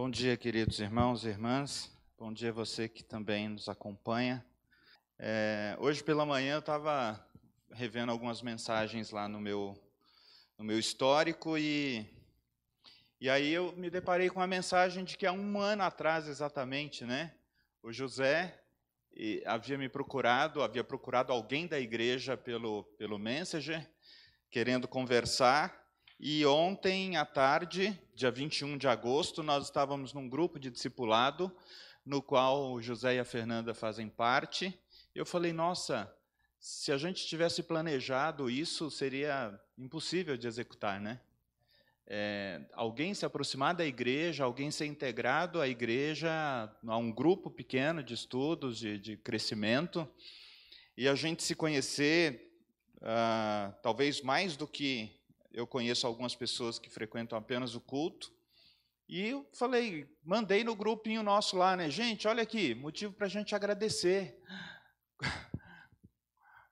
Bom 0.00 0.08
dia, 0.08 0.36
queridos 0.36 0.78
irmãos 0.78 1.24
e 1.24 1.28
irmãs. 1.28 1.90
Bom 2.16 2.32
dia 2.32 2.52
você 2.52 2.88
que 2.88 3.02
também 3.02 3.48
nos 3.48 3.68
acompanha. 3.68 4.46
É, 5.18 5.76
hoje 5.80 6.04
pela 6.04 6.24
manhã 6.24 6.54
eu 6.54 6.58
estava 6.60 7.20
revendo 7.72 8.12
algumas 8.12 8.40
mensagens 8.40 9.10
lá 9.10 9.26
no 9.26 9.40
meu, 9.40 9.76
no 10.56 10.64
meu 10.64 10.78
histórico 10.78 11.58
e, 11.58 12.06
e 13.20 13.28
aí 13.28 13.52
eu 13.52 13.72
me 13.72 13.90
deparei 13.90 14.30
com 14.30 14.40
a 14.40 14.46
mensagem 14.46 15.02
de 15.02 15.16
que 15.16 15.26
há 15.26 15.32
um 15.32 15.58
ano 15.58 15.82
atrás 15.82 16.28
exatamente, 16.28 17.04
né, 17.04 17.34
o 17.82 17.92
José 17.92 18.56
havia 19.46 19.76
me 19.76 19.88
procurado, 19.88 20.62
havia 20.62 20.84
procurado 20.84 21.32
alguém 21.32 21.66
da 21.66 21.80
igreja 21.80 22.36
pelo, 22.36 22.84
pelo 22.96 23.18
Messenger, 23.18 23.84
querendo 24.48 24.86
conversar, 24.86 25.77
e 26.20 26.44
ontem 26.44 27.16
à 27.16 27.24
tarde, 27.24 27.96
dia 28.12 28.28
21 28.28 28.76
de 28.76 28.88
agosto, 28.88 29.40
nós 29.40 29.66
estávamos 29.66 30.12
num 30.12 30.28
grupo 30.28 30.58
de 30.58 30.68
discipulado, 30.68 31.54
no 32.04 32.20
qual 32.20 32.72
o 32.72 32.82
José 32.82 33.14
e 33.14 33.18
a 33.20 33.24
Fernanda 33.24 33.72
fazem 33.72 34.08
parte. 34.08 34.76
Eu 35.14 35.24
falei, 35.24 35.52
nossa, 35.52 36.12
se 36.58 36.90
a 36.90 36.96
gente 36.96 37.24
tivesse 37.24 37.62
planejado 37.62 38.50
isso, 38.50 38.90
seria 38.90 39.56
impossível 39.78 40.36
de 40.36 40.48
executar, 40.48 41.00
né? 41.00 41.20
É, 42.04 42.62
alguém 42.72 43.14
se 43.14 43.24
aproximar 43.24 43.72
da 43.76 43.86
igreja, 43.86 44.42
alguém 44.42 44.72
ser 44.72 44.86
integrado 44.86 45.60
à 45.60 45.68
igreja, 45.68 46.28
a 46.84 46.96
um 46.96 47.12
grupo 47.12 47.48
pequeno 47.48 48.02
de 48.02 48.14
estudos, 48.14 48.76
de, 48.78 48.98
de 48.98 49.16
crescimento, 49.16 50.08
e 50.96 51.06
a 51.06 51.14
gente 51.14 51.44
se 51.44 51.54
conhecer, 51.54 52.50
uh, 52.96 53.72
talvez 53.82 54.20
mais 54.20 54.56
do 54.56 54.66
que 54.66 55.17
eu 55.52 55.66
conheço 55.66 56.06
algumas 56.06 56.34
pessoas 56.34 56.78
que 56.78 56.90
frequentam 56.90 57.38
apenas 57.38 57.74
o 57.74 57.80
culto. 57.80 58.32
E 59.08 59.28
eu 59.28 59.48
falei, 59.54 60.06
mandei 60.22 60.62
no 60.62 60.76
grupinho 60.76 61.22
nosso 61.22 61.56
lá, 61.56 61.74
né? 61.74 61.88
Gente, 61.88 62.28
olha 62.28 62.42
aqui, 62.42 62.74
motivo 62.74 63.12
para 63.12 63.26
a 63.26 63.30
gente 63.30 63.54
agradecer. 63.54 64.38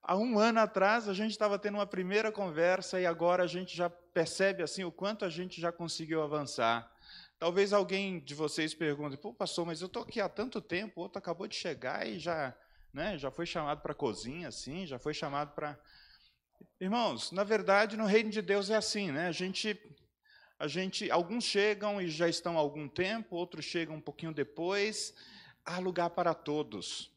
Há 0.03 0.17
um 0.17 0.39
ano 0.39 0.61
atrás 0.61 1.09
a 1.09 1.15
gente 1.15 1.33
estava 1.33 1.59
tendo 1.59 1.77
uma 1.77 1.87
primeira 1.87 2.31
conversa 2.31 3.01
e 3.01 3.07
agora 3.07 3.43
a 3.43 3.47
gente 3.47 3.77
já 3.77 3.91
percebe 3.91 4.63
assim 4.63 4.85
o 4.85 4.93
quanto 4.93 5.25
a 5.25 5.29
gente 5.29 5.61
já 5.61 5.73
conseguiu 5.73 6.23
avançar. 6.23 6.89
Talvez 7.39 7.73
alguém 7.73 8.21
de 8.21 8.35
vocês 8.35 8.73
pergunte, 8.73 9.17
pô, 9.17 9.35
pastor, 9.35 9.67
mas 9.67 9.81
eu 9.81 9.87
estou 9.87 10.03
aqui 10.03 10.21
há 10.21 10.29
tanto 10.29 10.61
tempo, 10.61 11.01
o 11.01 11.03
outro 11.03 11.19
acabou 11.19 11.49
de 11.49 11.57
chegar 11.57 12.07
e 12.07 12.19
já, 12.19 12.57
né, 12.93 13.19
já 13.19 13.31
foi 13.31 13.47
chamado 13.47 13.81
para 13.81 13.93
a 13.93 13.97
cozinha, 13.97 14.49
assim, 14.49 14.87
já 14.87 14.99
foi 14.99 15.13
chamado 15.13 15.55
para 15.55 15.77
Irmãos, 16.81 17.33
na 17.33 17.43
verdade, 17.43 17.97
no 17.97 18.05
reino 18.05 18.31
de 18.31 18.43
Deus 18.43 18.69
é 18.69 18.77
assim, 18.77 19.11
né? 19.11 19.29
A 19.29 19.33
gente, 19.33 19.81
a 20.59 20.69
gente, 20.69 21.11
alguns 21.11 21.45
chegam 21.45 22.01
e 22.01 22.09
já 22.09 22.29
estão 22.29 22.57
há 22.57 22.61
algum 22.61 22.89
tempo, 22.89 23.37
outros 23.37 23.65
chegam 23.65 23.97
um 23.97 24.01
pouquinho 24.01 24.33
depois. 24.33 25.15
Há 25.65 25.79
lugar 25.79 26.11
para 26.11 26.35
todos. 26.35 27.11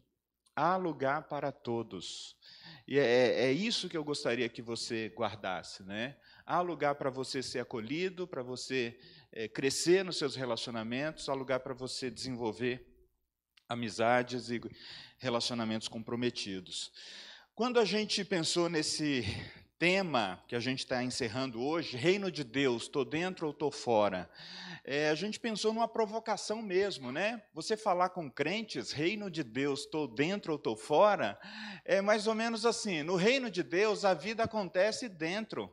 Há 0.56 0.76
lugar 0.76 1.24
para 1.24 1.52
todos. 1.52 2.36
E 2.88 2.98
é, 2.98 3.04
é, 3.04 3.46
é 3.46 3.52
isso 3.52 3.88
que 3.90 3.96
eu 3.96 4.04
gostaria 4.04 4.50
que 4.50 4.62
você 4.62 5.14
guardasse, 5.16 5.84
né? 5.84 6.18
Há 6.46 6.62
lugar 6.62 6.96
para 6.96 7.10
você 7.10 7.44
ser 7.44 7.60
acolhido, 7.60 8.28
para 8.28 8.42
você 8.42 9.00
é, 9.32 9.48
crescer 9.48 10.04
nos 10.04 10.18
seus 10.18 10.36
relacionamentos, 10.36 11.30
há 11.30 11.34
lugar 11.34 11.60
para 11.60 11.74
você 11.74 12.10
desenvolver 12.10 12.86
amizades 13.68 14.50
e 14.50 14.60
relacionamentos 15.20 15.88
comprometidos. 15.88 16.92
Quando 17.60 17.78
a 17.78 17.84
gente 17.84 18.24
pensou 18.24 18.70
nesse 18.70 19.26
tema 19.78 20.42
que 20.48 20.56
a 20.56 20.62
gente 20.62 20.80
está 20.80 21.04
encerrando 21.04 21.62
hoje, 21.62 21.98
Reino 21.98 22.32
de 22.32 22.42
Deus, 22.42 22.84
estou 22.84 23.04
dentro 23.04 23.48
ou 23.48 23.52
estou 23.52 23.70
fora, 23.70 24.30
é, 24.82 25.10
a 25.10 25.14
gente 25.14 25.38
pensou 25.42 25.74
numa 25.74 25.86
provocação 25.86 26.62
mesmo, 26.62 27.12
né? 27.12 27.44
Você 27.54 27.76
falar 27.76 28.12
com 28.12 28.32
crentes, 28.32 28.94
Reino 28.94 29.30
de 29.30 29.44
Deus, 29.44 29.82
estou 29.82 30.08
dentro 30.08 30.54
ou 30.54 30.58
estou 30.58 30.78
fora, 30.78 31.38
é 31.84 32.00
mais 32.00 32.28
ou 32.28 32.34
menos 32.34 32.66
assim: 32.66 33.04
no 33.04 33.18
Reino 33.18 33.52
de 33.52 33.62
Deus, 33.62 34.06
a 34.06 34.14
vida 34.14 34.46
acontece 34.46 35.10
dentro. 35.10 35.70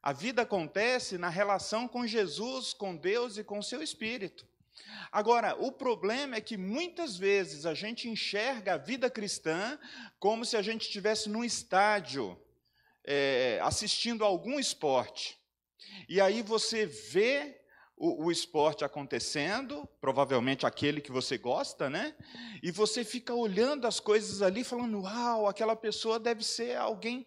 A 0.00 0.12
vida 0.12 0.42
acontece 0.42 1.18
na 1.18 1.30
relação 1.30 1.88
com 1.88 2.06
Jesus, 2.06 2.72
com 2.72 2.94
Deus 2.94 3.38
e 3.38 3.42
com 3.42 3.60
seu 3.60 3.82
Espírito. 3.82 4.46
Agora, 5.10 5.54
o 5.54 5.70
problema 5.70 6.36
é 6.36 6.40
que 6.40 6.56
muitas 6.56 7.16
vezes 7.16 7.66
a 7.66 7.74
gente 7.74 8.08
enxerga 8.08 8.74
a 8.74 8.78
vida 8.78 9.08
cristã 9.08 9.78
como 10.18 10.44
se 10.44 10.56
a 10.56 10.62
gente 10.62 10.82
estivesse 10.82 11.28
num 11.28 11.44
estádio 11.44 12.36
é, 13.04 13.60
assistindo 13.62 14.24
a 14.24 14.26
algum 14.26 14.58
esporte. 14.58 15.38
E 16.08 16.20
aí 16.20 16.42
você 16.42 16.86
vê 16.86 17.60
o, 17.96 18.24
o, 18.24 18.32
esporte 18.32 18.84
acontecendo, 18.84 19.88
provavelmente 20.00 20.66
aquele 20.66 21.00
que 21.00 21.12
você 21.12 21.38
gosta, 21.38 21.88
né? 21.88 22.14
E 22.62 22.70
você 22.70 23.04
fica 23.04 23.32
olhando 23.32 23.86
as 23.86 24.00
coisas 24.00 24.42
ali, 24.42 24.64
falando: 24.64 25.02
Uau, 25.02 25.46
aquela 25.46 25.76
pessoa 25.76 26.18
deve 26.18 26.42
ser 26.42 26.76
alguém 26.76 27.24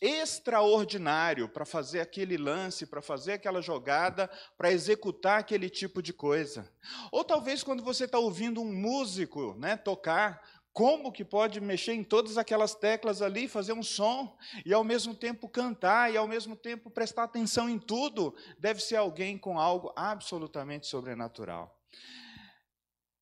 extraordinário 0.00 1.48
para 1.48 1.64
fazer 1.64 2.00
aquele 2.00 2.36
lance, 2.36 2.86
para 2.86 3.00
fazer 3.00 3.32
aquela 3.32 3.60
jogada, 3.62 4.30
para 4.56 4.72
executar 4.72 5.40
aquele 5.40 5.70
tipo 5.70 6.02
de 6.02 6.12
coisa. 6.12 6.70
Ou 7.10 7.24
talvez 7.24 7.62
quando 7.62 7.82
você 7.82 8.04
está 8.04 8.18
ouvindo 8.18 8.60
um 8.60 8.72
músico 8.72 9.54
né, 9.58 9.76
tocar, 9.76 10.42
como 10.72 11.12
que 11.12 11.24
pode 11.24 11.60
mexer 11.60 11.92
em 11.92 12.02
todas 12.02 12.38
aquelas 12.38 12.74
teclas 12.74 13.20
ali, 13.20 13.46
fazer 13.46 13.74
um 13.74 13.82
som, 13.82 14.36
e 14.64 14.72
ao 14.72 14.82
mesmo 14.82 15.14
tempo 15.14 15.48
cantar, 15.48 16.12
e 16.12 16.16
ao 16.16 16.26
mesmo 16.26 16.56
tempo 16.56 16.90
prestar 16.90 17.24
atenção 17.24 17.68
em 17.68 17.78
tudo? 17.78 18.34
Deve 18.58 18.80
ser 18.80 18.96
alguém 18.96 19.36
com 19.36 19.58
algo 19.58 19.92
absolutamente 19.94 20.86
sobrenatural. 20.86 21.78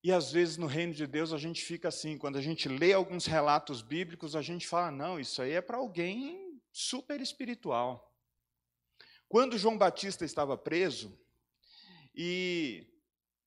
E 0.03 0.11
às 0.11 0.33
vezes 0.33 0.57
no 0.57 0.67
reino 0.67 0.95
de 0.95 1.07
Deus 1.07 1.33
a 1.33 1.39
gente 1.39 1.63
fica 1.63 1.89
assim, 1.89 2.17
quando 2.17 2.39
a 2.39 2.41
gente 2.41 2.69
lê 2.69 2.93
alguns 2.93 3.27
relatos 3.27 3.83
bíblicos, 3.83 4.35
a 4.35 4.43
gente 4.43 4.67
fala: 4.67 4.91
não, 4.91 5.21
isso 5.21 5.43
aí 5.43 5.53
é 5.53 5.61
para 5.61 5.77
alguém 5.77 6.61
super 6.73 7.21
espiritual. 7.21 8.11
Quando 9.29 9.59
João 9.59 9.77
Batista 9.77 10.25
estava 10.25 10.57
preso, 10.57 11.17
e 12.15 12.87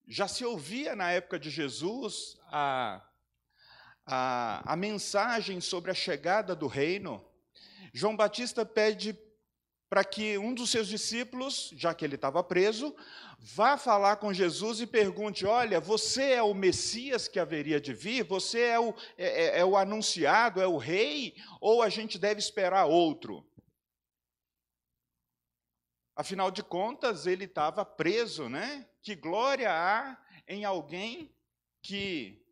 já 0.07 0.27
se 0.27 0.45
ouvia 0.45 0.95
na 0.95 1.11
época 1.11 1.39
de 1.39 1.49
Jesus 1.49 2.37
a, 2.47 3.05
a, 4.05 4.73
a 4.73 4.75
mensagem 4.75 5.59
sobre 5.59 5.91
a 5.91 5.93
chegada 5.93 6.55
do 6.55 6.67
reino, 6.67 7.25
João 7.93 8.15
Batista 8.15 8.65
pede 8.65 9.13
para 9.93 10.03
que 10.03 10.39
um 10.39 10.55
dos 10.55 10.71
seus 10.71 10.87
discípulos, 10.87 11.71
já 11.75 11.93
que 11.93 12.03
ele 12.03 12.15
estava 12.15 12.43
preso, 12.43 12.95
vá 13.37 13.77
falar 13.77 14.15
com 14.15 14.33
Jesus 14.33 14.81
e 14.81 14.87
pergunte: 14.87 15.45
Olha, 15.45 15.79
você 15.79 16.31
é 16.31 16.41
o 16.41 16.51
Messias 16.51 17.27
que 17.27 17.39
haveria 17.39 17.79
de 17.79 17.93
vir? 17.93 18.23
Você 18.23 18.59
é 18.59 18.79
o, 18.79 18.95
é, 19.15 19.27
é, 19.27 19.59
é 19.59 19.63
o 19.63 19.77
anunciado, 19.77 20.59
é 20.59 20.65
o 20.65 20.77
rei? 20.77 21.35
Ou 21.61 21.83
a 21.83 21.89
gente 21.89 22.17
deve 22.17 22.39
esperar 22.39 22.85
outro? 22.85 23.47
Afinal 26.15 26.49
de 26.49 26.63
contas, 26.63 27.27
ele 27.27 27.45
estava 27.45 27.85
preso, 27.85 28.49
né? 28.49 28.89
Que 28.99 29.13
glória 29.13 29.71
há 29.71 30.17
em 30.47 30.65
alguém 30.65 31.31
que 31.83 32.43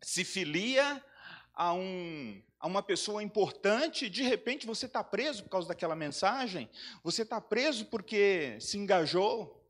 se 0.00 0.24
filia 0.24 1.04
a 1.52 1.74
um 1.74 2.42
a 2.58 2.66
uma 2.66 2.82
pessoa 2.82 3.22
importante, 3.22 4.08
de 4.08 4.22
repente 4.22 4.66
você 4.66 4.86
está 4.86 5.04
preso 5.04 5.42
por 5.44 5.50
causa 5.50 5.68
daquela 5.68 5.94
mensagem, 5.94 6.68
você 7.02 7.22
está 7.22 7.40
preso 7.40 7.86
porque 7.86 8.58
se 8.60 8.78
engajou. 8.78 9.64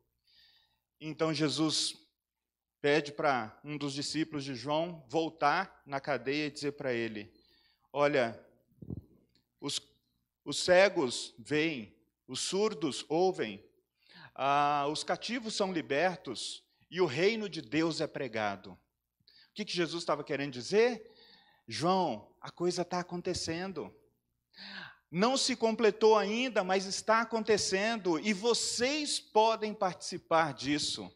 Então 1.01 1.35
Jesus 1.35 1.97
pede 2.81 3.13
para 3.13 3.59
um 3.65 3.77
dos 3.77 3.93
discípulos 3.93 4.45
de 4.45 4.55
João 4.55 5.05
voltar 5.09 5.83
na 5.85 6.01
cadeia 6.01 6.47
e 6.47 6.51
dizer 6.51 6.73
para 6.73 6.93
ele: 6.93 7.33
Olha, 7.93 8.41
os, 9.61 9.81
os 10.45 10.59
cegos 10.59 11.35
veem, 11.39 11.95
os 12.29 12.41
surdos 12.41 13.05
ouvem, 13.09 13.65
ah, 14.35 14.87
os 14.91 15.03
cativos 15.03 15.55
são 15.55 15.73
libertos 15.73 16.63
e 16.91 17.01
o 17.01 17.07
reino 17.07 17.49
de 17.49 17.61
Deus 17.61 18.01
é 18.01 18.07
pregado. 18.07 18.71
O 18.71 18.79
que, 19.55 19.65
que 19.65 19.75
Jesus 19.75 20.03
estava 20.03 20.23
querendo 20.23 20.53
dizer? 20.53 21.11
João, 21.69 22.29
a 22.41 22.51
coisa 22.51 22.83
está 22.83 23.01
acontecendo. 23.01 23.93
Não 25.11 25.37
se 25.37 25.57
completou 25.57 26.17
ainda, 26.17 26.63
mas 26.63 26.87
está 26.87 27.23
acontecendo 27.23 28.19
e 28.21 28.33
vocês 28.33 29.19
podem 29.19 29.75
participar 29.75 30.55
disso. 30.55 31.11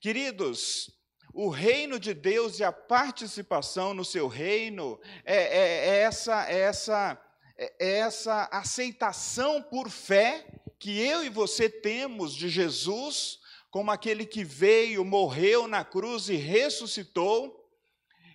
Queridos, 0.00 0.90
o 1.32 1.48
reino 1.48 1.98
de 1.98 2.12
Deus 2.12 2.58
e 2.58 2.64
a 2.64 2.72
participação 2.72 3.94
no 3.94 4.04
seu 4.04 4.28
reino 4.28 5.00
é, 5.24 5.36
é, 5.36 5.88
é 5.88 5.96
essa, 6.02 6.50
é 6.50 6.58
essa, 6.58 7.22
é, 7.56 7.74
é 7.78 7.98
essa 8.00 8.48
aceitação 8.52 9.62
por 9.62 9.88
fé 9.88 10.46
que 10.78 10.98
eu 10.98 11.24
e 11.24 11.28
você 11.28 11.68
temos 11.70 12.34
de 12.34 12.48
Jesus 12.48 13.38
como 13.70 13.90
aquele 13.90 14.26
que 14.26 14.42
veio, 14.42 15.04
morreu 15.04 15.68
na 15.68 15.84
cruz 15.84 16.28
e 16.28 16.34
ressuscitou 16.34 17.59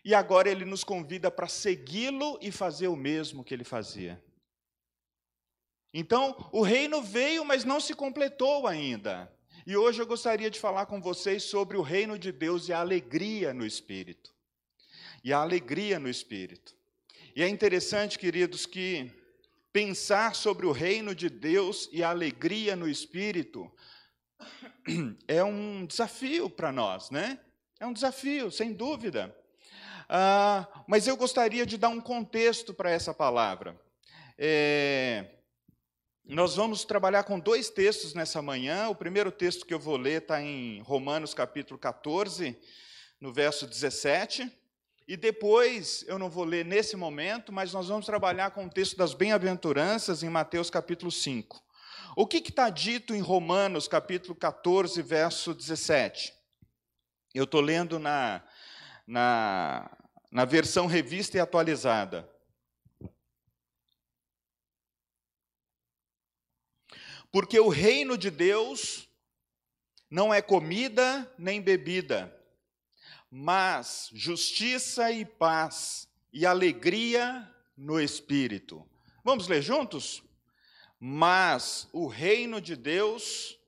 e 0.05 0.13
agora 0.13 0.47
ele 0.47 0.63
nos 0.63 0.83
convida 0.83 1.31
para 1.31 1.47
segui-lo 1.47 2.37
e 2.39 2.51
fazer 2.51 2.87
o 2.87 2.95
mesmo 2.95 3.43
que 3.43 3.51
ele 3.51 3.63
fazia. 3.63 4.23
Então, 5.91 6.47
o 6.51 6.61
reino 6.61 7.01
veio, 7.01 7.43
mas 7.43 7.65
não 7.65 7.79
se 7.79 7.95
completou 7.95 8.67
ainda. 8.67 9.33
E 9.65 9.75
hoje 9.75 9.99
eu 9.99 10.05
gostaria 10.05 10.51
de 10.51 10.59
falar 10.59 10.85
com 10.85 11.01
vocês 11.01 11.41
sobre 11.41 11.75
o 11.75 11.81
reino 11.81 12.19
de 12.19 12.31
Deus 12.31 12.69
e 12.69 12.73
a 12.73 12.81
alegria 12.81 13.51
no 13.51 13.65
espírito. 13.65 14.31
E 15.23 15.33
a 15.33 15.39
alegria 15.39 15.97
no 15.97 16.07
espírito. 16.07 16.75
E 17.35 17.41
é 17.41 17.49
interessante, 17.49 18.19
queridos, 18.19 18.67
que 18.67 19.11
pensar 19.73 20.35
sobre 20.35 20.67
o 20.67 20.71
reino 20.71 21.15
de 21.15 21.31
Deus 21.31 21.89
e 21.91 22.03
a 22.03 22.11
alegria 22.11 22.75
no 22.75 22.87
espírito 22.87 23.73
é 25.27 25.43
um 25.43 25.83
desafio 25.83 26.47
para 26.47 26.71
nós, 26.71 27.09
né? 27.09 27.39
É 27.79 27.87
um 27.87 27.93
desafio, 27.93 28.51
sem 28.51 28.71
dúvida. 28.71 29.35
Ah, 30.07 30.67
mas 30.87 31.07
eu 31.07 31.17
gostaria 31.17 31.65
de 31.65 31.77
dar 31.77 31.89
um 31.89 31.99
contexto 31.99 32.73
para 32.73 32.91
essa 32.91 33.13
palavra. 33.13 33.79
É, 34.37 35.25
nós 36.27 36.55
vamos 36.55 36.83
trabalhar 36.83 37.23
com 37.23 37.39
dois 37.39 37.69
textos 37.69 38.13
nessa 38.13 38.41
manhã. 38.41 38.89
O 38.89 38.95
primeiro 38.95 39.31
texto 39.31 39.65
que 39.65 39.73
eu 39.73 39.79
vou 39.79 39.97
ler 39.97 40.21
está 40.21 40.41
em 40.41 40.81
Romanos 40.81 41.33
capítulo 41.33 41.79
14, 41.79 42.57
no 43.19 43.31
verso 43.31 43.67
17. 43.67 44.51
E 45.07 45.15
depois, 45.15 46.03
eu 46.07 46.17
não 46.17 46.29
vou 46.29 46.43
ler 46.43 46.65
nesse 46.65 46.95
momento, 46.95 47.53
mas 47.53 47.73
nós 47.73 47.89
vamos 47.89 48.07
trabalhar 48.07 48.49
com 48.51 48.65
o 48.65 48.69
texto 48.69 48.97
das 48.97 49.13
bem-aventuranças 49.13 50.23
em 50.23 50.29
Mateus 50.29 50.71
capítulo 50.71 51.11
5. 51.11 51.63
O 52.15 52.25
que 52.25 52.37
está 52.37 52.69
dito 52.69 53.13
em 53.13 53.21
Romanos 53.21 53.87
capítulo 53.87 54.33
14, 54.33 54.99
verso 55.03 55.53
17? 55.53 56.33
Eu 57.35 57.43
estou 57.43 57.61
lendo 57.61 57.99
na, 57.99 58.41
na, 59.05 59.89
na 60.31 60.45
versão 60.45 60.87
revista 60.87 61.37
e 61.37 61.39
atualizada. 61.39 62.29
Porque 67.31 67.59
o 67.59 67.67
reino 67.67 68.17
de 68.17 68.31
Deus 68.31 69.09
não 70.09 70.33
é 70.33 70.41
comida 70.41 71.29
nem 71.37 71.61
bebida, 71.61 72.33
mas 73.29 74.09
justiça 74.13 75.11
e 75.11 75.25
paz 75.25 76.07
e 76.31 76.45
alegria 76.45 77.53
no 77.75 77.99
espírito. 77.99 78.87
Vamos 79.23 79.47
ler 79.47 79.61
juntos? 79.61 80.23
Mas 80.99 81.89
o 81.91 82.07
reino 82.07 82.61
de 82.61 82.75
Deus 82.75 83.59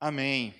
Amém. 0.00 0.54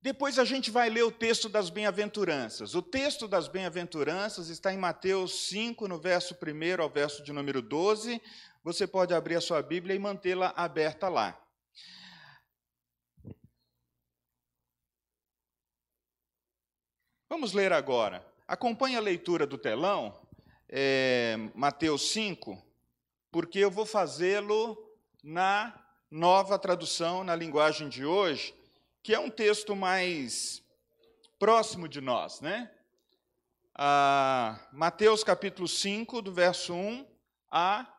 Depois 0.00 0.38
a 0.38 0.44
gente 0.44 0.70
vai 0.70 0.88
ler 0.88 1.02
o 1.02 1.12
texto 1.12 1.50
das 1.50 1.68
bem-aventuranças. 1.68 2.74
O 2.74 2.80
texto 2.80 3.28
das 3.28 3.46
bem-aventuranças 3.46 4.48
está 4.48 4.72
em 4.72 4.78
Mateus 4.78 5.48
5, 5.48 5.86
no 5.86 5.98
verso 5.98 6.34
1 6.34 6.82
ao 6.82 6.88
verso 6.88 7.22
de 7.22 7.30
número 7.30 7.60
12. 7.60 8.20
Você 8.62 8.86
pode 8.86 9.12
abrir 9.12 9.36
a 9.36 9.40
sua 9.40 9.62
Bíblia 9.62 9.94
e 9.94 9.98
mantê-la 9.98 10.54
aberta 10.56 11.10
lá. 11.10 11.38
Vamos 17.28 17.52
ler 17.52 17.72
agora. 17.72 18.26
Acompanhe 18.48 18.96
a 18.96 19.00
leitura 19.00 19.46
do 19.46 19.58
telão, 19.58 20.18
é, 20.70 21.36
Mateus 21.54 22.10
5, 22.12 22.62
porque 23.30 23.58
eu 23.58 23.70
vou 23.70 23.84
fazê-lo 23.84 24.78
na 25.22 25.83
nova 26.10 26.58
tradução, 26.58 27.24
na 27.24 27.34
linguagem 27.34 27.88
de 27.88 28.04
hoje, 28.04 28.54
que 29.02 29.14
é 29.14 29.18
um 29.18 29.30
texto 29.30 29.74
mais 29.74 30.62
próximo 31.38 31.88
de 31.88 32.00
nós, 32.00 32.40
né? 32.40 32.70
Ah, 33.74 34.58
Mateus 34.72 35.24
capítulo 35.24 35.66
5, 35.66 36.22
do 36.22 36.32
verso 36.32 36.72
1 36.72 37.06
a 37.50 37.92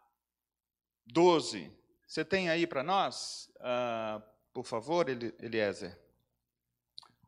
12. 1.05 1.71
Você 2.07 2.23
tem 2.23 2.49
aí 2.49 2.65
para 2.65 2.81
nós, 2.81 3.49
ah, 3.59 4.21
por 4.53 4.63
favor, 4.63 5.07
Eliezer? 5.09 5.99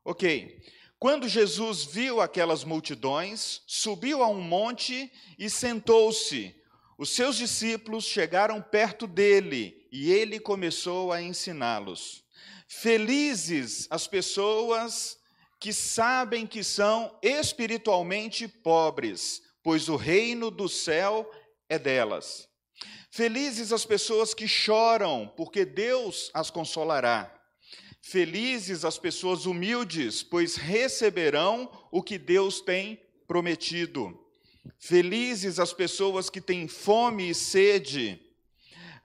Ok. 0.03 0.61
Quando 0.97 1.27
Jesus 1.27 1.83
viu 1.83 2.21
aquelas 2.21 2.63
multidões, 2.63 3.61
subiu 3.67 4.23
a 4.23 4.27
um 4.27 4.41
monte 4.41 5.11
e 5.37 5.49
sentou-se. 5.49 6.55
Os 6.97 7.09
seus 7.09 7.35
discípulos 7.35 8.05
chegaram 8.05 8.59
perto 8.61 9.05
dele 9.05 9.76
e 9.91 10.11
ele 10.11 10.39
começou 10.39 11.11
a 11.11 11.21
ensiná-los. 11.21 12.23
Felizes 12.67 13.87
as 13.89 14.07
pessoas 14.07 15.17
que 15.59 15.73
sabem 15.73 16.45
que 16.45 16.63
são 16.63 17.17
espiritualmente 17.21 18.47
pobres, 18.47 19.41
pois 19.63 19.89
o 19.89 19.95
reino 19.95 20.51
do 20.51 20.67
céu 20.69 21.29
é 21.69 21.79
delas. 21.79 22.47
Felizes 23.09 23.71
as 23.71 23.85
pessoas 23.85 24.33
que 24.33 24.47
choram, 24.47 25.31
porque 25.35 25.65
Deus 25.65 26.29
as 26.33 26.51
consolará. 26.51 27.33
Felizes 28.01 28.85
as 28.85 28.97
pessoas 28.97 29.45
humildes, 29.45 30.21
pois 30.21 30.55
receberão 30.55 31.69
o 31.91 32.03
que 32.03 32.17
Deus 32.17 32.61
tem 32.61 33.01
prometido. 33.27 34.17
Felizes 34.77 35.59
as 35.59 35.73
pessoas 35.73 36.29
que 36.29 36.39
têm 36.39 36.67
fome 36.67 37.29
e 37.29 37.35
sede 37.35 38.26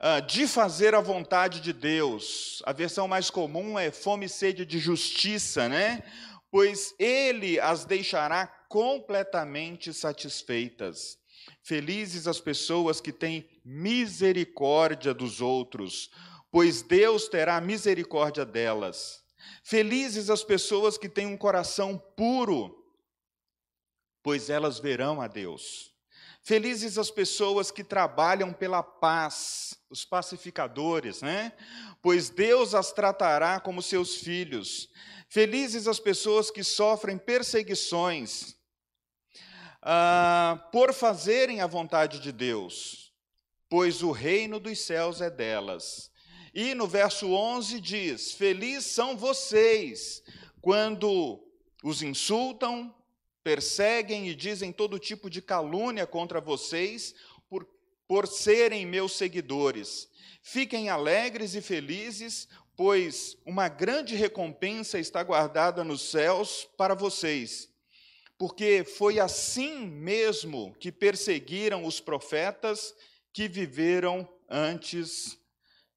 uh, 0.03 0.21
de 0.25 0.45
fazer 0.45 0.93
a 0.93 0.99
vontade 0.99 1.61
de 1.61 1.71
Deus. 1.71 2.61
A 2.65 2.73
versão 2.73 3.07
mais 3.07 3.29
comum 3.29 3.79
é 3.79 3.89
fome 3.89 4.25
e 4.25 4.29
sede 4.29 4.65
de 4.65 4.77
justiça, 4.77 5.69
né? 5.69 6.03
Pois 6.51 6.93
Ele 6.99 7.59
as 7.59 7.85
deixará 7.85 8.45
completamente 8.67 9.93
satisfeitas. 9.93 11.17
Felizes 11.61 12.27
as 12.27 12.39
pessoas 12.39 12.99
que 12.99 13.13
têm 13.13 13.49
misericórdia 13.63 15.13
dos 15.13 15.39
outros, 15.39 16.11
pois 16.51 16.81
Deus 16.81 17.29
terá 17.29 17.59
misericórdia 17.61 18.45
delas. 18.45 19.23
Felizes 19.63 20.29
as 20.29 20.43
pessoas 20.43 20.97
que 20.97 21.09
têm 21.09 21.25
um 21.25 21.37
coração 21.37 21.97
puro, 21.97 22.75
pois 24.21 24.49
elas 24.49 24.79
verão 24.79 25.21
a 25.21 25.27
Deus. 25.27 25.92
Felizes 26.45 26.97
as 26.97 27.09
pessoas 27.09 27.71
que 27.71 27.85
trabalham 27.85 28.51
pela 28.51 28.83
paz, 28.83 29.75
os 29.89 30.03
pacificadores, 30.03 31.21
né? 31.21 31.53
Pois 32.01 32.29
Deus 32.29 32.75
as 32.75 32.91
tratará 32.91 33.61
como 33.61 33.81
seus 33.81 34.17
filhos. 34.17 34.89
Felizes 35.29 35.87
as 35.87 36.01
pessoas 36.01 36.51
que 36.51 36.61
sofrem 36.61 37.17
perseguições 37.17 38.57
ah, 39.81 40.67
por 40.69 40.93
fazerem 40.93 41.61
a 41.61 41.67
vontade 41.67 42.19
de 42.19 42.33
Deus, 42.33 43.13
pois 43.69 44.03
o 44.03 44.11
reino 44.11 44.59
dos 44.59 44.79
céus 44.79 45.21
é 45.21 45.29
delas. 45.29 46.11
E 46.53 46.75
no 46.75 46.87
verso 46.87 47.31
11 47.31 47.79
diz: 47.79 48.33
Felizes 48.33 48.91
são 48.91 49.15
vocês 49.15 50.21
quando 50.61 51.41
os 51.81 52.01
insultam, 52.01 52.93
perseguem 53.43 54.27
e 54.27 54.35
dizem 54.35 54.71
todo 54.71 54.97
tipo 54.97 55.29
de 55.29 55.41
calúnia 55.41 56.07
contra 56.07 56.39
vocês 56.39 57.13
por, 57.49 57.67
por 58.07 58.27
serem 58.27 58.85
meus 58.85 59.13
seguidores. 59.13 60.09
Fiquem 60.41 60.89
alegres 60.89 61.55
e 61.55 61.61
felizes, 61.61 62.47
pois 62.75 63.37
uma 63.45 63.67
grande 63.67 64.15
recompensa 64.15 64.99
está 64.99 65.21
guardada 65.21 65.83
nos 65.83 66.09
céus 66.09 66.67
para 66.77 66.95
vocês. 66.95 67.69
Porque 68.37 68.83
foi 68.83 69.19
assim 69.19 69.85
mesmo 69.87 70.75
que 70.79 70.91
perseguiram 70.91 71.85
os 71.85 71.99
profetas 71.99 72.93
que 73.31 73.47
viveram 73.47 74.27
antes 74.49 75.37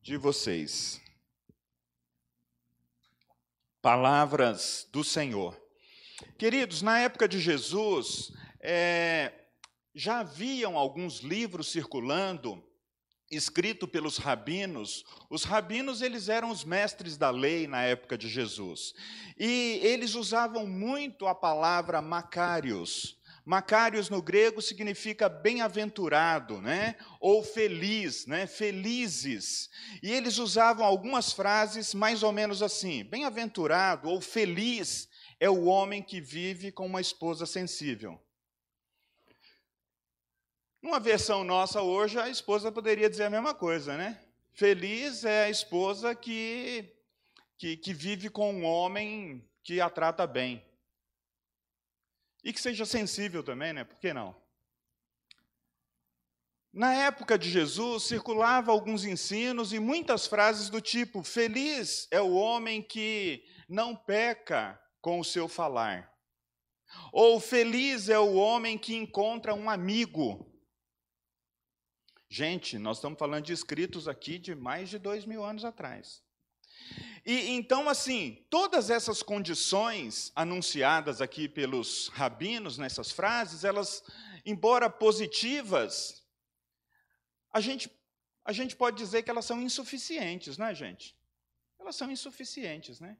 de 0.00 0.16
vocês. 0.16 1.00
Palavras 3.82 4.86
do 4.92 5.02
Senhor. 5.02 5.65
Queridos, 6.38 6.82
na 6.82 6.98
época 6.98 7.28
de 7.28 7.38
Jesus, 7.38 8.32
é, 8.60 9.32
já 9.94 10.20
haviam 10.20 10.76
alguns 10.76 11.20
livros 11.20 11.70
circulando, 11.70 12.62
escrito 13.30 13.86
pelos 13.86 14.16
rabinos. 14.16 15.04
Os 15.28 15.44
rabinos 15.44 16.00
eles 16.00 16.28
eram 16.28 16.50
os 16.50 16.64
mestres 16.64 17.16
da 17.16 17.30
lei 17.30 17.66
na 17.66 17.82
época 17.82 18.16
de 18.16 18.28
Jesus. 18.28 18.94
E 19.38 19.80
eles 19.82 20.14
usavam 20.14 20.66
muito 20.66 21.26
a 21.26 21.34
palavra 21.34 22.00
macários, 22.00 23.16
Macários 23.46 24.10
no 24.10 24.20
grego 24.20 24.60
significa 24.60 25.28
bem-aventurado, 25.28 26.60
né? 26.60 26.96
Ou 27.20 27.44
feliz, 27.44 28.26
né? 28.26 28.44
Felizes. 28.44 29.70
E 30.02 30.10
eles 30.10 30.38
usavam 30.38 30.84
algumas 30.84 31.32
frases 31.32 31.94
mais 31.94 32.24
ou 32.24 32.32
menos 32.32 32.60
assim: 32.60 33.04
bem-aventurado 33.04 34.08
ou 34.08 34.20
feliz 34.20 35.08
é 35.38 35.48
o 35.50 35.64
homem 35.64 36.02
que 36.02 36.20
vive 36.20 36.72
com 36.72 36.86
uma 36.86 37.00
esposa 37.00 37.46
sensível. 37.46 38.20
Numa 40.80 41.00
versão 41.00 41.42
nossa 41.42 41.82
hoje, 41.82 42.18
a 42.18 42.28
esposa 42.28 42.70
poderia 42.70 43.10
dizer 43.10 43.24
a 43.24 43.30
mesma 43.30 43.54
coisa, 43.54 43.96
né? 43.96 44.22
Feliz 44.52 45.24
é 45.24 45.44
a 45.44 45.50
esposa 45.50 46.14
que, 46.14 46.94
que, 47.58 47.76
que 47.76 47.92
vive 47.92 48.30
com 48.30 48.54
um 48.54 48.64
homem 48.64 49.46
que 49.62 49.80
a 49.80 49.90
trata 49.90 50.26
bem. 50.26 50.64
E 52.42 52.52
que 52.52 52.60
seja 52.60 52.86
sensível 52.86 53.42
também, 53.42 53.72
né? 53.72 53.84
Por 53.84 53.98
que 53.98 54.14
não? 54.14 54.40
Na 56.72 56.94
época 56.94 57.38
de 57.38 57.50
Jesus, 57.50 58.04
circulava 58.04 58.70
alguns 58.70 59.04
ensinos 59.04 59.72
e 59.72 59.80
muitas 59.80 60.26
frases 60.26 60.70
do 60.70 60.80
tipo: 60.80 61.24
Feliz 61.24 62.06
é 62.10 62.20
o 62.20 62.34
homem 62.34 62.82
que 62.82 63.44
não 63.68 63.96
peca 63.96 64.80
com 65.06 65.20
o 65.20 65.24
seu 65.24 65.46
falar. 65.46 66.12
Ou 67.12 67.38
feliz 67.38 68.08
é 68.08 68.18
o 68.18 68.34
homem 68.34 68.76
que 68.76 68.96
encontra 68.96 69.54
um 69.54 69.70
amigo. 69.70 70.52
Gente, 72.28 72.76
nós 72.76 72.96
estamos 72.96 73.16
falando 73.16 73.44
de 73.44 73.52
escritos 73.52 74.08
aqui 74.08 74.36
de 74.36 74.52
mais 74.56 74.90
de 74.90 74.98
dois 74.98 75.24
mil 75.24 75.44
anos 75.44 75.64
atrás. 75.64 76.24
E 77.24 77.50
então, 77.50 77.88
assim, 77.88 78.44
todas 78.50 78.90
essas 78.90 79.22
condições 79.22 80.32
anunciadas 80.34 81.20
aqui 81.20 81.48
pelos 81.48 82.08
rabinos 82.08 82.76
nessas 82.76 83.12
frases, 83.12 83.62
elas, 83.62 84.02
embora 84.44 84.90
positivas, 84.90 86.26
a 87.52 87.60
gente, 87.60 87.88
a 88.44 88.52
gente 88.52 88.74
pode 88.74 88.96
dizer 88.96 89.22
que 89.22 89.30
elas 89.30 89.44
são 89.44 89.62
insuficientes, 89.62 90.58
não 90.58 90.66
é, 90.66 90.74
gente? 90.74 91.16
Elas 91.78 91.94
são 91.94 92.10
insuficientes, 92.10 92.98
né? 92.98 93.16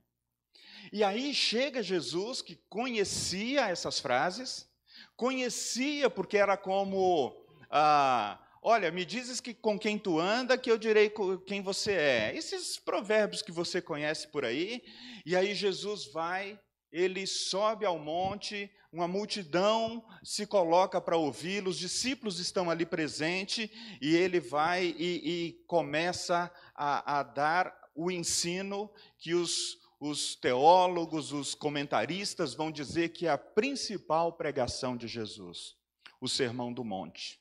E 0.92 1.02
aí 1.04 1.34
chega 1.34 1.82
Jesus, 1.82 2.42
que 2.42 2.56
conhecia 2.68 3.68
essas 3.68 3.98
frases, 4.00 4.68
conhecia 5.16 6.08
porque 6.10 6.36
era 6.36 6.56
como. 6.56 7.36
Ah, 7.70 8.38
Olha, 8.68 8.90
me 8.90 9.04
dizes 9.04 9.40
que 9.40 9.54
com 9.54 9.78
quem 9.78 9.96
tu 9.96 10.18
anda, 10.18 10.58
que 10.58 10.68
eu 10.68 10.76
direi 10.76 11.12
quem 11.46 11.62
você 11.62 11.92
é. 11.92 12.36
Esses 12.36 12.76
provérbios 12.76 13.40
que 13.40 13.52
você 13.52 13.80
conhece 13.80 14.26
por 14.26 14.44
aí. 14.44 14.82
E 15.24 15.36
aí 15.36 15.54
Jesus 15.54 16.06
vai, 16.06 16.58
ele 16.90 17.28
sobe 17.28 17.86
ao 17.86 17.96
monte, 17.96 18.68
uma 18.92 19.06
multidão 19.06 20.04
se 20.24 20.46
coloca 20.48 21.00
para 21.00 21.16
ouvi-lo, 21.16 21.70
os 21.70 21.78
discípulos 21.78 22.40
estão 22.40 22.68
ali 22.68 22.84
presentes, 22.84 23.70
e 24.02 24.16
ele 24.16 24.40
vai 24.40 24.86
e, 24.98 25.22
e 25.24 25.52
começa 25.68 26.50
a, 26.74 27.20
a 27.20 27.22
dar 27.22 27.72
o 27.94 28.10
ensino 28.10 28.90
que 29.16 29.32
os, 29.32 29.78
os 29.98 30.34
teólogos, 30.34 31.32
os 31.32 31.54
comentaristas 31.54 32.54
vão 32.54 32.70
dizer 32.70 33.10
que 33.10 33.26
é 33.26 33.30
a 33.30 33.38
principal 33.38 34.32
pregação 34.32 34.96
de 34.96 35.08
Jesus, 35.08 35.74
o 36.20 36.28
Sermão 36.28 36.72
do 36.72 36.84
Monte 36.84 37.40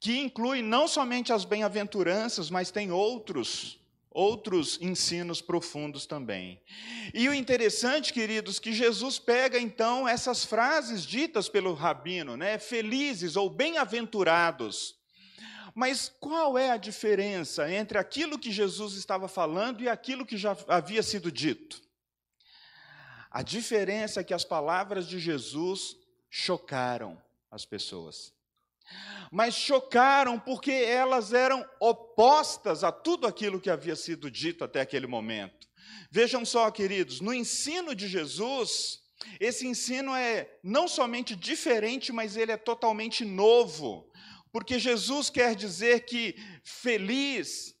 que 0.00 0.18
inclui 0.18 0.62
não 0.62 0.88
somente 0.88 1.30
as 1.30 1.44
bem-aventuranças, 1.44 2.48
mas 2.50 2.70
tem 2.70 2.90
outros 2.90 3.78
outros 4.12 4.76
ensinos 4.80 5.40
profundos 5.40 6.04
também. 6.04 6.60
E 7.14 7.28
o 7.28 7.34
interessante, 7.34 8.12
queridos, 8.12 8.58
que 8.58 8.72
Jesus 8.72 9.20
pega 9.20 9.56
então 9.56 10.08
essas 10.08 10.44
frases 10.44 11.06
ditas 11.06 11.48
pelo 11.48 11.74
rabino, 11.74 12.36
né, 12.36 12.58
felizes 12.58 13.36
ou 13.36 13.48
bem-aventurados. 13.48 14.96
Mas 15.80 16.12
qual 16.20 16.58
é 16.58 16.70
a 16.70 16.76
diferença 16.76 17.72
entre 17.72 17.96
aquilo 17.96 18.38
que 18.38 18.52
Jesus 18.52 18.96
estava 18.96 19.26
falando 19.28 19.82
e 19.82 19.88
aquilo 19.88 20.26
que 20.26 20.36
já 20.36 20.54
havia 20.68 21.02
sido 21.02 21.32
dito? 21.32 21.80
A 23.30 23.40
diferença 23.40 24.20
é 24.20 24.24
que 24.24 24.34
as 24.34 24.44
palavras 24.44 25.08
de 25.08 25.18
Jesus 25.18 25.96
chocaram 26.28 27.18
as 27.50 27.64
pessoas 27.64 28.38
mas 29.30 29.54
chocaram 29.54 30.38
porque 30.38 30.72
elas 30.72 31.32
eram 31.32 31.64
opostas 31.78 32.82
a 32.82 32.90
tudo 32.90 33.24
aquilo 33.24 33.60
que 33.60 33.70
havia 33.70 33.94
sido 33.94 34.28
dito 34.28 34.64
até 34.64 34.80
aquele 34.80 35.06
momento. 35.06 35.68
Vejam 36.10 36.44
só, 36.44 36.68
queridos, 36.72 37.20
no 37.20 37.32
ensino 37.32 37.94
de 37.94 38.08
Jesus, 38.08 39.00
esse 39.38 39.66
ensino 39.66 40.14
é 40.14 40.48
não 40.62 40.88
somente 40.88 41.36
diferente, 41.36 42.12
mas 42.12 42.36
ele 42.36 42.50
é 42.52 42.56
totalmente 42.56 43.24
novo, 43.24 44.09
porque 44.52 44.78
Jesus 44.78 45.30
quer 45.30 45.54
dizer 45.54 46.04
que 46.04 46.34
feliz, 46.64 47.74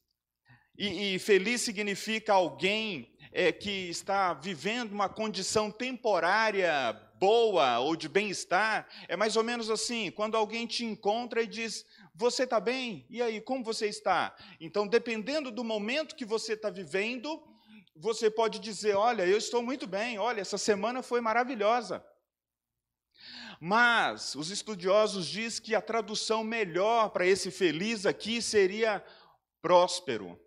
e, 0.76 1.14
e 1.14 1.18
feliz 1.18 1.60
significa 1.60 2.32
alguém 2.32 3.12
é, 3.32 3.52
que 3.52 3.88
está 3.88 4.34
vivendo 4.34 4.92
uma 4.92 5.08
condição 5.08 5.70
temporária 5.70 6.92
boa 7.20 7.78
ou 7.80 7.94
de 7.94 8.08
bem-estar, 8.08 8.88
é 9.06 9.16
mais 9.16 9.36
ou 9.36 9.44
menos 9.44 9.68
assim: 9.68 10.10
quando 10.10 10.36
alguém 10.36 10.66
te 10.66 10.84
encontra 10.84 11.42
e 11.42 11.46
diz, 11.46 11.84
Você 12.14 12.44
está 12.44 12.58
bem? 12.58 13.06
E 13.10 13.20
aí, 13.20 13.40
como 13.40 13.62
você 13.62 13.86
está? 13.86 14.34
Então, 14.60 14.86
dependendo 14.86 15.50
do 15.50 15.62
momento 15.62 16.16
que 16.16 16.24
você 16.24 16.54
está 16.54 16.70
vivendo, 16.70 17.42
você 17.94 18.30
pode 18.30 18.58
dizer: 18.58 18.96
Olha, 18.96 19.26
eu 19.26 19.36
estou 19.36 19.62
muito 19.62 19.86
bem, 19.86 20.18
olha, 20.18 20.40
essa 20.40 20.58
semana 20.58 21.02
foi 21.02 21.20
maravilhosa. 21.20 22.04
Mas 23.62 24.34
os 24.34 24.50
estudiosos 24.50 25.26
dizem 25.26 25.62
que 25.62 25.74
a 25.74 25.82
tradução 25.82 26.42
melhor 26.42 27.10
para 27.10 27.26
esse 27.26 27.50
feliz 27.50 28.06
aqui 28.06 28.40
seria 28.40 29.04
próspero. 29.60 30.40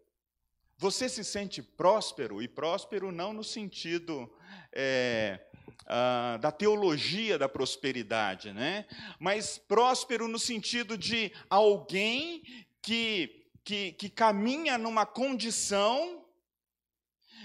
Você 0.79 1.07
se 1.07 1.23
sente 1.23 1.61
próspero, 1.61 2.41
e 2.41 2.47
próspero 2.47 3.11
não 3.11 3.31
no 3.31 3.43
sentido 3.43 4.35
é, 4.71 5.39
ah, 5.85 6.39
da 6.41 6.51
teologia 6.51 7.37
da 7.37 7.47
prosperidade, 7.47 8.51
né? 8.51 8.87
mas 9.19 9.59
próspero 9.59 10.27
no 10.27 10.39
sentido 10.39 10.97
de 10.97 11.31
alguém 11.47 12.41
que, 12.81 13.45
que, 13.63 13.91
que 13.91 14.09
caminha 14.09 14.75
numa 14.77 15.05
condição 15.05 16.25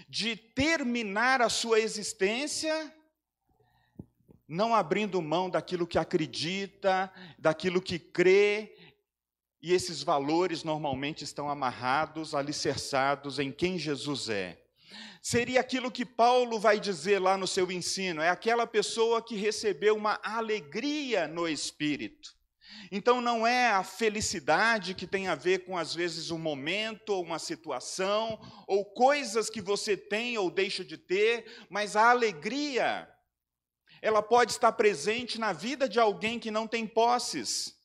de 0.08 0.34
terminar 0.34 1.42
a 1.42 1.50
sua 1.50 1.78
existência 1.78 2.94
não 4.48 4.74
abrindo 4.74 5.20
mão 5.20 5.50
daquilo 5.50 5.86
que 5.86 5.98
acredita, 5.98 7.12
daquilo 7.38 7.82
que 7.82 7.98
crê, 7.98 8.74
e 9.60 9.72
esses 9.74 10.02
valores 10.02 10.64
normalmente 10.64 11.22
estão 11.22 11.50
amarrados, 11.50 12.34
alicerçados 12.34 13.38
em 13.38 13.52
quem 13.52 13.78
Jesus 13.78 14.28
é. 14.28 14.58
Seria 15.20 15.60
aquilo 15.60 15.90
que 15.90 16.06
Paulo 16.06 16.58
vai 16.58 16.80
dizer 16.80 17.18
lá 17.18 17.36
no 17.36 17.46
seu 17.46 17.70
ensino, 17.70 18.22
é 18.22 18.30
aquela 18.30 18.66
pessoa 18.66 19.20
que 19.20 19.36
recebeu 19.36 19.96
uma 19.96 20.18
alegria 20.22 21.28
no 21.28 21.46
espírito. 21.46 22.38
Então 22.90 23.20
não 23.20 23.46
é 23.46 23.68
a 23.68 23.82
felicidade 23.82 24.94
que 24.94 25.06
tem 25.06 25.26
a 25.28 25.34
ver 25.34 25.64
com 25.66 25.76
às 25.76 25.94
vezes 25.94 26.30
um 26.30 26.38
momento 26.38 27.10
ou 27.10 27.22
uma 27.22 27.38
situação 27.38 28.40
ou 28.66 28.84
coisas 28.84 29.50
que 29.50 29.60
você 29.60 29.96
tem 29.96 30.38
ou 30.38 30.50
deixa 30.50 30.84
de 30.84 30.96
ter, 30.96 31.66
mas 31.68 31.96
a 31.96 32.10
alegria 32.10 33.08
ela 34.00 34.22
pode 34.22 34.52
estar 34.52 34.72
presente 34.72 35.38
na 35.38 35.52
vida 35.52 35.88
de 35.88 35.98
alguém 35.98 36.38
que 36.38 36.50
não 36.50 36.66
tem 36.66 36.86
posses. 36.86 37.76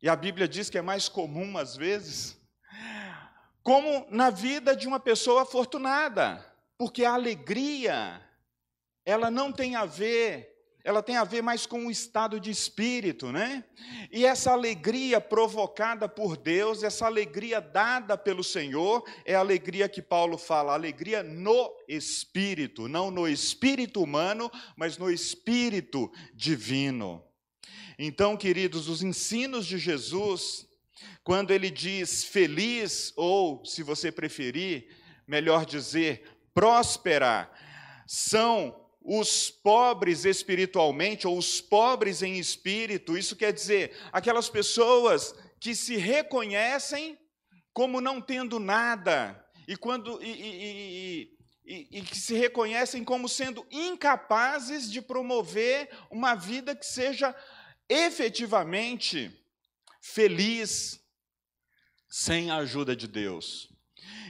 E 0.00 0.08
a 0.08 0.14
Bíblia 0.14 0.46
diz 0.46 0.70
que 0.70 0.78
é 0.78 0.82
mais 0.82 1.08
comum, 1.08 1.58
às 1.58 1.76
vezes, 1.76 2.38
como 3.62 4.06
na 4.10 4.30
vida 4.30 4.76
de 4.76 4.86
uma 4.86 5.00
pessoa 5.00 5.42
afortunada, 5.42 6.44
porque 6.78 7.04
a 7.04 7.14
alegria, 7.14 8.24
ela 9.04 9.30
não 9.30 9.52
tem 9.52 9.74
a 9.74 9.84
ver, 9.84 10.47
ela 10.88 11.02
tem 11.02 11.18
a 11.18 11.24
ver 11.24 11.42
mais 11.42 11.66
com 11.66 11.86
o 11.86 11.90
estado 11.90 12.40
de 12.40 12.50
espírito, 12.50 13.30
né? 13.30 13.62
E 14.10 14.24
essa 14.24 14.52
alegria 14.52 15.20
provocada 15.20 16.08
por 16.08 16.34
Deus, 16.34 16.82
essa 16.82 17.04
alegria 17.04 17.60
dada 17.60 18.16
pelo 18.16 18.42
Senhor, 18.42 19.04
é 19.26 19.34
a 19.34 19.40
alegria 19.40 19.86
que 19.86 20.00
Paulo 20.00 20.38
fala, 20.38 20.72
alegria 20.72 21.22
no 21.22 21.70
espírito, 21.86 22.88
não 22.88 23.10
no 23.10 23.28
espírito 23.28 24.02
humano, 24.02 24.50
mas 24.78 24.96
no 24.96 25.10
espírito 25.10 26.10
divino. 26.32 27.22
Então, 27.98 28.34
queridos, 28.34 28.88
os 28.88 29.02
ensinos 29.02 29.66
de 29.66 29.76
Jesus, 29.76 30.66
quando 31.22 31.50
ele 31.50 31.70
diz 31.70 32.24
feliz, 32.24 33.12
ou, 33.14 33.62
se 33.62 33.82
você 33.82 34.10
preferir, 34.10 34.88
melhor 35.26 35.66
dizer, 35.66 36.22
próspera, 36.54 37.52
são 38.06 38.87
os 39.10 39.50
pobres 39.50 40.26
espiritualmente, 40.26 41.26
ou 41.26 41.38
os 41.38 41.62
pobres 41.62 42.22
em 42.22 42.38
espírito, 42.38 43.16
isso 43.16 43.34
quer 43.34 43.54
dizer, 43.54 43.96
aquelas 44.12 44.50
pessoas 44.50 45.34
que 45.58 45.74
se 45.74 45.96
reconhecem 45.96 47.18
como 47.72 48.02
não 48.02 48.20
tendo 48.20 48.60
nada, 48.60 49.42
e, 49.66 49.78
quando, 49.78 50.22
e, 50.22 50.28
e, 50.30 51.38
e, 51.64 51.98
e 51.98 52.02
que 52.02 52.18
se 52.18 52.34
reconhecem 52.34 53.02
como 53.02 53.30
sendo 53.30 53.66
incapazes 53.70 54.92
de 54.92 55.00
promover 55.00 55.88
uma 56.10 56.34
vida 56.34 56.76
que 56.76 56.84
seja 56.84 57.34
efetivamente 57.88 59.30
feliz 60.02 61.00
sem 62.10 62.50
a 62.50 62.56
ajuda 62.56 62.94
de 62.94 63.08
Deus. 63.08 63.70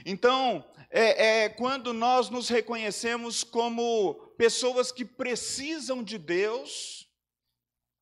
Então, 0.05 0.65
é, 0.89 1.43
é, 1.43 1.49
quando 1.49 1.93
nós 1.93 2.29
nos 2.29 2.49
reconhecemos 2.49 3.43
como 3.43 4.15
pessoas 4.37 4.91
que 4.91 5.05
precisam 5.05 6.03
de 6.03 6.17
Deus 6.17 7.07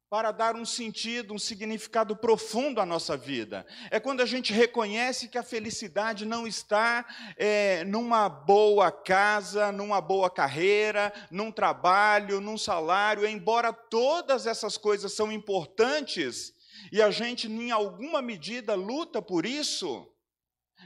para 0.10 0.32
dar 0.32 0.56
um 0.56 0.64
sentido, 0.64 1.34
um 1.34 1.40
significado 1.40 2.16
profundo 2.16 2.80
à 2.80 2.86
nossa 2.86 3.18
vida. 3.18 3.66
É 3.92 4.00
quando 4.00 4.22
a 4.22 4.26
gente 4.26 4.54
reconhece 4.54 5.28
que 5.28 5.38
a 5.38 5.44
felicidade 5.44 6.26
não 6.26 6.48
está 6.48 7.06
é, 7.36 7.84
numa 7.84 8.30
boa 8.30 8.90
casa, 8.90 9.70
numa 9.70 10.00
boa 10.00 10.30
carreira, 10.30 11.12
num 11.30 11.52
trabalho, 11.52 12.40
num 12.40 12.58
salário, 12.58 13.28
embora 13.28 13.74
todas 13.74 14.48
essas 14.48 14.78
coisas 14.78 15.12
são 15.12 15.30
importantes, 15.30 16.54
e 16.90 17.02
a 17.02 17.12
gente, 17.12 17.48
em 17.48 17.72
alguma 17.72 18.22
medida, 18.22 18.76
luta 18.76 19.22
por 19.22 19.46
isso, 19.46 20.08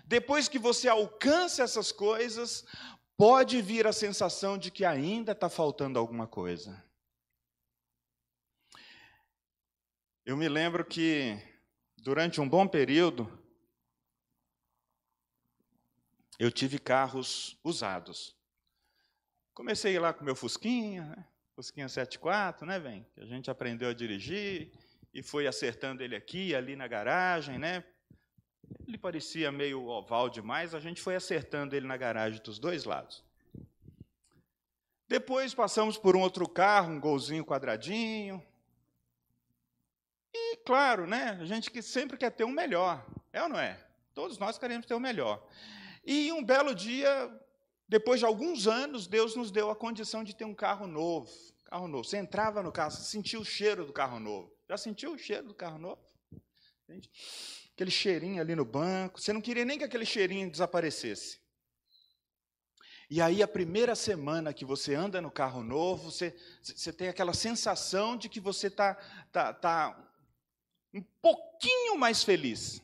depois 0.06 0.48
que 0.48 0.60
você 0.60 0.88
alcança 0.88 1.64
essas 1.64 1.92
coisas, 1.92 2.66
pode 3.18 3.62
vir 3.62 3.86
a 3.86 3.94
sensação 3.94 4.58
de 4.58 4.72
que 4.72 4.84
ainda 4.84 5.32
está 5.32 5.50
faltando 5.50 6.00
alguma 6.00 6.28
coisa. 6.28 6.84
Eu 10.26 10.38
me 10.38 10.48
lembro 10.48 10.86
que, 10.86 11.38
durante 11.98 12.40
um 12.40 12.48
bom 12.48 12.68
período, 12.68 13.32
eu 16.40 16.52
tive 16.52 16.80
carros 16.80 17.60
usados. 17.64 18.36
Comecei 19.54 20.00
lá 20.00 20.14
com 20.14 20.24
meu 20.24 20.36
Fusquinha, 20.36 21.06
né? 21.06 21.28
Fusquinha 21.56 21.88
74, 21.88 22.66
né, 22.66 22.80
vem? 22.80 23.04
Que 23.14 23.22
a 23.22 23.26
gente 23.26 23.52
aprendeu 23.52 23.90
a 23.90 23.94
dirigir 23.94 24.72
e 25.14 25.22
foi 25.22 25.46
acertando 25.46 26.02
ele 26.02 26.16
aqui, 26.16 26.56
ali 26.56 26.76
na 26.76 26.88
garagem, 26.88 27.60
né? 27.60 27.84
Ele 28.88 28.98
parecia 28.98 29.52
meio 29.52 29.86
oval 29.88 30.30
demais, 30.30 30.76
a 30.76 30.80
gente 30.80 31.02
foi 31.02 31.16
acertando 31.16 31.76
ele 31.76 31.88
na 31.88 31.98
garagem 31.98 32.42
dos 32.42 32.60
dois 32.60 32.84
lados. 32.84 33.24
Depois 35.08 35.54
passamos 35.54 35.98
por 35.98 36.16
um 36.16 36.22
outro 36.22 36.48
carro, 36.48 36.92
um 36.92 37.00
golzinho 37.00 37.46
quadradinho, 37.46 38.42
e, 40.34 40.58
claro, 40.58 41.06
né, 41.06 41.38
a 41.42 41.46
gente 41.46 41.70
que 41.70 41.82
sempre 41.82 42.18
quer 42.18 42.32
ter 42.32 42.44
um 42.44 42.52
melhor, 42.52 43.06
é 43.34 43.44
ou 43.44 43.50
não 43.50 43.60
é? 43.60 43.78
Todos 44.14 44.38
nós 44.38 44.58
queremos 44.58 44.86
ter 44.86 44.94
o 44.94 45.00
melhor. 45.00 45.46
E 46.06 46.32
um 46.32 46.44
belo 46.44 46.74
dia, 46.74 47.10
depois 47.88 48.20
de 48.20 48.26
alguns 48.26 48.68
anos, 48.68 49.08
Deus 49.08 49.36
nos 49.36 49.52
deu 49.52 49.70
a 49.70 49.76
condição 49.76 50.24
de 50.24 50.36
ter 50.36 50.46
um 50.46 50.54
carro 50.54 50.88
novo. 50.88 51.30
Carro 51.66 51.88
novo. 51.88 52.04
Você 52.04 52.18
entrava 52.18 52.62
no 52.64 52.72
carro, 52.72 52.92
sentia 52.92 53.40
o 53.40 53.46
cheiro 53.46 53.86
do 53.86 53.94
carro 53.94 54.20
novo. 54.20 54.52
Já 54.68 54.78
sentiu 54.78 55.14
o 55.14 55.18
cheiro 55.18 55.48
do 55.48 55.54
carro 55.54 55.78
novo? 55.78 56.02
Entende? 56.84 57.10
Aquele 57.82 57.90
cheirinho 57.90 58.40
ali 58.40 58.54
no 58.54 58.64
banco. 58.64 59.20
Você 59.20 59.34
não 59.34 59.42
queria 59.42 59.66
nem 59.66 59.76
que 59.76 59.84
aquele 59.84 60.06
cheirinho 60.06 60.52
desaparecesse. 60.52 61.40
E 63.10 63.20
aí, 63.20 63.42
a 63.42 63.48
primeira 63.48 63.96
semana 63.96 64.54
que 64.54 64.64
você 64.64 64.94
anda 64.94 65.20
no 65.20 65.32
carro 65.32 65.64
novo, 65.64 66.12
você, 66.12 66.38
você 66.62 66.94
tem 66.94 67.08
aquela 67.08 67.34
sensação 67.34 68.16
de 68.16 68.30
que 68.30 68.40
você 68.40 68.68
está 68.68 68.94
tá, 69.32 69.52
tá 69.52 70.14
um 70.94 71.02
pouquinho 71.20 71.98
mais 71.98 72.24
feliz. 72.24 72.80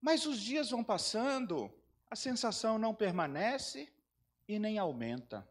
Mas 0.00 0.26
os 0.26 0.40
dias 0.40 0.70
vão 0.70 0.82
passando, 0.82 1.72
a 2.10 2.16
sensação 2.16 2.80
não 2.80 2.92
permanece 2.92 3.88
e 4.48 4.58
nem 4.58 4.76
aumenta. 4.76 5.48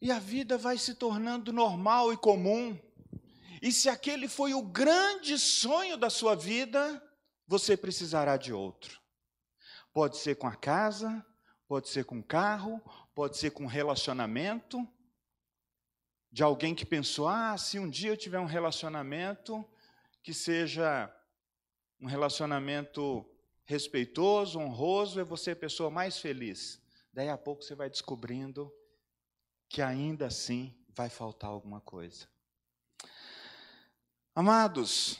E 0.00 0.12
a 0.12 0.20
vida 0.20 0.56
vai 0.56 0.78
se 0.78 0.94
tornando 0.94 1.52
normal 1.52 2.12
e 2.12 2.16
comum. 2.16 2.85
E 3.62 3.72
se 3.72 3.88
aquele 3.88 4.28
foi 4.28 4.54
o 4.54 4.62
grande 4.62 5.38
sonho 5.38 5.96
da 5.96 6.10
sua 6.10 6.34
vida, 6.34 7.02
você 7.46 7.76
precisará 7.76 8.36
de 8.36 8.52
outro. 8.52 9.00
Pode 9.92 10.18
ser 10.18 10.36
com 10.36 10.46
a 10.46 10.54
casa, 10.54 11.24
pode 11.66 11.88
ser 11.88 12.04
com 12.04 12.18
o 12.18 12.24
carro, 12.24 12.80
pode 13.14 13.38
ser 13.38 13.50
com 13.50 13.66
relacionamento, 13.66 14.86
de 16.30 16.42
alguém 16.42 16.74
que 16.74 16.84
pensou: 16.84 17.28
ah, 17.28 17.56
se 17.56 17.78
um 17.78 17.88
dia 17.88 18.10
eu 18.10 18.16
tiver 18.16 18.38
um 18.38 18.44
relacionamento 18.44 19.64
que 20.22 20.34
seja 20.34 21.10
um 22.00 22.06
relacionamento 22.06 23.24
respeitoso, 23.64 24.58
honroso, 24.58 25.24
vou 25.24 25.36
ser 25.36 25.52
a 25.52 25.56
pessoa 25.56 25.90
mais 25.90 26.18
feliz. 26.18 26.82
Daí 27.12 27.28
a 27.28 27.38
pouco 27.38 27.62
você 27.62 27.74
vai 27.74 27.88
descobrindo 27.88 28.70
que 29.68 29.80
ainda 29.80 30.26
assim 30.26 30.76
vai 30.90 31.08
faltar 31.08 31.50
alguma 31.50 31.80
coisa. 31.80 32.28
Amados, 34.38 35.18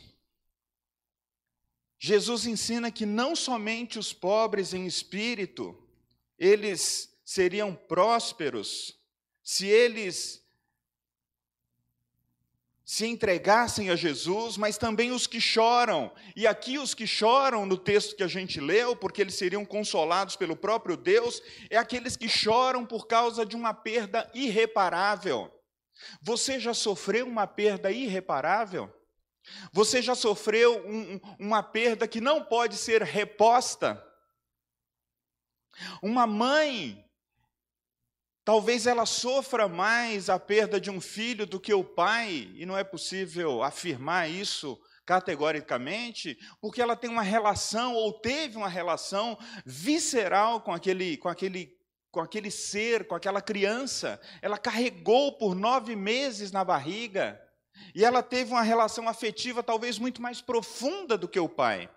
Jesus 1.98 2.44
ensina 2.44 2.90
que 2.90 3.06
não 3.06 3.34
somente 3.34 3.98
os 3.98 4.12
pobres 4.12 4.74
em 4.74 4.84
espírito, 4.84 5.74
eles 6.38 7.18
seriam 7.24 7.74
prósperos 7.74 9.00
se 9.42 9.66
eles 9.66 10.44
se 12.84 13.06
entregassem 13.06 13.88
a 13.88 13.96
Jesus, 13.96 14.58
mas 14.58 14.76
também 14.76 15.10
os 15.10 15.26
que 15.26 15.40
choram. 15.40 16.14
E 16.36 16.46
aqui 16.46 16.78
os 16.78 16.92
que 16.92 17.06
choram 17.06 17.64
no 17.64 17.78
texto 17.78 18.16
que 18.16 18.22
a 18.22 18.28
gente 18.28 18.60
leu, 18.60 18.94
porque 18.94 19.22
eles 19.22 19.36
seriam 19.36 19.64
consolados 19.64 20.36
pelo 20.36 20.54
próprio 20.54 20.94
Deus, 20.94 21.40
é 21.70 21.78
aqueles 21.78 22.18
que 22.18 22.28
choram 22.28 22.84
por 22.84 23.06
causa 23.06 23.46
de 23.46 23.56
uma 23.56 23.72
perda 23.72 24.30
irreparável. 24.34 25.50
Você 26.20 26.60
já 26.60 26.74
sofreu 26.74 27.26
uma 27.26 27.46
perda 27.46 27.90
irreparável? 27.90 28.92
Você 29.72 30.02
já 30.02 30.14
sofreu 30.14 30.84
um, 30.86 31.20
uma 31.38 31.62
perda 31.62 32.08
que 32.08 32.20
não 32.20 32.44
pode 32.44 32.76
ser 32.76 33.02
reposta? 33.02 34.02
Uma 36.02 36.26
mãe 36.26 37.06
Talvez 38.46 38.86
ela 38.86 39.04
sofra 39.06 39.66
mais 39.66 40.30
a 40.30 40.38
perda 40.38 40.80
de 40.80 40.88
um 40.88 41.00
filho 41.00 41.44
do 41.44 41.58
que 41.58 41.74
o 41.74 41.82
pai, 41.82 42.48
e 42.54 42.64
não 42.64 42.78
é 42.78 42.84
possível 42.84 43.60
afirmar 43.60 44.30
isso 44.30 44.80
categoricamente, 45.04 46.38
porque 46.60 46.80
ela 46.80 46.94
tem 46.94 47.10
uma 47.10 47.24
relação 47.24 47.94
ou 47.94 48.12
teve 48.12 48.56
uma 48.56 48.68
relação 48.68 49.36
visceral 49.64 50.60
com 50.60 50.72
aquele, 50.72 51.16
com 51.16 51.28
aquele, 51.28 51.76
com 52.08 52.20
aquele 52.20 52.48
ser, 52.48 53.08
com 53.08 53.16
aquela 53.16 53.42
criança. 53.42 54.20
Ela 54.40 54.58
carregou 54.58 55.36
por 55.36 55.56
nove 55.56 55.96
meses 55.96 56.52
na 56.52 56.64
barriga 56.64 57.40
e 57.94 58.04
ela 58.04 58.22
teve 58.22 58.52
uma 58.52 58.62
relação 58.62 59.08
afetiva 59.08 59.62
talvez 59.62 59.98
muito 59.98 60.20
mais 60.20 60.40
profunda 60.40 61.16
do 61.16 61.28
que 61.28 61.40
o 61.40 61.48
pai. 61.48 61.90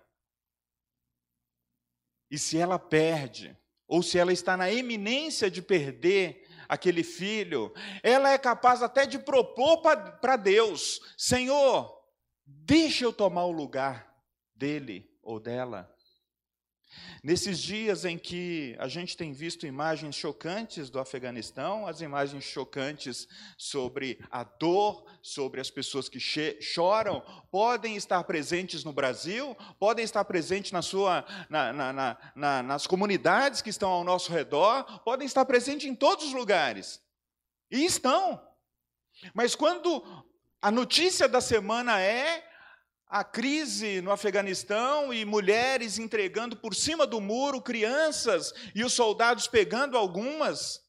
E 2.30 2.38
se 2.38 2.56
ela 2.56 2.78
perde, 2.78 3.56
ou 3.86 4.02
se 4.02 4.18
ela 4.18 4.32
está 4.32 4.56
na 4.56 4.70
eminência 4.70 5.50
de 5.50 5.60
perder 5.60 6.46
aquele 6.68 7.02
filho, 7.02 7.72
ela 8.02 8.30
é 8.30 8.38
capaz 8.38 8.82
até 8.82 9.04
de 9.04 9.18
propor 9.18 9.78
para 9.82 10.36
Deus: 10.36 11.00
Senhor, 11.18 12.00
deixa 12.46 13.04
eu 13.04 13.12
tomar 13.12 13.44
o 13.44 13.50
lugar 13.50 14.14
dele 14.54 15.10
ou 15.22 15.40
dela. 15.40 15.92
Nesses 17.22 17.58
dias 17.58 18.04
em 18.04 18.18
que 18.18 18.74
a 18.78 18.88
gente 18.88 19.16
tem 19.16 19.32
visto 19.32 19.66
imagens 19.66 20.16
chocantes 20.16 20.90
do 20.90 20.98
Afeganistão, 20.98 21.86
as 21.86 22.00
imagens 22.00 22.44
chocantes 22.44 23.28
sobre 23.56 24.18
a 24.30 24.42
dor, 24.42 25.04
sobre 25.22 25.60
as 25.60 25.70
pessoas 25.70 26.08
que 26.08 26.18
choram, 26.18 27.20
podem 27.50 27.94
estar 27.94 28.24
presentes 28.24 28.84
no 28.84 28.92
Brasil, 28.92 29.56
podem 29.78 30.04
estar 30.04 30.24
presentes 30.24 30.72
na 30.72 30.82
sua, 30.82 31.24
na, 31.48 31.72
na, 31.72 32.18
na, 32.34 32.62
nas 32.62 32.86
comunidades 32.86 33.62
que 33.62 33.70
estão 33.70 33.90
ao 33.90 34.04
nosso 34.04 34.32
redor, 34.32 35.00
podem 35.00 35.26
estar 35.26 35.44
presentes 35.44 35.88
em 35.88 35.94
todos 35.94 36.26
os 36.26 36.32
lugares. 36.32 37.00
E 37.70 37.84
estão. 37.84 38.42
Mas 39.34 39.54
quando 39.54 40.02
a 40.60 40.70
notícia 40.70 41.28
da 41.28 41.40
semana 41.40 42.00
é 42.00 42.49
a 43.10 43.24
crise 43.24 44.00
no 44.00 44.12
Afeganistão 44.12 45.12
e 45.12 45.24
mulheres 45.24 45.98
entregando 45.98 46.56
por 46.56 46.76
cima 46.76 47.04
do 47.04 47.20
muro 47.20 47.60
crianças 47.60 48.54
e 48.72 48.84
os 48.84 48.92
soldados 48.92 49.48
pegando 49.48 49.98
algumas. 49.98 50.80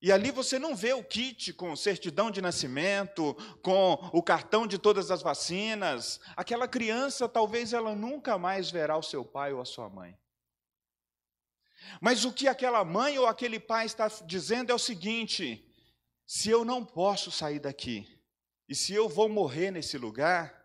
E 0.00 0.10
ali 0.10 0.30
você 0.30 0.58
não 0.58 0.74
vê 0.74 0.94
o 0.94 1.04
kit 1.04 1.52
com 1.52 1.76
certidão 1.76 2.30
de 2.30 2.40
nascimento, 2.40 3.34
com 3.62 3.92
o 4.12 4.22
cartão 4.22 4.66
de 4.66 4.78
todas 4.78 5.10
as 5.10 5.20
vacinas. 5.20 6.18
Aquela 6.34 6.66
criança, 6.66 7.28
talvez 7.28 7.74
ela 7.74 7.94
nunca 7.94 8.38
mais 8.38 8.70
verá 8.70 8.96
o 8.96 9.02
seu 9.02 9.22
pai 9.22 9.52
ou 9.52 9.60
a 9.60 9.66
sua 9.66 9.90
mãe. 9.90 10.18
Mas 12.00 12.24
o 12.24 12.32
que 12.32 12.48
aquela 12.48 12.82
mãe 12.86 13.18
ou 13.18 13.26
aquele 13.26 13.60
pai 13.60 13.84
está 13.84 14.08
dizendo 14.24 14.72
é 14.72 14.74
o 14.74 14.78
seguinte: 14.78 15.70
se 16.26 16.48
eu 16.48 16.64
não 16.64 16.82
posso 16.82 17.30
sair 17.30 17.58
daqui, 17.58 18.08
e 18.66 18.74
se 18.74 18.94
eu 18.94 19.10
vou 19.10 19.28
morrer 19.28 19.70
nesse 19.70 19.98
lugar, 19.98 20.63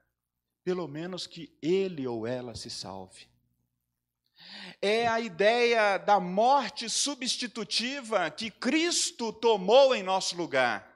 pelo 0.69 0.87
menos 0.87 1.25
que 1.25 1.51
ele 1.63 2.05
ou 2.05 2.27
ela 2.27 2.53
se 2.53 2.69
salve. 2.69 3.27
É 4.79 5.07
a 5.07 5.19
ideia 5.19 5.97
da 5.97 6.19
morte 6.19 6.87
substitutiva 6.87 8.29
que 8.29 8.51
Cristo 8.51 9.33
tomou 9.33 9.95
em 9.95 10.03
nosso 10.03 10.37
lugar. 10.37 10.95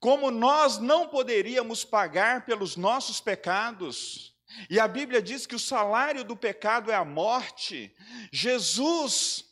Como 0.00 0.30
nós 0.30 0.78
não 0.78 1.06
poderíamos 1.06 1.84
pagar 1.84 2.46
pelos 2.46 2.74
nossos 2.74 3.20
pecados, 3.20 4.34
e 4.70 4.80
a 4.80 4.88
Bíblia 4.88 5.20
diz 5.20 5.44
que 5.44 5.54
o 5.54 5.60
salário 5.60 6.24
do 6.24 6.34
pecado 6.34 6.90
é 6.90 6.94
a 6.94 7.04
morte, 7.04 7.94
Jesus, 8.32 9.44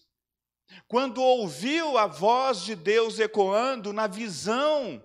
quando 0.88 1.22
ouviu 1.22 1.98
a 1.98 2.06
voz 2.06 2.62
de 2.62 2.74
Deus 2.74 3.18
ecoando 3.18 3.92
na 3.92 4.06
visão 4.06 5.04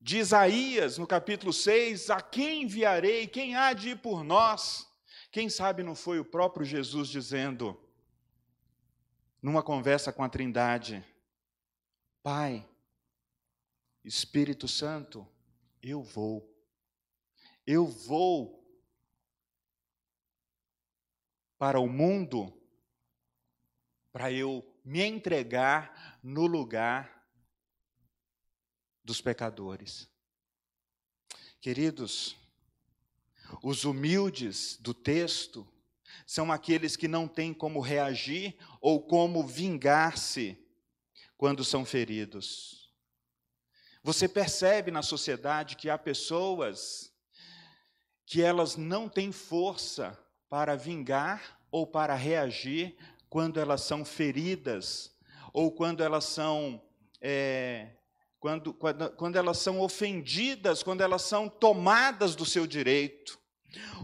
de 0.00 0.18
Isaías, 0.18 0.96
no 0.96 1.06
capítulo 1.06 1.52
6, 1.52 2.10
a 2.10 2.20
quem 2.20 2.62
enviarei? 2.62 3.26
Quem 3.26 3.56
há 3.56 3.72
de 3.72 3.90
ir 3.90 3.98
por 3.98 4.22
nós? 4.22 4.88
Quem 5.30 5.48
sabe 5.50 5.82
não 5.82 5.94
foi 5.94 6.18
o 6.18 6.24
próprio 6.24 6.64
Jesus 6.64 7.08
dizendo, 7.08 7.78
numa 9.42 9.62
conversa 9.62 10.12
com 10.12 10.22
a 10.22 10.28
Trindade: 10.28 11.04
Pai, 12.22 12.66
Espírito 14.04 14.68
Santo, 14.68 15.26
eu 15.82 16.02
vou. 16.02 16.54
Eu 17.66 17.86
vou 17.86 18.58
para 21.58 21.80
o 21.80 21.88
mundo 21.88 22.54
para 24.12 24.32
eu 24.32 24.64
me 24.84 25.02
entregar 25.02 26.18
no 26.22 26.46
lugar 26.46 27.17
dos 29.08 29.22
pecadores. 29.22 30.06
Queridos, 31.62 32.36
os 33.62 33.86
humildes 33.86 34.76
do 34.82 34.92
texto 34.92 35.66
são 36.26 36.52
aqueles 36.52 36.94
que 36.94 37.08
não 37.08 37.26
têm 37.26 37.54
como 37.54 37.80
reagir 37.80 38.54
ou 38.82 39.00
como 39.00 39.46
vingar-se 39.46 40.62
quando 41.38 41.64
são 41.64 41.86
feridos. 41.86 42.92
Você 44.02 44.28
percebe 44.28 44.90
na 44.90 45.00
sociedade 45.00 45.76
que 45.76 45.88
há 45.88 45.96
pessoas 45.96 47.10
que 48.26 48.42
elas 48.42 48.76
não 48.76 49.08
têm 49.08 49.32
força 49.32 50.22
para 50.50 50.76
vingar 50.76 51.58
ou 51.70 51.86
para 51.86 52.14
reagir 52.14 52.94
quando 53.30 53.58
elas 53.58 53.80
são 53.80 54.04
feridas 54.04 55.16
ou 55.50 55.72
quando 55.72 56.02
elas 56.02 56.26
são 56.26 56.82
é, 57.22 57.97
quando, 58.40 58.72
quando, 58.72 59.10
quando 59.10 59.36
elas 59.36 59.58
são 59.58 59.80
ofendidas, 59.80 60.82
quando 60.82 61.00
elas 61.00 61.22
são 61.22 61.48
tomadas 61.48 62.36
do 62.36 62.44
seu 62.44 62.66
direito. 62.66 63.38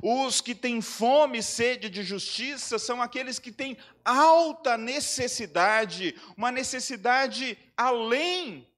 Os 0.02 0.40
que 0.40 0.54
têm 0.54 0.80
fome 0.82 1.38
e 1.38 1.42
sede 1.42 1.88
de 1.88 2.02
justiça 2.02 2.78
são 2.78 3.00
aqueles 3.00 3.38
que 3.38 3.50
têm 3.50 3.76
alta 4.04 4.76
necessidade, 4.76 6.14
uma 6.36 6.52
necessidade 6.52 7.56
além 7.76 8.68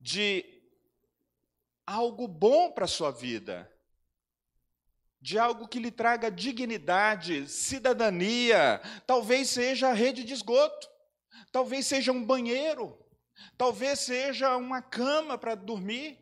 de 0.00 0.44
algo 1.86 2.26
bom 2.26 2.72
para 2.72 2.86
a 2.86 2.88
sua 2.88 3.12
vida, 3.12 3.70
de 5.20 5.38
algo 5.38 5.68
que 5.68 5.78
lhe 5.78 5.90
traga 5.90 6.30
dignidade, 6.30 7.48
cidadania, 7.48 8.80
talvez 9.06 9.50
seja 9.50 9.88
a 9.88 9.92
rede 9.92 10.24
de 10.24 10.32
esgoto, 10.32 10.88
talvez 11.52 11.86
seja 11.86 12.10
um 12.10 12.24
banheiro, 12.24 12.98
talvez 13.56 14.00
seja 14.00 14.56
uma 14.56 14.82
cama 14.82 15.36
para 15.38 15.54
dormir, 15.54 16.18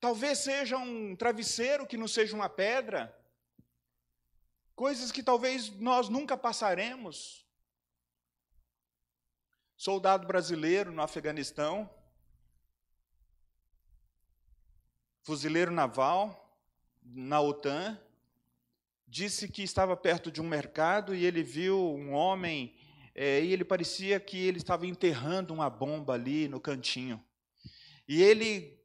talvez 0.00 0.38
seja 0.38 0.76
um 0.76 1.14
travesseiro 1.16 1.86
que 1.86 1.96
não 1.96 2.08
seja 2.08 2.34
uma 2.34 2.48
pedra, 2.48 3.16
coisas 4.74 5.12
que 5.12 5.22
talvez 5.22 5.70
nós 5.70 6.08
nunca 6.08 6.36
passaremos. 6.36 7.46
Soldado 9.76 10.26
brasileiro 10.26 10.92
no 10.92 11.02
Afeganistão, 11.02 11.90
fuzileiro 15.22 15.72
naval 15.72 16.38
na 17.02 17.40
OTAN, 17.40 18.00
disse 19.06 19.48
que 19.48 19.62
estava 19.62 19.96
perto 19.96 20.30
de 20.30 20.40
um 20.40 20.48
mercado 20.48 21.14
e 21.14 21.24
ele 21.24 21.42
viu 21.42 21.78
um 21.78 22.12
homem 22.12 22.74
é, 23.14 23.42
e 23.42 23.52
ele 23.52 23.64
parecia 23.64 24.18
que 24.18 24.38
ele 24.38 24.58
estava 24.58 24.86
enterrando 24.86 25.52
uma 25.52 25.68
bomba 25.68 26.14
ali 26.14 26.48
no 26.48 26.60
cantinho. 26.60 27.22
E 28.08 28.22
ele 28.22 28.78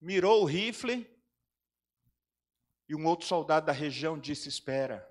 mirou 0.00 0.42
o 0.42 0.46
rifle 0.46 1.06
e 2.88 2.94
um 2.94 3.06
outro 3.06 3.26
soldado 3.26 3.66
da 3.66 3.72
região 3.72 4.18
disse: 4.18 4.48
Espera, 4.48 5.08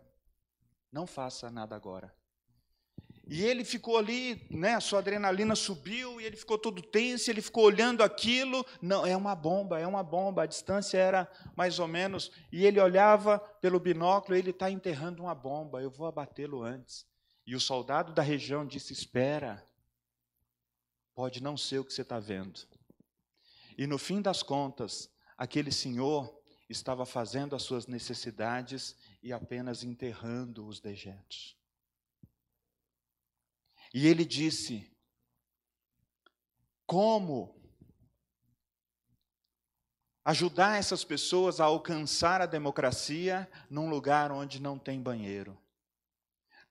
não 0.92 1.06
faça 1.06 1.50
nada 1.52 1.76
agora. 1.76 2.14
E 3.26 3.42
ele 3.46 3.64
ficou 3.64 3.98
ali, 3.98 4.46
né, 4.52 4.74
a 4.76 4.82
sua 4.82 5.00
adrenalina 5.00 5.56
subiu 5.56 6.20
e 6.20 6.26
ele 6.26 6.36
ficou 6.36 6.58
todo 6.58 6.82
tenso, 6.82 7.32
ele 7.32 7.42
ficou 7.42 7.64
olhando 7.64 8.04
aquilo. 8.04 8.66
Não, 8.82 9.06
é 9.06 9.16
uma 9.16 9.34
bomba, 9.34 9.80
é 9.80 9.88
uma 9.88 10.04
bomba. 10.04 10.44
A 10.44 10.46
distância 10.46 10.98
era 10.98 11.32
mais 11.56 11.80
ou 11.80 11.88
menos. 11.88 12.32
E 12.52 12.66
ele 12.66 12.82
olhava 12.82 13.40
pelo 13.40 13.80
binóculo, 13.80 14.36
ele 14.36 14.50
está 14.50 14.70
enterrando 14.70 15.24
uma 15.24 15.34
bomba, 15.34 15.82
eu 15.82 15.90
vou 15.90 16.06
abatê-lo 16.06 16.64
antes. 16.64 17.06
E 17.46 17.56
o 17.56 17.60
soldado 17.60 18.14
da 18.14 18.22
região 18.22 18.66
disse: 18.66 18.94
Espera, 18.94 19.66
pode 21.14 21.42
não 21.42 21.58
ser 21.58 21.80
o 21.80 21.86
que 21.86 21.94
você 21.94 22.02
está 22.02 22.20
vendo. 22.20 22.62
E 23.78 23.86
no 23.86 23.98
fim 23.98 24.22
das 24.22 24.42
contas, 24.42 25.10
aquele 25.38 25.72
senhor 25.72 26.42
estava 26.70 27.06
fazendo 27.06 27.56
as 27.56 27.64
suas 27.64 27.88
necessidades 27.88 28.96
e 29.22 29.34
apenas 29.34 29.84
enterrando 29.84 30.68
os 30.68 30.80
dejetos. 30.80 31.58
E 33.94 34.08
ele 34.08 34.26
disse: 34.26 34.92
Como 36.86 37.62
ajudar 40.26 40.80
essas 40.80 41.04
pessoas 41.04 41.60
a 41.60 41.66
alcançar 41.66 42.42
a 42.42 42.46
democracia 42.46 43.50
num 43.70 43.90
lugar 43.90 44.32
onde 44.32 44.62
não 44.62 44.80
tem 44.80 45.02
banheiro? 45.02 45.62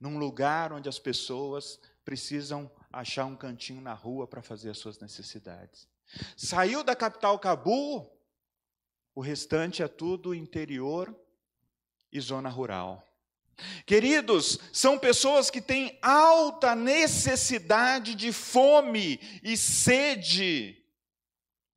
Num 0.03 0.17
lugar 0.17 0.73
onde 0.73 0.89
as 0.89 0.99
pessoas 0.99 1.79
precisam 2.03 2.69
achar 2.91 3.23
um 3.23 3.37
cantinho 3.37 3.79
na 3.79 3.93
rua 3.93 4.27
para 4.27 4.41
fazer 4.41 4.69
as 4.69 4.77
suas 4.77 4.99
necessidades. 4.99 5.87
Saiu 6.35 6.83
da 6.83 6.93
capital 6.93 7.39
Cabul, 7.39 8.11
o 9.15 9.21
restante 9.21 9.81
é 9.81 9.87
tudo 9.87 10.35
interior 10.35 11.15
e 12.11 12.19
zona 12.19 12.49
rural. 12.49 13.01
Queridos, 13.85 14.59
são 14.73 14.99
pessoas 14.99 15.49
que 15.49 15.61
têm 15.61 15.97
alta 16.01 16.75
necessidade 16.75 18.13
de 18.13 18.33
fome 18.33 19.21
e 19.41 19.55
sede 19.55 20.83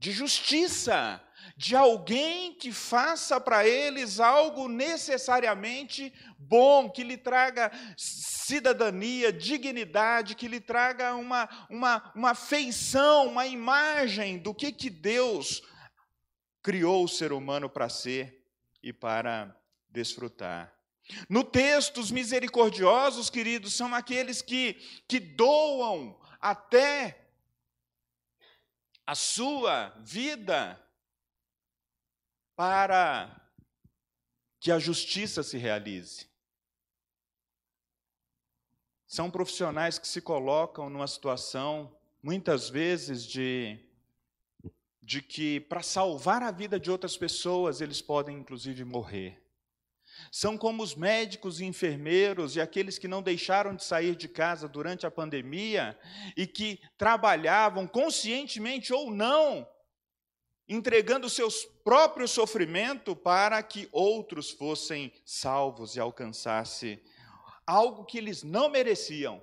de 0.00 0.10
justiça, 0.10 1.22
de 1.56 1.74
alguém 1.74 2.52
que 2.52 2.70
faça 2.70 3.40
para 3.40 3.66
eles 3.66 4.20
algo 4.20 4.68
necessariamente 4.68 6.12
bom, 6.38 6.90
que 6.90 7.02
lhe 7.02 7.16
traga 7.16 7.72
cidadania, 7.96 9.32
dignidade, 9.32 10.34
que 10.34 10.48
lhe 10.48 10.60
traga 10.60 11.14
uma, 11.14 11.48
uma, 11.70 12.12
uma 12.14 12.34
feição, 12.34 13.28
uma 13.28 13.46
imagem 13.46 14.36
do 14.36 14.54
que, 14.54 14.70
que 14.70 14.90
Deus 14.90 15.62
criou 16.62 17.04
o 17.04 17.08
ser 17.08 17.32
humano 17.32 17.70
para 17.70 17.88
ser 17.88 18.44
e 18.82 18.92
para 18.92 19.56
desfrutar. 19.88 20.76
No 21.28 21.42
texto, 21.42 22.00
os 22.00 22.10
misericordiosos, 22.10 23.30
queridos, 23.30 23.74
são 23.74 23.94
aqueles 23.94 24.42
que, 24.42 24.74
que 25.08 25.18
doam 25.18 26.20
até 26.38 27.30
a 29.06 29.14
sua 29.14 29.94
vida 30.00 30.82
para 32.56 33.38
que 34.58 34.72
a 34.72 34.78
justiça 34.78 35.42
se 35.42 35.58
realize. 35.58 36.26
São 39.06 39.30
profissionais 39.30 39.98
que 39.98 40.08
se 40.08 40.20
colocam 40.20 40.90
numa 40.90 41.06
situação, 41.06 41.94
muitas 42.22 42.68
vezes, 42.68 43.24
de, 43.24 43.78
de 45.00 45.22
que, 45.22 45.60
para 45.60 45.82
salvar 45.82 46.42
a 46.42 46.50
vida 46.50 46.80
de 46.80 46.90
outras 46.90 47.16
pessoas, 47.16 47.80
eles 47.80 48.02
podem, 48.02 48.38
inclusive, 48.38 48.82
morrer. 48.84 49.40
São 50.32 50.56
como 50.56 50.82
os 50.82 50.94
médicos 50.94 51.60
e 51.60 51.66
enfermeiros 51.66 52.56
e 52.56 52.60
aqueles 52.60 52.98
que 52.98 53.06
não 53.06 53.22
deixaram 53.22 53.76
de 53.76 53.84
sair 53.84 54.16
de 54.16 54.26
casa 54.26 54.66
durante 54.66 55.06
a 55.06 55.10
pandemia 55.10 55.96
e 56.34 56.46
que 56.46 56.80
trabalhavam 56.96 57.86
conscientemente 57.86 58.94
ou 58.94 59.10
não 59.10 59.68
entregando 60.68 61.30
seus 61.30 61.64
próprios 61.84 62.30
sofrimento 62.30 63.14
para 63.14 63.62
que 63.62 63.88
outros 63.92 64.50
fossem 64.50 65.12
salvos 65.24 65.96
e 65.96 66.00
alcançasse 66.00 67.00
algo 67.66 68.04
que 68.04 68.18
eles 68.18 68.42
não 68.42 68.68
mereciam, 68.68 69.42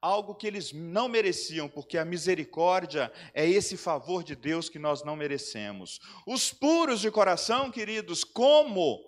algo 0.00 0.34
que 0.34 0.46
eles 0.46 0.72
não 0.72 1.08
mereciam, 1.08 1.68
porque 1.68 1.96
a 1.96 2.04
misericórdia 2.04 3.12
é 3.32 3.48
esse 3.48 3.76
favor 3.76 4.22
de 4.22 4.34
Deus 4.34 4.68
que 4.68 4.78
nós 4.78 5.02
não 5.04 5.16
merecemos. 5.16 6.00
Os 6.26 6.52
puros 6.52 7.00
de 7.00 7.10
coração, 7.10 7.70
queridos, 7.70 8.22
como 8.24 9.00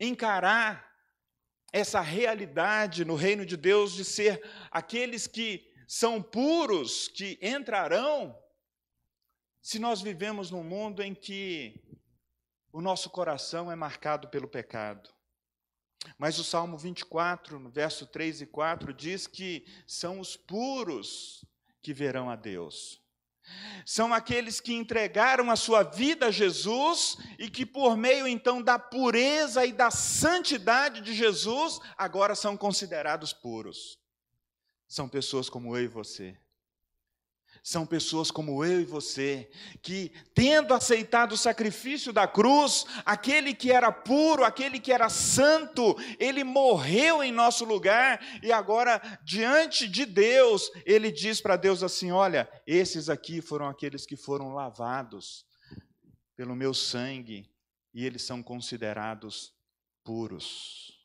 encarar 0.00 0.90
essa 1.72 2.00
realidade 2.00 3.04
no 3.04 3.14
reino 3.14 3.46
de 3.46 3.56
Deus 3.56 3.94
de 3.94 4.04
ser 4.04 4.42
aqueles 4.70 5.26
que 5.26 5.70
são 5.86 6.22
puros, 6.22 7.08
que 7.08 7.38
entrarão 7.40 8.41
se 9.62 9.78
nós 9.78 10.02
vivemos 10.02 10.50
num 10.50 10.64
mundo 10.64 11.02
em 11.02 11.14
que 11.14 11.80
o 12.72 12.80
nosso 12.80 13.08
coração 13.08 13.70
é 13.70 13.76
marcado 13.76 14.26
pelo 14.26 14.48
pecado. 14.48 15.08
Mas 16.18 16.36
o 16.40 16.42
Salmo 16.42 16.76
24, 16.76 17.60
no 17.60 17.70
verso 17.70 18.04
3 18.04 18.40
e 18.40 18.46
4, 18.46 18.92
diz 18.92 19.28
que 19.28 19.64
são 19.86 20.18
os 20.18 20.36
puros 20.36 21.44
que 21.80 21.94
verão 21.94 22.28
a 22.28 22.34
Deus. 22.34 23.00
São 23.86 24.12
aqueles 24.12 24.60
que 24.60 24.72
entregaram 24.72 25.48
a 25.48 25.56
sua 25.56 25.84
vida 25.84 26.26
a 26.26 26.30
Jesus 26.30 27.16
e 27.38 27.48
que, 27.48 27.64
por 27.64 27.96
meio 27.96 28.26
então 28.26 28.60
da 28.60 28.80
pureza 28.80 29.64
e 29.64 29.72
da 29.72 29.92
santidade 29.92 31.00
de 31.00 31.14
Jesus, 31.14 31.78
agora 31.96 32.34
são 32.34 32.56
considerados 32.56 33.32
puros. 33.32 33.96
São 34.88 35.08
pessoas 35.08 35.48
como 35.48 35.76
eu 35.76 35.84
e 35.84 35.88
você. 35.88 36.36
São 37.62 37.86
pessoas 37.86 38.28
como 38.28 38.64
eu 38.64 38.80
e 38.80 38.84
você, 38.84 39.48
que, 39.80 40.10
tendo 40.34 40.74
aceitado 40.74 41.32
o 41.32 41.38
sacrifício 41.38 42.12
da 42.12 42.26
cruz, 42.26 42.84
aquele 43.06 43.54
que 43.54 43.70
era 43.70 43.92
puro, 43.92 44.44
aquele 44.44 44.80
que 44.80 44.90
era 44.90 45.08
santo, 45.08 45.96
ele 46.18 46.42
morreu 46.42 47.22
em 47.22 47.30
nosso 47.30 47.64
lugar, 47.64 48.20
e 48.42 48.50
agora, 48.50 49.00
diante 49.24 49.86
de 49.86 50.04
Deus, 50.04 50.72
ele 50.84 51.12
diz 51.12 51.40
para 51.40 51.56
Deus 51.56 51.84
assim: 51.84 52.10
Olha, 52.10 52.50
esses 52.66 53.08
aqui 53.08 53.40
foram 53.40 53.68
aqueles 53.68 54.04
que 54.04 54.16
foram 54.16 54.52
lavados 54.52 55.46
pelo 56.34 56.56
meu 56.56 56.74
sangue, 56.74 57.48
e 57.94 58.04
eles 58.04 58.22
são 58.22 58.42
considerados 58.42 59.54
puros. 60.02 60.98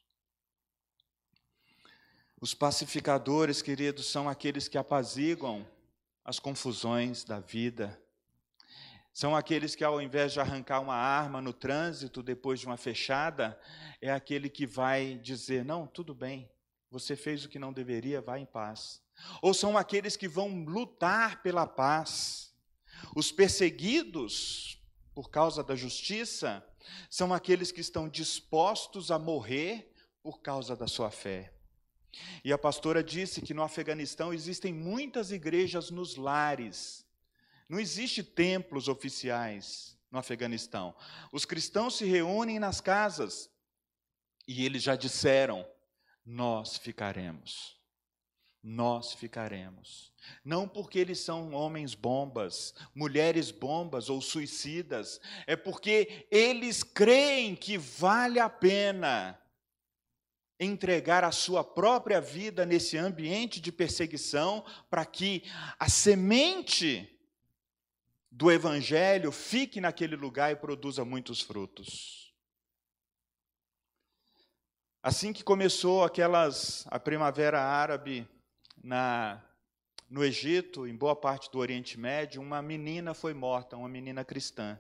Os 2.42 2.56
pacificadores, 2.56 3.62
queridos, 3.62 4.08
são 4.08 4.28
aqueles 4.28 4.68
que 4.68 4.78
apaziguam 4.78 5.68
as 6.28 6.40
confusões 6.40 7.24
da 7.24 7.40
vida. 7.40 7.98
São 9.14 9.34
aqueles 9.34 9.76
que, 9.76 9.84
ao 9.84 10.02
invés 10.02 10.34
de 10.34 10.42
arrancar 10.42 10.82
uma 10.82 10.94
arma 10.94 11.42
no 11.42 11.54
trânsito 11.54 12.22
depois 12.22 12.60
de 12.60 12.66
uma 12.66 12.76
fechada, 12.76 13.58
é 14.02 14.12
aquele 14.12 14.50
que 14.50 14.68
vai 14.68 15.18
dizer: 15.20 15.64
Não, 15.64 15.88
tudo 15.88 16.14
bem, 16.14 16.52
você 16.92 17.16
fez 17.16 17.46
o 17.46 17.50
que 17.50 17.58
não 17.58 17.72
deveria, 17.72 18.22
vá 18.22 18.38
em 18.38 18.46
paz. 18.46 19.02
Ou 19.42 19.54
são 19.54 19.78
aqueles 19.78 20.18
que 20.18 20.28
vão 20.28 20.66
lutar 20.66 21.42
pela 21.42 21.66
paz. 21.66 22.54
Os 23.16 23.32
perseguidos 23.32 24.84
por 25.16 25.30
causa 25.30 25.64
da 25.64 25.76
justiça 25.76 26.64
são 27.10 27.34
aqueles 27.34 27.72
que 27.72 27.82
estão 27.82 28.10
dispostos 28.10 29.12
a 29.12 29.18
morrer 29.18 29.94
por 30.22 30.42
causa 30.42 30.76
da 30.76 30.88
sua 30.88 31.10
fé. 31.10 31.57
E 32.44 32.52
a 32.52 32.58
pastora 32.58 33.04
disse 33.04 33.42
que 33.42 33.54
no 33.54 33.64
Afeganistão 33.64 34.34
existem 34.34 34.74
muitas 34.74 35.32
igrejas 35.32 35.92
nos 35.92 36.16
lares. 36.16 37.06
Não 37.68 37.80
existe 37.80 38.24
templos 38.24 38.88
oficiais 38.88 39.98
no 40.10 40.20
Afeganistão. 40.20 40.96
Os 41.32 41.46
cristãos 41.46 41.98
se 41.98 42.06
reúnem 42.06 42.60
nas 42.60 42.80
casas 42.80 43.50
e 44.48 44.66
eles 44.66 44.84
já 44.84 44.96
disseram: 44.96 45.68
nós 46.26 46.78
ficaremos. 46.78 47.78
Nós 48.64 49.14
ficaremos. 49.14 50.12
Não 50.44 50.68
porque 50.68 51.00
eles 51.00 51.20
são 51.20 51.54
homens 51.54 51.94
bombas, 51.94 52.74
mulheres 52.94 53.50
bombas 53.50 54.10
ou 54.10 54.22
suicidas, 54.22 55.22
é 55.46 55.56
porque 55.56 56.28
eles 56.30 56.84
creem 56.84 57.56
que 57.56 57.78
vale 57.78 58.40
a 58.40 58.50
pena 58.50 59.40
entregar 60.60 61.24
a 61.24 61.32
sua 61.32 61.64
própria 61.64 62.20
vida 62.20 62.66
nesse 62.66 62.98
ambiente 62.98 63.62
de 63.62 63.72
perseguição, 63.72 64.66
para 64.90 65.06
que 65.06 65.44
a 65.80 65.88
semente 65.90 67.10
do 68.32 68.52
evangelho 68.52 69.32
fique 69.32 69.82
naquele 69.82 70.16
lugar 70.16 70.52
e 70.52 70.56
produza 70.56 71.04
muitos 71.04 71.42
frutos. 71.42 72.34
Assim 75.02 75.32
que 75.32 75.44
começou 75.44 76.04
aquelas 76.04 76.86
a 76.88 77.00
primavera 77.00 77.62
árabe 77.62 78.28
na 78.84 79.42
no 80.10 80.24
Egito, 80.24 80.88
em 80.88 80.96
boa 80.96 81.16
parte 81.16 81.52
do 81.52 81.60
Oriente 81.60 82.00
Médio, 82.00 82.42
uma 82.42 82.62
menina 82.62 83.14
foi 83.14 83.34
morta, 83.34 83.76
uma 83.76 83.90
menina 83.90 84.24
cristã. 84.24 84.80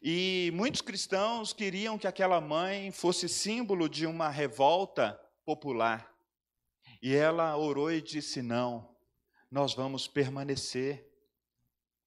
E 0.00 0.52
muitos 0.54 0.80
cristãos 0.80 1.52
queriam 1.52 1.98
que 1.98 2.06
aquela 2.06 2.40
mãe 2.40 2.92
fosse 2.92 3.28
símbolo 3.28 3.88
de 3.88 4.06
uma 4.06 4.28
revolta 4.28 5.18
popular. 5.44 6.14
E 7.02 7.14
ela 7.14 7.56
orou 7.56 7.90
e 7.90 8.00
disse: 8.00 8.40
Não, 8.40 8.94
nós 9.50 9.74
vamos 9.74 10.06
permanecer 10.06 11.04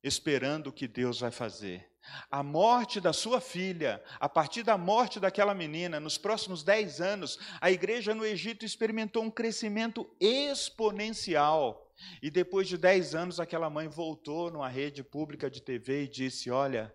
esperando 0.04 0.68
o 0.68 0.74
que 0.74 0.88
Deus 0.88 1.20
vai 1.20 1.32
fazer. 1.32 1.92
A 2.32 2.42
morte 2.42 3.00
da 3.00 3.14
sua 3.14 3.40
filha, 3.40 4.04
a 4.20 4.28
partir 4.28 4.64
da 4.64 4.78
morte 4.78 5.20
daquela 5.20 5.54
menina, 5.54 6.00
nos 6.00 6.18
próximos 6.18 6.64
dez 6.64 7.00
anos, 7.00 7.38
a 7.60 7.70
igreja 7.70 8.16
no 8.16 8.26
Egito 8.26 8.66
experimentou 8.66 9.22
um 9.22 9.30
crescimento 9.30 10.10
exponencial. 10.20 11.92
E 12.22 12.32
depois 12.32 12.68
de 12.68 12.78
dez 12.78 13.14
anos, 13.14 13.40
aquela 13.40 13.70
mãe 13.70 13.88
voltou 13.88 14.50
numa 14.50 14.68
rede 14.68 15.04
pública 15.04 15.50
de 15.50 15.62
TV 15.62 16.06
e 16.06 16.08
disse: 16.08 16.50
Olha, 16.50 16.92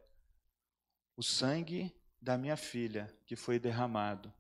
o 1.17 1.23
sangue 1.23 1.95
da 2.21 2.37
minha 2.37 2.57
filha 2.57 3.15
que 3.25 3.37
foi 3.37 3.59
derramado, 3.59 4.33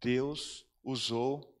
Deus 0.00 0.66
usou 0.82 1.54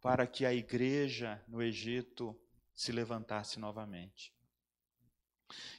para 0.00 0.26
que 0.26 0.44
a 0.44 0.52
igreja 0.52 1.42
no 1.48 1.62
Egito 1.62 2.38
se 2.74 2.92
levantasse 2.92 3.58
novamente. 3.58 4.32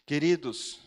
Queridos, 0.05 0.79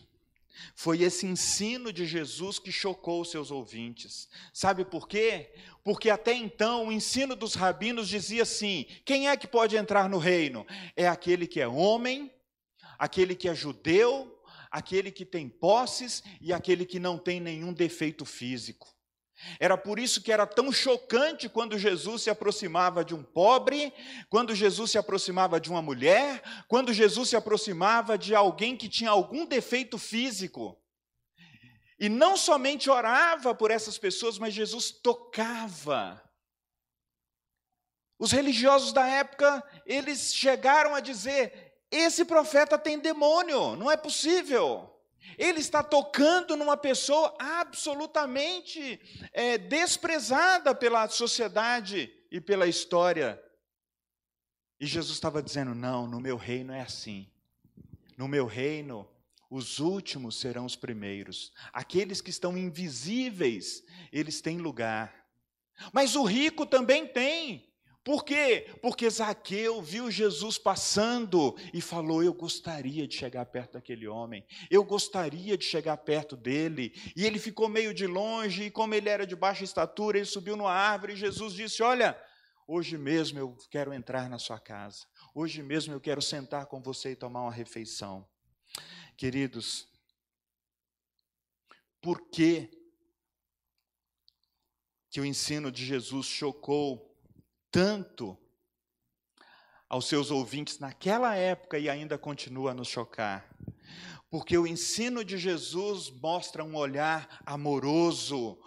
foi 0.75 1.01
esse 1.03 1.25
ensino 1.25 1.91
de 1.93 2.05
Jesus 2.05 2.59
que 2.59 2.71
chocou 2.71 3.23
seus 3.23 3.51
ouvintes. 3.51 4.27
Sabe 4.53 4.83
por 4.83 5.07
quê? 5.07 5.53
Porque 5.83 6.09
até 6.09 6.33
então 6.33 6.87
o 6.87 6.91
ensino 6.91 7.35
dos 7.35 7.53
rabinos 7.53 8.09
dizia 8.09 8.43
assim: 8.43 8.85
quem 9.05 9.29
é 9.29 9.37
que 9.37 9.47
pode 9.47 9.77
entrar 9.77 10.09
no 10.09 10.17
reino? 10.17 10.65
É 10.95 11.07
aquele 11.07 11.47
que 11.47 11.61
é 11.61 11.67
homem, 11.67 12.33
aquele 12.97 13.35
que 13.35 13.47
é 13.47 13.55
judeu, 13.55 14.38
aquele 14.71 15.11
que 15.11 15.25
tem 15.25 15.49
posses 15.49 16.23
e 16.39 16.53
aquele 16.53 16.85
que 16.85 16.99
não 16.99 17.17
tem 17.17 17.39
nenhum 17.39 17.73
defeito 17.73 18.25
físico. 18.25 18.87
Era 19.59 19.77
por 19.77 19.99
isso 19.99 20.21
que 20.21 20.31
era 20.31 20.45
tão 20.45 20.71
chocante 20.71 21.47
quando 21.47 21.77
Jesus 21.77 22.23
se 22.23 22.29
aproximava 22.29 23.05
de 23.05 23.15
um 23.15 23.23
pobre, 23.23 23.93
quando 24.29 24.53
Jesus 24.53 24.91
se 24.91 24.97
aproximava 24.97 25.59
de 25.59 25.69
uma 25.69 25.81
mulher, 25.81 26.41
quando 26.67 26.93
Jesus 26.93 27.29
se 27.29 27.35
aproximava 27.35 28.17
de 28.17 28.35
alguém 28.35 28.75
que 28.75 28.89
tinha 28.89 29.09
algum 29.09 29.45
defeito 29.45 29.97
físico. 29.97 30.77
E 31.97 32.09
não 32.09 32.35
somente 32.35 32.89
orava 32.89 33.55
por 33.55 33.71
essas 33.71 33.97
pessoas, 33.97 34.37
mas 34.37 34.53
Jesus 34.53 34.91
tocava. 34.91 36.21
Os 38.17 38.31
religiosos 38.31 38.91
da 38.91 39.07
época, 39.07 39.63
eles 39.85 40.33
chegaram 40.33 40.93
a 40.93 40.99
dizer: 40.99 41.68
esse 41.91 42.23
profeta 42.25 42.77
tem 42.77 42.99
demônio, 42.99 43.75
não 43.75 43.89
é 43.89 43.97
possível. 43.97 44.95
Ele 45.37 45.59
está 45.59 45.83
tocando 45.83 46.55
numa 46.55 46.77
pessoa 46.77 47.35
absolutamente 47.39 48.99
é, 49.33 49.57
desprezada 49.57 50.73
pela 50.73 51.07
sociedade 51.07 52.11
e 52.31 52.39
pela 52.39 52.67
história. 52.67 53.41
E 54.79 54.85
Jesus 54.85 55.15
estava 55.15 55.41
dizendo: 55.41 55.75
não, 55.75 56.07
no 56.07 56.19
meu 56.19 56.37
reino 56.37 56.73
é 56.73 56.81
assim. 56.81 57.29
No 58.17 58.27
meu 58.27 58.45
reino, 58.45 59.07
os 59.49 59.79
últimos 59.79 60.39
serão 60.39 60.65
os 60.65 60.75
primeiros. 60.75 61.51
Aqueles 61.73 62.21
que 62.21 62.29
estão 62.29 62.57
invisíveis, 62.57 63.83
eles 64.11 64.41
têm 64.41 64.57
lugar. 64.57 65.25
Mas 65.93 66.15
o 66.15 66.23
rico 66.23 66.65
também 66.65 67.07
tem. 67.07 67.68
Por 68.09 68.25
quê? 68.25 68.67
Porque 68.81 69.07
Zaqueu 69.07 69.83
viu 69.83 70.09
Jesus 70.09 70.57
passando 70.57 71.55
e 71.71 71.79
falou: 71.79 72.23
Eu 72.23 72.33
gostaria 72.33 73.07
de 73.07 73.15
chegar 73.15 73.45
perto 73.45 73.73
daquele 73.73 74.07
homem, 74.07 74.43
eu 74.67 74.83
gostaria 74.83 75.55
de 75.55 75.63
chegar 75.63 75.95
perto 75.95 76.35
dele. 76.35 76.91
E 77.15 77.23
ele 77.23 77.37
ficou 77.37 77.69
meio 77.69 77.93
de 77.93 78.07
longe, 78.07 78.63
e 78.63 78.71
como 78.71 78.95
ele 78.95 79.09
era 79.09 79.27
de 79.27 79.35
baixa 79.35 79.63
estatura, 79.63 80.17
ele 80.17 80.25
subiu 80.25 80.57
numa 80.57 80.73
árvore 80.73 81.13
e 81.13 81.17
Jesus 81.17 81.53
disse: 81.53 81.83
Olha, 81.83 82.19
hoje 82.67 82.97
mesmo 82.97 83.37
eu 83.37 83.55
quero 83.69 83.93
entrar 83.93 84.27
na 84.27 84.39
sua 84.39 84.59
casa, 84.59 85.05
hoje 85.35 85.61
mesmo 85.61 85.93
eu 85.93 86.01
quero 86.01 86.19
sentar 86.19 86.65
com 86.65 86.81
você 86.81 87.11
e 87.11 87.15
tomar 87.15 87.43
uma 87.43 87.53
refeição. 87.53 88.27
Queridos, 89.15 89.87
por 92.01 92.27
que, 92.31 92.71
que 95.11 95.21
o 95.21 95.25
ensino 95.25 95.71
de 95.71 95.85
Jesus 95.85 96.25
chocou 96.25 97.08
tanto 97.71 98.37
aos 99.89 100.07
seus 100.07 100.29
ouvintes 100.29 100.79
naquela 100.79 101.35
época 101.35 101.79
e 101.79 101.89
ainda 101.89 102.17
continua 102.17 102.71
a 102.71 102.73
nos 102.73 102.87
chocar. 102.87 103.49
Porque 104.29 104.55
o 104.57 104.67
ensino 104.67 105.25
de 105.25 105.37
Jesus 105.37 106.11
mostra 106.11 106.63
um 106.63 106.75
olhar 106.75 107.41
amoroso, 107.45 108.59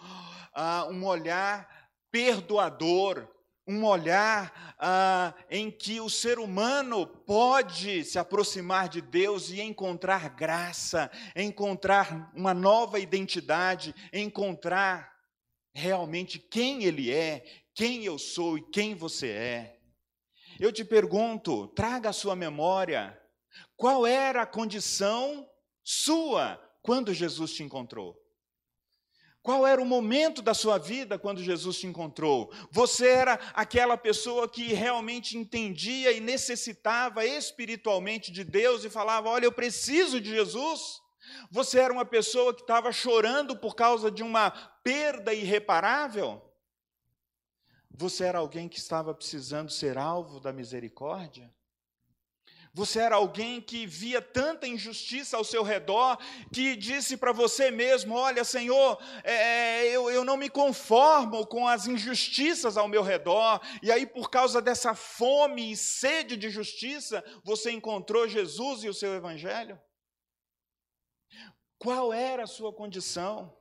uh, 0.55 0.91
um 0.91 1.05
olhar 1.05 1.89
perdoador, 2.11 3.29
um 3.65 3.85
olhar 3.85 4.75
uh, 4.77 5.33
em 5.49 5.71
que 5.71 6.01
o 6.01 6.09
ser 6.09 6.37
humano 6.37 7.07
pode 7.07 8.03
se 8.03 8.19
aproximar 8.19 8.89
de 8.89 8.99
Deus 9.01 9.49
e 9.49 9.61
encontrar 9.61 10.29
graça, 10.29 11.09
encontrar 11.33 12.29
uma 12.35 12.53
nova 12.53 12.99
identidade, 12.99 13.95
encontrar 14.11 15.13
realmente 15.73 16.37
quem 16.37 16.83
Ele 16.83 17.09
é, 17.11 17.62
quem 17.73 18.03
eu 18.03 18.17
sou 18.17 18.57
e 18.57 18.61
quem 18.71 18.95
você 18.95 19.29
é. 19.29 19.79
Eu 20.59 20.71
te 20.71 20.85
pergunto, 20.85 21.67
traga 21.69 22.09
a 22.09 22.13
sua 22.13 22.35
memória, 22.35 23.19
qual 23.75 24.05
era 24.05 24.43
a 24.43 24.47
condição 24.47 25.49
sua 25.83 26.59
quando 26.81 27.13
Jesus 27.13 27.53
te 27.53 27.63
encontrou? 27.63 28.23
Qual 29.41 29.67
era 29.67 29.81
o 29.81 29.85
momento 29.85 30.41
da 30.41 30.53
sua 30.53 30.77
vida 30.77 31.19
quando 31.19 31.43
Jesus 31.43 31.77
te 31.77 31.85
encontrou? 31.85 32.49
Você 32.71 33.07
era 33.07 33.33
aquela 33.53 33.97
pessoa 33.97 34.47
que 34.47 34.67
realmente 34.73 35.37
entendia 35.37 36.13
e 36.13 36.21
necessitava 36.21 37.25
espiritualmente 37.25 38.31
de 38.31 38.45
Deus 38.45 38.85
e 38.85 38.89
falava: 38.89 39.29
Olha, 39.29 39.43
eu 39.43 39.51
preciso 39.51 40.21
de 40.21 40.29
Jesus? 40.29 41.01
Você 41.51 41.77
era 41.77 41.91
uma 41.91 42.05
pessoa 42.05 42.53
que 42.53 42.61
estava 42.61 42.91
chorando 42.93 43.57
por 43.57 43.75
causa 43.75 44.09
de 44.09 44.23
uma 44.23 44.49
perda 44.81 45.33
irreparável? 45.33 46.41
Você 47.95 48.23
era 48.23 48.39
alguém 48.39 48.67
que 48.67 48.79
estava 48.79 49.13
precisando 49.13 49.71
ser 49.71 49.97
alvo 49.97 50.39
da 50.39 50.51
misericórdia? 50.51 51.53
Você 52.75 52.97
era 52.97 53.17
alguém 53.17 53.61
que 53.61 53.85
via 53.85 54.19
tanta 54.19 54.67
injustiça 54.67 55.37
ao 55.37 55.43
seu 55.43 55.61
redor, 55.61 56.17
que 56.51 56.75
disse 56.75 57.15
para 57.15 57.31
você 57.31 57.69
mesmo: 57.69 58.15
Olha, 58.15 58.43
Senhor, 58.43 58.99
é, 59.23 59.85
eu, 59.85 60.09
eu 60.09 60.25
não 60.25 60.35
me 60.35 60.49
conformo 60.49 61.45
com 61.45 61.67
as 61.67 61.85
injustiças 61.85 62.75
ao 62.75 62.87
meu 62.87 63.03
redor, 63.03 63.61
e 63.83 63.91
aí, 63.91 64.07
por 64.07 64.31
causa 64.31 64.59
dessa 64.59 64.95
fome 64.95 65.71
e 65.71 65.77
sede 65.77 66.35
de 66.35 66.49
justiça, 66.49 67.23
você 67.43 67.71
encontrou 67.71 68.27
Jesus 68.27 68.83
e 68.83 68.89
o 68.89 68.93
seu 68.93 69.13
Evangelho? 69.13 69.79
Qual 71.77 72.11
era 72.11 72.43
a 72.45 72.47
sua 72.47 72.73
condição? 72.73 73.55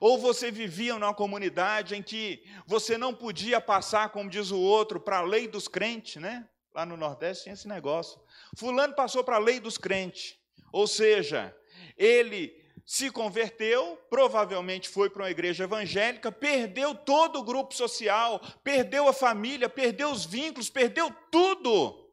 Ou 0.00 0.18
você 0.18 0.50
vivia 0.50 0.98
numa 0.98 1.14
comunidade 1.14 1.94
em 1.94 2.02
que 2.02 2.44
você 2.66 2.96
não 2.98 3.14
podia 3.14 3.60
passar, 3.60 4.10
como 4.10 4.30
diz 4.30 4.50
o 4.50 4.58
outro, 4.58 5.00
para 5.00 5.18
a 5.18 5.22
lei 5.22 5.48
dos 5.48 5.68
crentes, 5.68 6.20
né? 6.20 6.48
Lá 6.74 6.86
no 6.86 6.96
Nordeste 6.96 7.44
tinha 7.44 7.54
esse 7.54 7.68
negócio. 7.68 8.20
Fulano 8.56 8.94
passou 8.94 9.22
para 9.22 9.36
a 9.36 9.40
lei 9.40 9.60
dos 9.60 9.76
crentes. 9.76 10.36
Ou 10.72 10.86
seja, 10.86 11.54
ele 11.96 12.62
se 12.84 13.10
converteu, 13.10 13.96
provavelmente 14.10 14.88
foi 14.88 15.08
para 15.08 15.22
uma 15.22 15.30
igreja 15.30 15.64
evangélica, 15.64 16.32
perdeu 16.32 16.94
todo 16.94 17.38
o 17.38 17.44
grupo 17.44 17.74
social, 17.74 18.40
perdeu 18.64 19.06
a 19.08 19.12
família, 19.12 19.68
perdeu 19.68 20.10
os 20.10 20.24
vínculos, 20.24 20.70
perdeu 20.70 21.14
tudo 21.30 22.10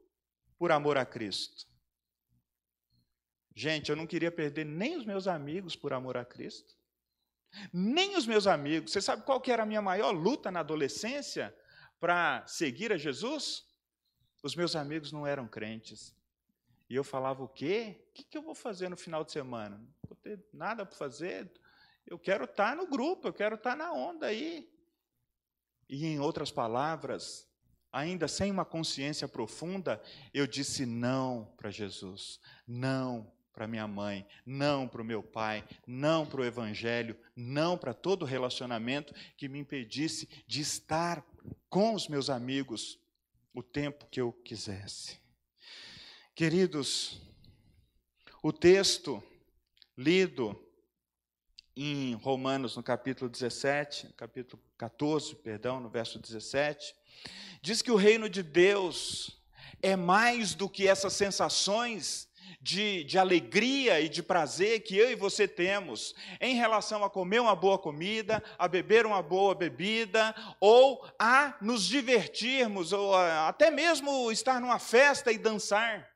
por 0.57 0.71
amor 0.71 0.97
a 0.97 1.05
Cristo. 1.05 1.67
Gente, 3.55 3.89
eu 3.89 3.95
não 3.95 4.07
queria 4.07 4.31
perder 4.31 4.65
nem 4.65 4.95
os 4.95 5.05
meus 5.05 5.27
amigos 5.27 5.75
por 5.75 5.91
amor 5.91 6.15
a 6.15 6.23
Cristo. 6.23 6.78
Nem 7.73 8.15
os 8.15 8.25
meus 8.25 8.47
amigos. 8.47 8.91
Você 8.91 9.01
sabe 9.01 9.23
qual 9.23 9.41
que 9.41 9.51
era 9.51 9.63
a 9.63 9.65
minha 9.65 9.81
maior 9.81 10.11
luta 10.11 10.51
na 10.51 10.59
adolescência 10.59 11.55
para 11.99 12.45
seguir 12.47 12.91
a 12.91 12.97
Jesus? 12.97 13.65
Os 14.41 14.55
meus 14.55 14.75
amigos 14.75 15.11
não 15.11 15.25
eram 15.25 15.47
crentes. 15.47 16.15
E 16.89 16.95
eu 16.95 17.03
falava, 17.03 17.43
o 17.43 17.47
quê? 17.47 18.03
O 18.09 18.13
que 18.13 18.37
eu 18.37 18.41
vou 18.41 18.55
fazer 18.55 18.89
no 18.89 18.97
final 18.97 19.23
de 19.23 19.31
semana? 19.31 19.77
Não 19.77 19.93
vou 20.07 20.15
ter 20.15 20.43
nada 20.51 20.85
para 20.85 20.95
fazer. 20.95 21.51
Eu 22.05 22.17
quero 22.17 22.45
estar 22.45 22.75
no 22.75 22.87
grupo, 22.87 23.27
eu 23.27 23.33
quero 23.33 23.55
estar 23.55 23.75
na 23.75 23.91
onda 23.93 24.27
aí. 24.27 24.67
E, 25.87 26.05
em 26.05 26.19
outras 26.19 26.51
palavras, 26.51 27.47
ainda 27.91 28.27
sem 28.27 28.51
uma 28.51 28.65
consciência 28.65 29.27
profunda, 29.27 30.01
eu 30.33 30.47
disse 30.47 30.85
não 30.85 31.53
para 31.57 31.69
Jesus, 31.69 32.39
não 32.67 33.31
para 33.53 33.67
minha 33.67 33.87
mãe, 33.87 34.25
não 34.45 34.87
para 34.87 35.01
o 35.01 35.05
meu 35.05 35.21
pai, 35.21 35.67
não 35.85 36.25
para 36.25 36.41
o 36.41 36.45
evangelho, 36.45 37.17
não 37.35 37.77
para 37.77 37.93
todo 37.93 38.25
relacionamento 38.25 39.13
que 39.35 39.49
me 39.49 39.59
impedisse 39.59 40.27
de 40.47 40.61
estar 40.61 41.25
com 41.69 41.93
os 41.93 42.07
meus 42.07 42.29
amigos 42.29 42.99
o 43.53 43.61
tempo 43.61 44.07
que 44.09 44.21
eu 44.21 44.31
quisesse. 44.31 45.19
Queridos, 46.33 47.21
o 48.41 48.53
texto 48.53 49.21
lido 49.97 50.57
em 51.75 52.13
Romanos, 52.15 52.75
no 52.77 52.83
capítulo 52.83 53.29
17, 53.29 54.13
capítulo 54.15 54.61
14, 54.77 55.35
perdão, 55.35 55.79
no 55.79 55.89
verso 55.89 56.19
17, 56.19 56.95
diz 57.61 57.81
que 57.81 57.91
o 57.91 57.95
reino 57.95 58.29
de 58.29 58.41
Deus 58.41 59.41
é 59.81 59.95
mais 59.95 60.53
do 60.53 60.69
que 60.69 60.87
essas 60.87 61.13
sensações 61.13 62.28
de, 62.61 63.03
de 63.03 63.17
alegria 63.17 63.99
e 63.99 64.09
de 64.09 64.23
prazer 64.23 64.81
que 64.81 64.97
eu 64.97 65.11
e 65.11 65.15
você 65.15 65.47
temos 65.47 66.13
em 66.39 66.55
relação 66.55 67.03
a 67.03 67.09
comer 67.09 67.39
uma 67.39 67.55
boa 67.55 67.77
comida, 67.77 68.43
a 68.57 68.67
beber 68.67 69.05
uma 69.05 69.21
boa 69.21 69.55
bebida, 69.55 70.35
ou 70.59 71.05
a 71.17 71.55
nos 71.61 71.85
divertirmos, 71.85 72.93
ou 72.93 73.15
a, 73.15 73.47
até 73.47 73.69
mesmo 73.69 74.31
estar 74.31 74.59
numa 74.59 74.79
festa 74.79 75.31
e 75.31 75.37
dançar. 75.37 76.09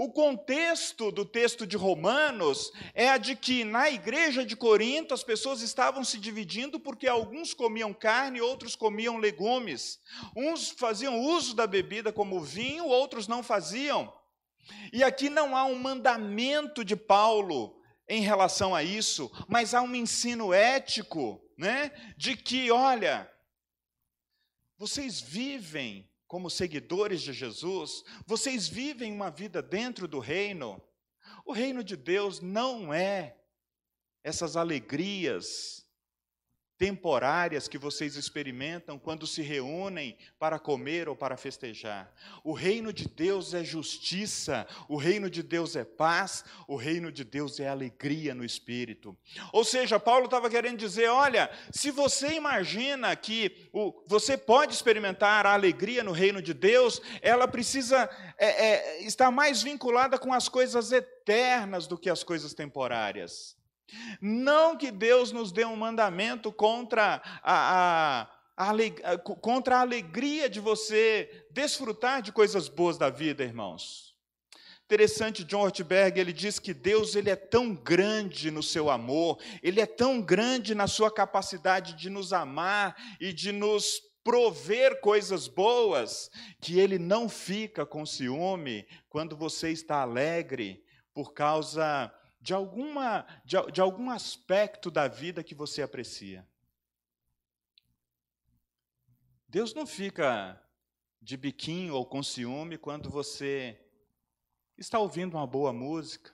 O 0.00 0.12
contexto 0.12 1.10
do 1.10 1.24
texto 1.24 1.66
de 1.66 1.76
Romanos 1.76 2.72
é 2.94 3.08
a 3.08 3.18
de 3.18 3.34
que 3.34 3.64
na 3.64 3.90
igreja 3.90 4.46
de 4.46 4.54
Corinto 4.54 5.12
as 5.12 5.24
pessoas 5.24 5.60
estavam 5.60 6.04
se 6.04 6.18
dividindo 6.18 6.78
porque 6.78 7.08
alguns 7.08 7.52
comiam 7.52 7.92
carne, 7.92 8.40
outros 8.40 8.76
comiam 8.76 9.16
legumes. 9.16 9.98
Uns 10.36 10.70
faziam 10.70 11.18
uso 11.18 11.52
da 11.52 11.66
bebida 11.66 12.12
como 12.12 12.40
vinho, 12.40 12.86
outros 12.86 13.26
não 13.26 13.42
faziam. 13.42 14.12
E 14.92 15.02
aqui 15.02 15.28
não 15.28 15.56
há 15.56 15.64
um 15.64 15.78
mandamento 15.78 16.84
de 16.84 16.96
Paulo 16.96 17.80
em 18.08 18.22
relação 18.22 18.74
a 18.74 18.82
isso, 18.82 19.30
mas 19.48 19.74
há 19.74 19.82
um 19.82 19.94
ensino 19.94 20.52
ético, 20.52 21.42
né, 21.56 21.90
de 22.16 22.36
que, 22.36 22.70
olha, 22.70 23.30
vocês 24.78 25.20
vivem 25.20 26.08
como 26.26 26.50
seguidores 26.50 27.22
de 27.22 27.32
Jesus, 27.32 28.04
vocês 28.26 28.68
vivem 28.68 29.12
uma 29.12 29.30
vida 29.30 29.62
dentro 29.62 30.06
do 30.06 30.18
reino. 30.18 30.80
O 31.44 31.52
reino 31.52 31.82
de 31.82 31.96
Deus 31.96 32.40
não 32.40 32.92
é 32.92 33.36
essas 34.22 34.56
alegrias 34.56 35.87
temporárias 36.78 37.66
que 37.66 37.76
vocês 37.76 38.14
experimentam 38.14 38.98
quando 38.98 39.26
se 39.26 39.42
reúnem 39.42 40.16
para 40.38 40.60
comer 40.60 41.08
ou 41.08 41.16
para 41.16 41.36
festejar. 41.36 42.10
O 42.44 42.52
reino 42.52 42.92
de 42.92 43.08
Deus 43.08 43.52
é 43.52 43.64
justiça, 43.64 44.64
o 44.88 44.96
reino 44.96 45.28
de 45.28 45.42
Deus 45.42 45.74
é 45.74 45.84
paz, 45.84 46.44
o 46.68 46.76
reino 46.76 47.10
de 47.10 47.24
Deus 47.24 47.58
é 47.58 47.68
alegria 47.68 48.32
no 48.32 48.44
espírito. 48.44 49.16
Ou 49.52 49.64
seja, 49.64 49.98
Paulo 49.98 50.26
estava 50.26 50.48
querendo 50.48 50.78
dizer: 50.78 51.08
olha, 51.08 51.50
se 51.72 51.90
você 51.90 52.34
imagina 52.34 53.14
que 53.16 53.68
o, 53.72 53.92
você 54.06 54.38
pode 54.38 54.72
experimentar 54.72 55.44
a 55.46 55.54
alegria 55.54 56.04
no 56.04 56.12
reino 56.12 56.40
de 56.40 56.54
Deus, 56.54 57.02
ela 57.20 57.48
precisa 57.48 58.08
é, 58.38 58.46
é, 58.46 59.02
estar 59.02 59.32
mais 59.32 59.62
vinculada 59.62 60.16
com 60.16 60.32
as 60.32 60.48
coisas 60.48 60.92
eternas 60.92 61.88
do 61.88 61.98
que 61.98 62.08
as 62.08 62.22
coisas 62.22 62.54
temporárias. 62.54 63.57
Não 64.20 64.76
que 64.76 64.90
Deus 64.90 65.32
nos 65.32 65.52
dê 65.52 65.64
um 65.64 65.76
mandamento 65.76 66.52
contra 66.52 67.22
a, 67.42 68.28
a, 68.56 69.18
contra 69.18 69.76
a 69.76 69.80
alegria 69.80 70.48
de 70.48 70.60
você 70.60 71.46
desfrutar 71.50 72.22
de 72.22 72.32
coisas 72.32 72.68
boas 72.68 72.98
da 72.98 73.10
vida, 73.10 73.44
irmãos. 73.44 74.08
Interessante, 74.84 75.44
John 75.44 75.60
Ortberg, 75.60 76.18
ele 76.18 76.32
diz 76.32 76.58
que 76.58 76.72
Deus 76.72 77.14
ele 77.14 77.28
é 77.28 77.36
tão 77.36 77.74
grande 77.74 78.50
no 78.50 78.62
seu 78.62 78.88
amor, 78.88 79.38
ele 79.62 79.82
é 79.82 79.86
tão 79.86 80.18
grande 80.18 80.74
na 80.74 80.86
sua 80.86 81.10
capacidade 81.10 81.92
de 81.92 82.08
nos 82.08 82.32
amar 82.32 82.96
e 83.20 83.30
de 83.30 83.52
nos 83.52 84.00
prover 84.24 85.00
coisas 85.00 85.46
boas, 85.46 86.30
que 86.60 86.78
ele 86.78 86.98
não 86.98 87.28
fica 87.28 87.84
com 87.84 88.04
ciúme 88.06 88.86
quando 89.08 89.36
você 89.36 89.70
está 89.70 90.00
alegre 90.00 90.82
por 91.12 91.32
causa 91.32 92.12
de, 92.48 92.54
alguma, 92.54 93.26
de, 93.44 93.56
de 93.72 93.78
algum 93.78 94.10
aspecto 94.10 94.90
da 94.90 95.06
vida 95.06 95.44
que 95.44 95.54
você 95.54 95.82
aprecia. 95.82 96.48
Deus 99.46 99.74
não 99.74 99.86
fica 99.86 100.58
de 101.20 101.36
biquinho 101.36 101.94
ou 101.94 102.06
com 102.06 102.22
ciúme 102.22 102.78
quando 102.78 103.10
você 103.10 103.78
está 104.78 104.98
ouvindo 104.98 105.36
uma 105.36 105.46
boa 105.46 105.74
música, 105.74 106.32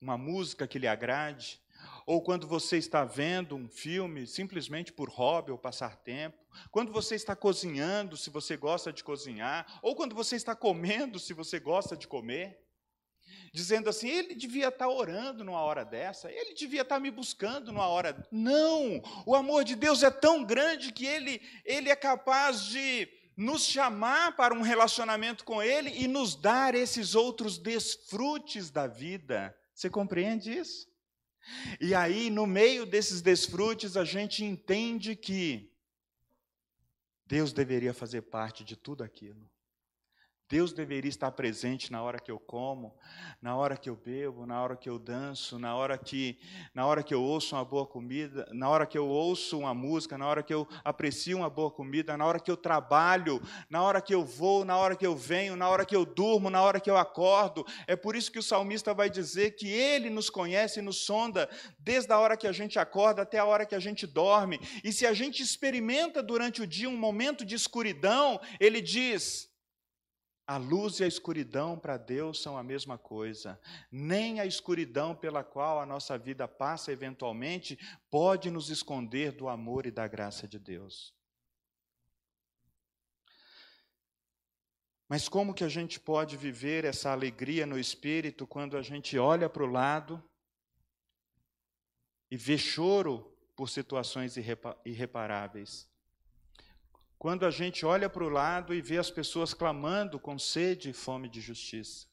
uma 0.00 0.16
música 0.16 0.66
que 0.66 0.78
lhe 0.78 0.88
agrade, 0.88 1.60
ou 2.06 2.22
quando 2.22 2.46
você 2.46 2.78
está 2.78 3.04
vendo 3.04 3.54
um 3.54 3.68
filme 3.68 4.26
simplesmente 4.26 4.90
por 4.90 5.10
hobby 5.10 5.50
ou 5.50 5.58
passar 5.58 5.96
tempo, 5.96 6.38
quando 6.70 6.90
você 6.90 7.14
está 7.14 7.36
cozinhando, 7.36 8.16
se 8.16 8.30
você 8.30 8.56
gosta 8.56 8.90
de 8.90 9.04
cozinhar, 9.04 9.80
ou 9.82 9.94
quando 9.94 10.14
você 10.14 10.34
está 10.34 10.56
comendo, 10.56 11.18
se 11.18 11.34
você 11.34 11.60
gosta 11.60 11.94
de 11.94 12.08
comer 12.08 12.58
dizendo 13.52 13.90
assim: 13.90 14.08
ele 14.08 14.34
devia 14.34 14.68
estar 14.68 14.88
orando 14.88 15.44
numa 15.44 15.60
hora 15.60 15.84
dessa, 15.84 16.30
ele 16.32 16.54
devia 16.54 16.82
estar 16.82 16.98
me 16.98 17.10
buscando 17.10 17.70
numa 17.70 17.86
hora. 17.86 18.26
Não! 18.32 19.02
O 19.26 19.36
amor 19.36 19.62
de 19.62 19.76
Deus 19.76 20.02
é 20.02 20.10
tão 20.10 20.42
grande 20.42 20.92
que 20.92 21.06
ele, 21.06 21.40
ele 21.64 21.90
é 21.90 21.96
capaz 21.96 22.64
de 22.64 23.08
nos 23.36 23.64
chamar 23.64 24.36
para 24.36 24.54
um 24.54 24.62
relacionamento 24.62 25.44
com 25.44 25.62
Ele 25.62 25.90
e 25.90 26.06
nos 26.06 26.34
dar 26.34 26.74
esses 26.74 27.14
outros 27.14 27.58
desfrutes 27.58 28.70
da 28.70 28.86
vida. 28.86 29.56
Você 29.74 29.88
compreende 29.88 30.52
isso? 30.52 30.86
E 31.80 31.94
aí, 31.94 32.30
no 32.30 32.46
meio 32.46 32.86
desses 32.86 33.20
desfrutes, 33.20 33.96
a 33.96 34.04
gente 34.04 34.44
entende 34.44 35.16
que 35.16 35.72
Deus 37.26 37.52
deveria 37.52 37.94
fazer 37.94 38.22
parte 38.22 38.62
de 38.62 38.76
tudo 38.76 39.02
aquilo. 39.02 39.50
Deus 40.52 40.70
deveria 40.74 41.08
estar 41.08 41.30
presente 41.30 41.90
na 41.90 42.02
hora 42.02 42.20
que 42.20 42.30
eu 42.30 42.38
como, 42.38 42.94
na 43.40 43.56
hora 43.56 43.74
que 43.74 43.88
eu 43.88 43.96
bebo, 43.96 44.44
na 44.44 44.62
hora 44.62 44.76
que 44.76 44.86
eu 44.86 44.98
danço, 44.98 45.58
na 45.58 45.74
hora 45.74 45.96
que, 45.96 46.38
na 46.74 46.84
hora 46.84 47.02
que 47.02 47.14
eu 47.14 47.22
ouço 47.22 47.56
uma 47.56 47.64
boa 47.64 47.86
comida, 47.86 48.46
na 48.52 48.68
hora 48.68 48.84
que 48.84 48.98
eu 48.98 49.08
ouço 49.08 49.60
uma 49.60 49.72
música, 49.72 50.18
na 50.18 50.26
hora 50.26 50.42
que 50.42 50.52
eu 50.52 50.68
aprecio 50.84 51.38
uma 51.38 51.48
boa 51.48 51.70
comida, 51.70 52.18
na 52.18 52.26
hora 52.26 52.38
que 52.38 52.50
eu 52.50 52.56
trabalho, 52.58 53.40
na 53.70 53.82
hora 53.82 54.02
que 54.02 54.14
eu 54.14 54.26
vou, 54.26 54.62
na 54.62 54.76
hora 54.76 54.94
que 54.94 55.06
eu 55.06 55.16
venho, 55.16 55.56
na 55.56 55.70
hora 55.70 55.86
que 55.86 55.96
eu 55.96 56.04
durmo, 56.04 56.50
na 56.50 56.60
hora 56.60 56.78
que 56.78 56.90
eu 56.90 56.98
acordo. 56.98 57.64
É 57.86 57.96
por 57.96 58.14
isso 58.14 58.30
que 58.30 58.38
o 58.38 58.42
salmista 58.42 58.92
vai 58.92 59.08
dizer 59.08 59.52
que 59.52 59.66
ele 59.66 60.10
nos 60.10 60.28
conhece 60.28 60.80
e 60.80 60.82
nos 60.82 60.98
sonda 60.98 61.48
desde 61.78 62.12
a 62.12 62.18
hora 62.18 62.36
que 62.36 62.46
a 62.46 62.52
gente 62.52 62.78
acorda 62.78 63.22
até 63.22 63.38
a 63.38 63.46
hora 63.46 63.64
que 63.64 63.74
a 63.74 63.80
gente 63.80 64.06
dorme. 64.06 64.60
E 64.84 64.92
se 64.92 65.06
a 65.06 65.14
gente 65.14 65.42
experimenta 65.42 66.22
durante 66.22 66.60
o 66.60 66.66
dia 66.66 66.90
um 66.90 66.96
momento 66.98 67.42
de 67.42 67.54
escuridão, 67.54 68.38
ele 68.60 68.82
diz: 68.82 69.50
a 70.46 70.56
luz 70.56 70.98
e 70.98 71.04
a 71.04 71.06
escuridão 71.06 71.78
para 71.78 71.96
Deus 71.96 72.42
são 72.42 72.58
a 72.58 72.62
mesma 72.62 72.98
coisa. 72.98 73.60
Nem 73.90 74.40
a 74.40 74.46
escuridão 74.46 75.14
pela 75.14 75.44
qual 75.44 75.80
a 75.80 75.86
nossa 75.86 76.18
vida 76.18 76.48
passa 76.48 76.92
eventualmente 76.92 77.78
pode 78.10 78.50
nos 78.50 78.68
esconder 78.68 79.32
do 79.32 79.48
amor 79.48 79.86
e 79.86 79.90
da 79.90 80.06
graça 80.08 80.48
de 80.48 80.58
Deus. 80.58 81.14
Mas 85.08 85.28
como 85.28 85.52
que 85.52 85.62
a 85.62 85.68
gente 85.68 86.00
pode 86.00 86.36
viver 86.36 86.84
essa 86.84 87.10
alegria 87.10 87.66
no 87.66 87.78
espírito 87.78 88.46
quando 88.46 88.78
a 88.78 88.82
gente 88.82 89.18
olha 89.18 89.48
para 89.48 89.62
o 89.62 89.70
lado 89.70 90.22
e 92.30 92.36
vê 92.36 92.56
choro 92.56 93.30
por 93.54 93.68
situações 93.68 94.36
irreparáveis? 94.86 95.91
Quando 97.22 97.46
a 97.46 97.52
gente 97.52 97.86
olha 97.86 98.10
para 98.10 98.24
o 98.24 98.28
lado 98.28 98.74
e 98.74 98.82
vê 98.82 98.98
as 98.98 99.08
pessoas 99.08 99.54
clamando 99.54 100.18
com 100.18 100.36
sede 100.36 100.90
e 100.90 100.92
fome 100.92 101.28
de 101.28 101.40
justiça. 101.40 102.08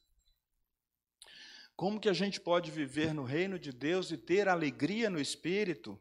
Como 1.74 1.98
que 1.98 2.08
a 2.08 2.12
gente 2.12 2.40
pode 2.40 2.70
viver 2.70 3.12
no 3.12 3.24
reino 3.24 3.58
de 3.58 3.72
Deus 3.72 4.12
e 4.12 4.16
ter 4.16 4.48
alegria 4.48 5.10
no 5.10 5.20
espírito 5.20 6.00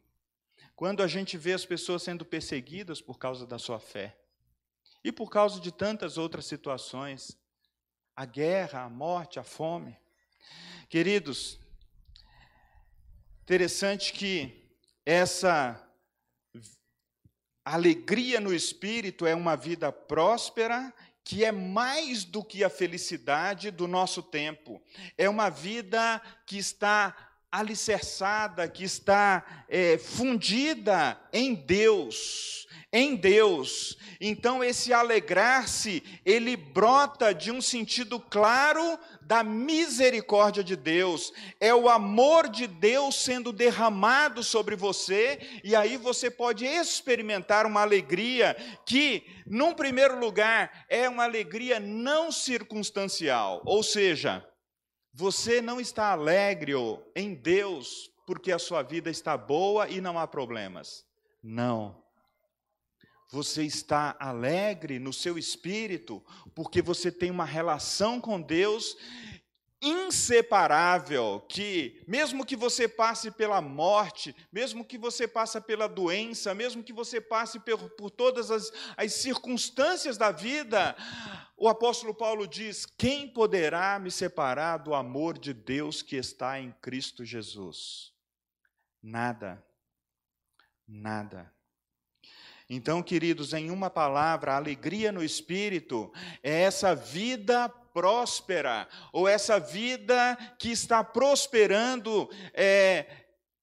quando 0.75 1.01
a 1.01 1.07
gente 1.07 1.39
vê 1.39 1.53
as 1.53 1.65
pessoas 1.65 2.03
sendo 2.03 2.23
perseguidas 2.23 3.01
por 3.01 3.17
causa 3.17 3.47
da 3.47 3.57
sua 3.57 3.79
fé? 3.79 4.15
E 5.03 5.11
por 5.11 5.31
causa 5.31 5.59
de 5.59 5.71
tantas 5.71 6.19
outras 6.19 6.45
situações, 6.45 7.35
a 8.15 8.25
guerra, 8.25 8.83
a 8.83 8.89
morte, 8.91 9.39
a 9.39 9.43
fome. 9.43 9.97
Queridos, 10.87 11.59
interessante 13.41 14.13
que 14.13 14.71
essa 15.03 15.83
alegria 17.63 18.39
no 18.39 18.53
espírito 18.53 19.25
é 19.25 19.35
uma 19.35 19.55
vida 19.55 19.91
próspera, 19.91 20.93
que 21.23 21.45
é 21.45 21.51
mais 21.51 22.23
do 22.23 22.43
que 22.43 22.63
a 22.63 22.69
felicidade 22.69 23.69
do 23.69 23.87
nosso 23.87 24.23
tempo. 24.23 24.81
É 25.17 25.29
uma 25.29 25.49
vida 25.49 26.21
que 26.45 26.57
está 26.57 27.15
alicerçada, 27.51 28.67
que 28.67 28.83
está 28.83 29.65
é, 29.67 29.97
fundida 29.97 31.19
em 31.31 31.53
Deus 31.53 32.59
em 32.91 33.15
Deus. 33.15 33.97
Então 34.19 34.63
esse 34.63 34.91
alegrar-se, 34.91 36.03
ele 36.25 36.57
brota 36.57 37.33
de 37.33 37.51
um 37.51 37.61
sentido 37.61 38.19
claro 38.19 38.99
da 39.29 39.43
misericórdia 39.43 40.63
de 40.63 40.75
Deus. 40.75 41.31
É 41.59 41.71
o 41.71 41.87
amor 41.87 42.49
de 42.49 42.65
Deus 42.65 43.13
sendo 43.13 43.53
derramado 43.53 44.43
sobre 44.43 44.75
você 44.75 45.39
e 45.63 45.75
aí 45.75 45.97
você 45.97 46.31
pode 46.31 46.65
experimentar 46.65 47.67
uma 47.67 47.81
alegria 47.81 48.57
que, 48.87 49.23
num 49.45 49.71
primeiro 49.75 50.19
lugar, 50.19 50.83
é 50.89 51.07
uma 51.07 51.25
alegria 51.25 51.79
não 51.79 52.31
circunstancial, 52.31 53.61
ou 53.65 53.83
seja, 53.83 54.43
você 55.13 55.61
não 55.61 55.79
está 55.79 56.07
alegre 56.07 56.73
em 57.15 57.35
Deus 57.35 58.09
porque 58.25 58.51
a 58.51 58.57
sua 58.57 58.81
vida 58.81 59.11
está 59.11 59.37
boa 59.37 59.87
e 59.87 60.01
não 60.01 60.17
há 60.17 60.25
problemas. 60.25 61.05
Não. 61.43 62.03
Você 63.31 63.63
está 63.63 64.15
alegre 64.19 64.97
no 64.97 65.13
seu 65.13 65.37
espírito, 65.37 66.23
porque 66.55 66.81
você 66.81 67.11
tem 67.11 67.29
uma 67.29 67.45
relação 67.45 68.19
com 68.19 68.41
Deus 68.41 68.97
inseparável, 69.81 71.39
que 71.47 72.03
mesmo 72.05 72.45
que 72.45 72.55
você 72.55 72.87
passe 72.87 73.31
pela 73.31 73.61
morte, 73.61 74.35
mesmo 74.51 74.83
que 74.83 74.97
você 74.97 75.27
passe 75.27 75.61
pela 75.61 75.87
doença, 75.87 76.53
mesmo 76.53 76.83
que 76.83 76.91
você 76.91 77.21
passe 77.21 77.59
por, 77.59 77.89
por 77.91 78.09
todas 78.09 78.51
as, 78.51 78.71
as 78.97 79.13
circunstâncias 79.13 80.17
da 80.17 80.31
vida, 80.31 80.95
o 81.55 81.69
apóstolo 81.69 82.13
Paulo 82.13 82.47
diz: 82.47 82.85
quem 82.85 83.27
poderá 83.27 83.97
me 83.99 84.11
separar 84.11 84.77
do 84.77 84.93
amor 84.93 85.37
de 85.37 85.53
Deus 85.53 86.01
que 86.01 86.17
está 86.17 86.59
em 86.59 86.71
Cristo 86.81 87.23
Jesus? 87.23 88.11
Nada. 89.01 89.63
Nada. 90.85 91.58
Então, 92.69 93.01
queridos, 93.01 93.53
em 93.53 93.71
uma 93.71 93.89
palavra, 93.89 94.53
a 94.53 94.57
alegria 94.57 95.11
no 95.11 95.23
espírito 95.23 96.11
é 96.43 96.61
essa 96.61 96.93
vida 96.93 97.67
próspera, 97.67 98.87
ou 99.11 99.27
essa 99.27 99.59
vida 99.59 100.37
que 100.59 100.69
está 100.69 101.03
prosperando, 101.03 102.29
é, 102.53 103.07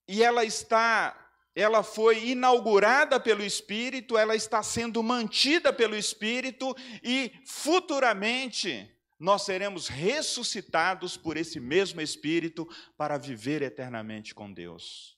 e 0.07 0.21
ela 0.21 0.43
está 0.43 1.23
ela 1.55 1.81
foi 1.81 2.27
inaugurada 2.27 3.19
pelo 3.19 3.43
Espírito, 3.43 4.15
ela 4.15 4.35
está 4.35 4.61
sendo 4.61 5.01
mantida 5.01 5.73
pelo 5.73 5.95
Espírito 5.95 6.75
e 7.03 7.33
futuramente 7.47 8.87
nós 9.19 9.41
seremos 9.41 9.87
ressuscitados 9.87 11.17
por 11.17 11.35
esse 11.35 11.59
mesmo 11.59 11.99
Espírito 11.99 12.69
para 12.95 13.17
viver 13.17 13.63
eternamente 13.63 14.35
com 14.35 14.53
Deus. 14.53 15.17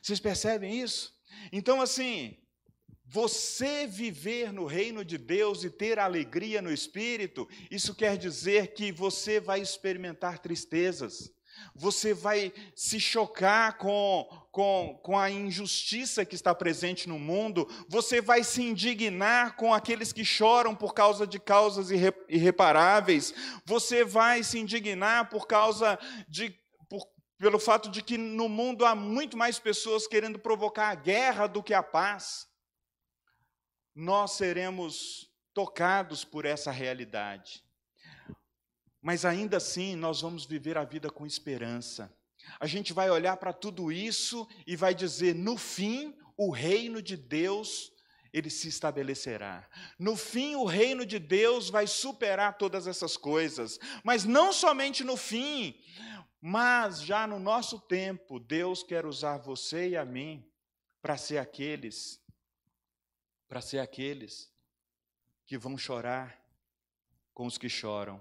Vocês 0.00 0.20
percebem 0.20 0.80
isso? 0.80 1.12
Então, 1.50 1.80
assim, 1.80 2.38
você 3.08 3.86
viver 3.86 4.52
no 4.52 4.66
reino 4.66 5.04
de 5.04 5.16
Deus 5.16 5.62
e 5.62 5.70
ter 5.70 5.98
alegria 5.98 6.60
no 6.60 6.72
espírito, 6.72 7.48
isso 7.70 7.94
quer 7.94 8.16
dizer 8.16 8.74
que 8.74 8.90
você 8.90 9.38
vai 9.38 9.60
experimentar 9.60 10.40
tristezas, 10.40 11.30
você 11.74 12.12
vai 12.12 12.52
se 12.74 12.98
chocar 12.98 13.78
com, 13.78 14.26
com, 14.50 14.98
com 15.04 15.16
a 15.16 15.30
injustiça 15.30 16.24
que 16.24 16.34
está 16.34 16.52
presente 16.52 17.08
no 17.08 17.18
mundo, 17.18 17.68
você 17.88 18.20
vai 18.20 18.42
se 18.42 18.62
indignar 18.62 19.54
com 19.54 19.72
aqueles 19.72 20.12
que 20.12 20.24
choram 20.24 20.74
por 20.74 20.92
causa 20.92 21.26
de 21.26 21.38
causas 21.38 21.92
irre, 21.92 22.12
irreparáveis, 22.28 23.32
você 23.64 24.04
vai 24.04 24.42
se 24.42 24.58
indignar 24.58 25.30
por 25.30 25.46
causa 25.46 25.98
de. 26.28 26.54
Pelo 27.38 27.58
fato 27.58 27.90
de 27.90 28.02
que 28.02 28.16
no 28.16 28.48
mundo 28.48 28.86
há 28.86 28.94
muito 28.94 29.36
mais 29.36 29.58
pessoas 29.58 30.06
querendo 30.06 30.38
provocar 30.38 30.88
a 30.88 30.94
guerra 30.94 31.46
do 31.46 31.62
que 31.62 31.74
a 31.74 31.82
paz 31.82 32.46
nós 33.96 34.32
seremos 34.32 35.32
tocados 35.54 36.22
por 36.22 36.44
essa 36.44 36.70
realidade. 36.70 37.64
Mas 39.00 39.24
ainda 39.24 39.56
assim, 39.56 39.96
nós 39.96 40.20
vamos 40.20 40.44
viver 40.44 40.76
a 40.76 40.84
vida 40.84 41.08
com 41.08 41.24
esperança. 41.24 42.14
A 42.60 42.66
gente 42.66 42.92
vai 42.92 43.08
olhar 43.08 43.38
para 43.38 43.54
tudo 43.54 43.90
isso 43.90 44.46
e 44.66 44.76
vai 44.76 44.94
dizer: 44.94 45.34
no 45.34 45.56
fim, 45.56 46.14
o 46.36 46.50
reino 46.50 47.00
de 47.00 47.16
Deus 47.16 47.90
ele 48.34 48.50
se 48.50 48.68
estabelecerá. 48.68 49.66
No 49.98 50.14
fim, 50.14 50.56
o 50.56 50.66
reino 50.66 51.06
de 51.06 51.18
Deus 51.18 51.70
vai 51.70 51.86
superar 51.86 52.58
todas 52.58 52.86
essas 52.86 53.16
coisas. 53.16 53.78
Mas 54.04 54.24
não 54.24 54.52
somente 54.52 55.02
no 55.02 55.16
fim, 55.16 55.74
mas 56.38 57.00
já 57.00 57.26
no 57.26 57.38
nosso 57.38 57.80
tempo, 57.80 58.38
Deus 58.38 58.82
quer 58.82 59.06
usar 59.06 59.38
você 59.38 59.90
e 59.90 59.96
a 59.96 60.04
mim 60.04 60.46
para 61.00 61.16
ser 61.16 61.38
aqueles 61.38 62.20
para 63.48 63.60
ser 63.60 63.78
aqueles 63.78 64.52
que 65.46 65.56
vão 65.56 65.78
chorar 65.78 66.42
com 67.32 67.46
os 67.46 67.56
que 67.56 67.68
choram. 67.68 68.20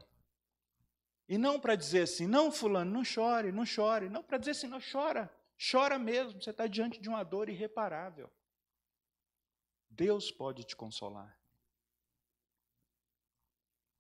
E 1.28 1.38
não 1.38 1.60
para 1.60 1.76
dizer 1.76 2.04
assim, 2.04 2.28
não, 2.28 2.52
Fulano, 2.52 2.92
não 2.92 3.04
chore, 3.04 3.52
não 3.52 3.66
chore. 3.66 4.10
Não 4.10 4.22
para 4.22 4.38
dizer 4.38 4.52
assim, 4.52 4.68
não, 4.68 4.80
chora. 4.80 5.32
Chora 5.72 5.98
mesmo, 5.98 6.42
você 6.42 6.52
está 6.52 6.68
diante 6.68 7.00
de 7.00 7.10
uma 7.10 7.24
dor 7.24 7.50
irreparável. 7.50 8.30
Deus 9.90 10.32
pode 10.32 10.64
te 10.64 10.76
consolar. 10.76 11.36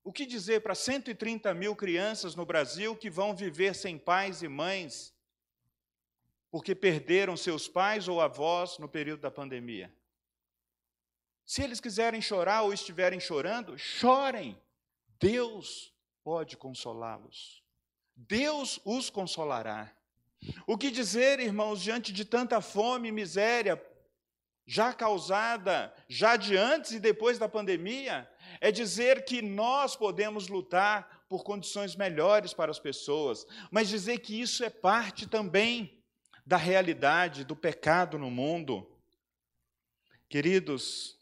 O 0.03 0.13
que 0.13 0.25
dizer 0.25 0.61
para 0.61 0.75
130 0.75 1.51
mil 1.55 1.75
crianças 1.75 2.35
no 2.35 2.45
Brasil 2.45 2.95
que 2.95 3.09
vão 3.09 3.35
viver 3.35 3.73
sem 3.73 3.97
pais 3.97 4.43
e 4.43 4.47
mães 4.47 5.15
porque 6.51 6.75
perderam 6.75 7.35
seus 7.35 7.67
pais 7.67 8.07
ou 8.07 8.21
avós 8.21 8.77
no 8.77 8.87
período 8.87 9.21
da 9.21 9.31
pandemia? 9.31 9.91
Se 11.45 11.61
eles 11.61 11.79
quiserem 11.79 12.21
chorar 12.21 12.63
ou 12.63 12.73
estiverem 12.73 13.19
chorando, 13.19 13.77
chorem. 13.77 14.59
Deus 15.19 15.93
pode 16.23 16.57
consolá-los. 16.57 17.63
Deus 18.15 18.79
os 18.83 19.09
consolará. 19.09 19.95
O 20.65 20.77
que 20.77 20.91
dizer, 20.91 21.39
irmãos, 21.39 21.81
diante 21.81 22.11
de 22.11 22.25
tanta 22.25 22.61
fome 22.61 23.09
e 23.09 23.11
miséria, 23.11 23.81
já 24.65 24.93
causada 24.93 25.93
já 26.07 26.35
de 26.35 26.57
antes 26.57 26.91
e 26.91 26.99
depois 26.99 27.37
da 27.37 27.47
pandemia, 27.47 28.29
é 28.59 28.71
dizer 28.71 29.25
que 29.25 29.41
nós 29.41 29.95
podemos 29.95 30.47
lutar 30.47 31.25
por 31.29 31.43
condições 31.43 31.95
melhores 31.95 32.53
para 32.53 32.71
as 32.71 32.79
pessoas, 32.79 33.45
mas 33.69 33.89
dizer 33.89 34.19
que 34.19 34.39
isso 34.39 34.63
é 34.63 34.69
parte 34.69 35.27
também 35.27 36.03
da 36.45 36.57
realidade 36.57 37.43
do 37.43 37.55
pecado 37.55 38.17
no 38.17 38.31
mundo. 38.31 38.89
Queridos, 40.27 41.14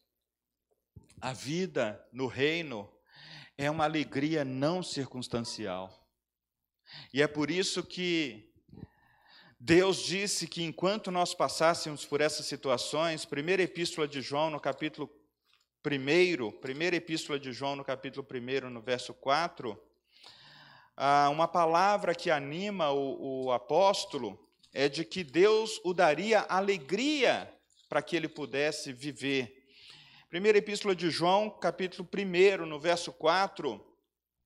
a 1.23 1.31
vida 1.31 2.05
no 2.11 2.27
reino 2.27 2.91
é 3.57 3.71
uma 3.71 3.85
alegria 3.85 4.43
não 4.43 4.83
circunstancial. 4.83 6.05
E 7.13 7.21
é 7.21 7.27
por 7.27 7.49
isso 7.49 7.81
que 7.81 8.51
Deus 9.57 10.03
disse 10.03 10.49
que 10.49 10.61
enquanto 10.61 11.09
nós 11.11 11.33
passássemos 11.33 12.05
por 12.05 12.19
essas 12.19 12.45
situações, 12.45 13.23
primeira 13.23 13.63
epístola 13.63 14.05
de 14.05 14.21
João, 14.21 14.49
no 14.49 14.59
capítulo 14.59 15.09
1, 15.85 16.59
primeira 16.59 16.97
epístola 16.97 17.39
de 17.39 17.53
João, 17.53 17.77
no 17.77 17.85
capítulo 17.85 18.27
1, 18.29 18.69
no 18.69 18.81
verso 18.81 19.13
4, 19.13 19.81
uma 21.31 21.47
palavra 21.47 22.13
que 22.13 22.29
anima 22.29 22.91
o, 22.91 23.45
o 23.45 23.51
apóstolo 23.53 24.37
é 24.73 24.89
de 24.89 25.05
que 25.05 25.23
Deus 25.23 25.79
o 25.85 25.93
daria 25.93 26.41
alegria 26.41 27.49
para 27.87 28.01
que 28.01 28.13
ele 28.13 28.27
pudesse 28.27 28.91
viver. 28.91 29.62
Primeira 30.33 30.57
epístola 30.57 30.95
de 30.95 31.11
João, 31.11 31.47
capítulo 31.47 32.09
1, 32.11 32.65
no 32.65 32.79
verso 32.79 33.13
4, 33.13 33.79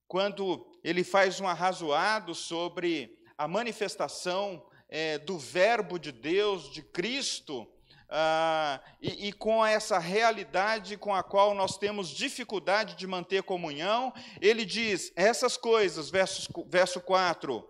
quando 0.06 0.70
ele 0.84 1.02
faz 1.02 1.40
um 1.40 1.48
arrazoado 1.48 2.34
sobre 2.34 3.18
a 3.38 3.48
manifestação 3.48 4.62
é, 4.86 5.16
do 5.16 5.38
Verbo 5.38 5.98
de 5.98 6.12
Deus, 6.12 6.70
de 6.70 6.82
Cristo, 6.82 7.66
ah, 8.10 8.82
e, 9.00 9.28
e, 9.28 9.32
com 9.32 9.64
essa 9.64 9.98
realidade 9.98 10.98
com 10.98 11.14
a 11.14 11.22
qual 11.22 11.54
nós 11.54 11.78
temos 11.78 12.10
dificuldade 12.10 12.94
de 12.94 13.06
manter 13.06 13.42
comunhão, 13.42 14.12
ele 14.42 14.66
diz 14.66 15.10
essas 15.16 15.56
coisas, 15.56 16.10
verso, 16.10 16.52
verso 16.66 17.00
4. 17.00 17.66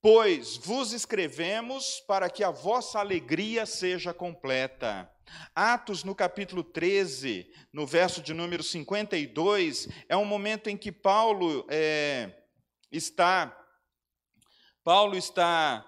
Pois 0.00 0.56
vos 0.56 0.92
escrevemos 0.92 2.00
para 2.06 2.30
que 2.30 2.44
a 2.44 2.50
vossa 2.50 3.00
alegria 3.00 3.66
seja 3.66 4.14
completa. 4.14 5.10
Atos, 5.52 6.04
no 6.04 6.14
capítulo 6.14 6.62
13, 6.62 7.50
no 7.72 7.84
verso 7.84 8.22
de 8.22 8.32
número 8.32 8.62
52, 8.62 9.88
é 10.08 10.16
um 10.16 10.24
momento 10.24 10.70
em 10.70 10.76
que 10.76 10.92
Paulo 10.92 11.66
é, 11.68 12.30
está, 12.92 13.54
Paulo 14.84 15.16
está 15.16 15.84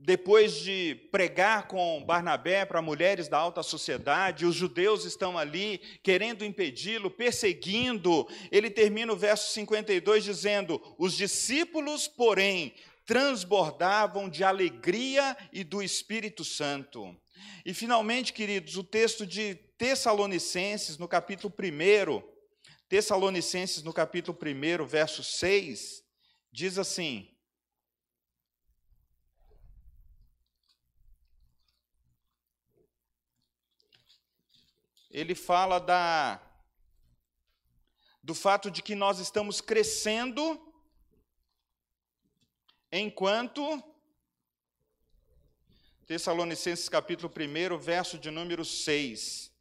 depois 0.00 0.54
de 0.60 0.94
pregar 1.10 1.66
com 1.66 2.04
Barnabé 2.04 2.64
para 2.64 2.80
mulheres 2.80 3.28
da 3.28 3.36
alta 3.36 3.62
sociedade, 3.62 4.46
os 4.46 4.54
judeus 4.54 5.04
estão 5.04 5.36
ali 5.36 5.78
querendo 6.02 6.44
impedi-lo, 6.44 7.10
perseguindo. 7.10 8.28
Ele 8.52 8.70
termina 8.70 9.12
o 9.12 9.16
verso 9.16 9.52
52 9.52 10.22
dizendo: 10.22 10.80
Os 10.98 11.14
discípulos, 11.14 12.06
porém, 12.06 12.74
transbordavam 13.08 14.28
de 14.28 14.44
alegria 14.44 15.34
e 15.50 15.64
do 15.64 15.82
Espírito 15.82 16.44
Santo. 16.44 17.18
E 17.64 17.72
finalmente, 17.72 18.34
queridos, 18.34 18.76
o 18.76 18.84
texto 18.84 19.26
de 19.26 19.54
Tessalonicenses, 19.78 20.98
no 20.98 21.08
capítulo 21.08 21.50
1, 21.50 22.22
Tessalonicenses, 22.86 23.82
no 23.82 23.94
capítulo 23.94 24.36
1, 24.38 24.84
verso 24.86 25.24
6, 25.24 26.04
diz 26.52 26.76
assim: 26.76 27.34
ele 35.10 35.34
fala 35.34 35.78
da, 35.78 36.42
do 38.22 38.34
fato 38.34 38.70
de 38.70 38.82
que 38.82 38.94
nós 38.94 39.18
estamos 39.18 39.62
crescendo 39.62 40.67
enquanto. 42.92 43.82
Tessalonicenses 46.06 46.88
capítulo 46.88 47.30
1, 47.30 47.78
verso 47.78 48.18
de 48.18 48.30
número 48.30 48.64
6. 48.64 49.52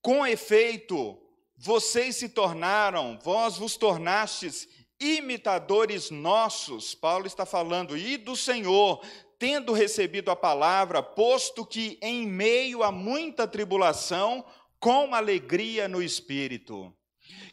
Com 0.00 0.26
efeito, 0.26 1.20
vocês 1.56 2.16
se 2.16 2.28
tornaram, 2.28 3.18
vós 3.22 3.58
vos 3.58 3.76
tornastes 3.76 4.68
imitadores 5.00 6.10
nossos, 6.10 6.94
Paulo 6.94 7.26
está 7.26 7.44
falando, 7.44 7.96
e 7.96 8.16
do 8.16 8.36
Senhor, 8.36 9.04
tendo 9.38 9.72
recebido 9.72 10.30
a 10.30 10.36
palavra, 10.36 11.02
posto 11.02 11.64
que 11.64 11.98
em 12.02 12.26
meio 12.26 12.82
a 12.82 12.92
muita 12.92 13.48
tribulação, 13.48 14.44
com 14.78 15.14
alegria 15.14 15.88
no 15.88 16.02
espírito. 16.02 16.94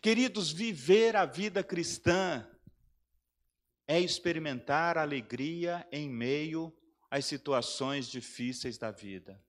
Queridos, 0.02 0.52
viver 0.52 1.16
a 1.16 1.26
vida 1.26 1.64
cristã 1.64 2.48
é 3.88 4.00
experimentar 4.00 4.98
alegria 4.98 5.88
em 5.92 6.10
meio 6.10 6.74
às 7.10 7.26
situações 7.26 8.08
difíceis 8.08 8.78
da 8.78 8.92
vida. 8.92 9.42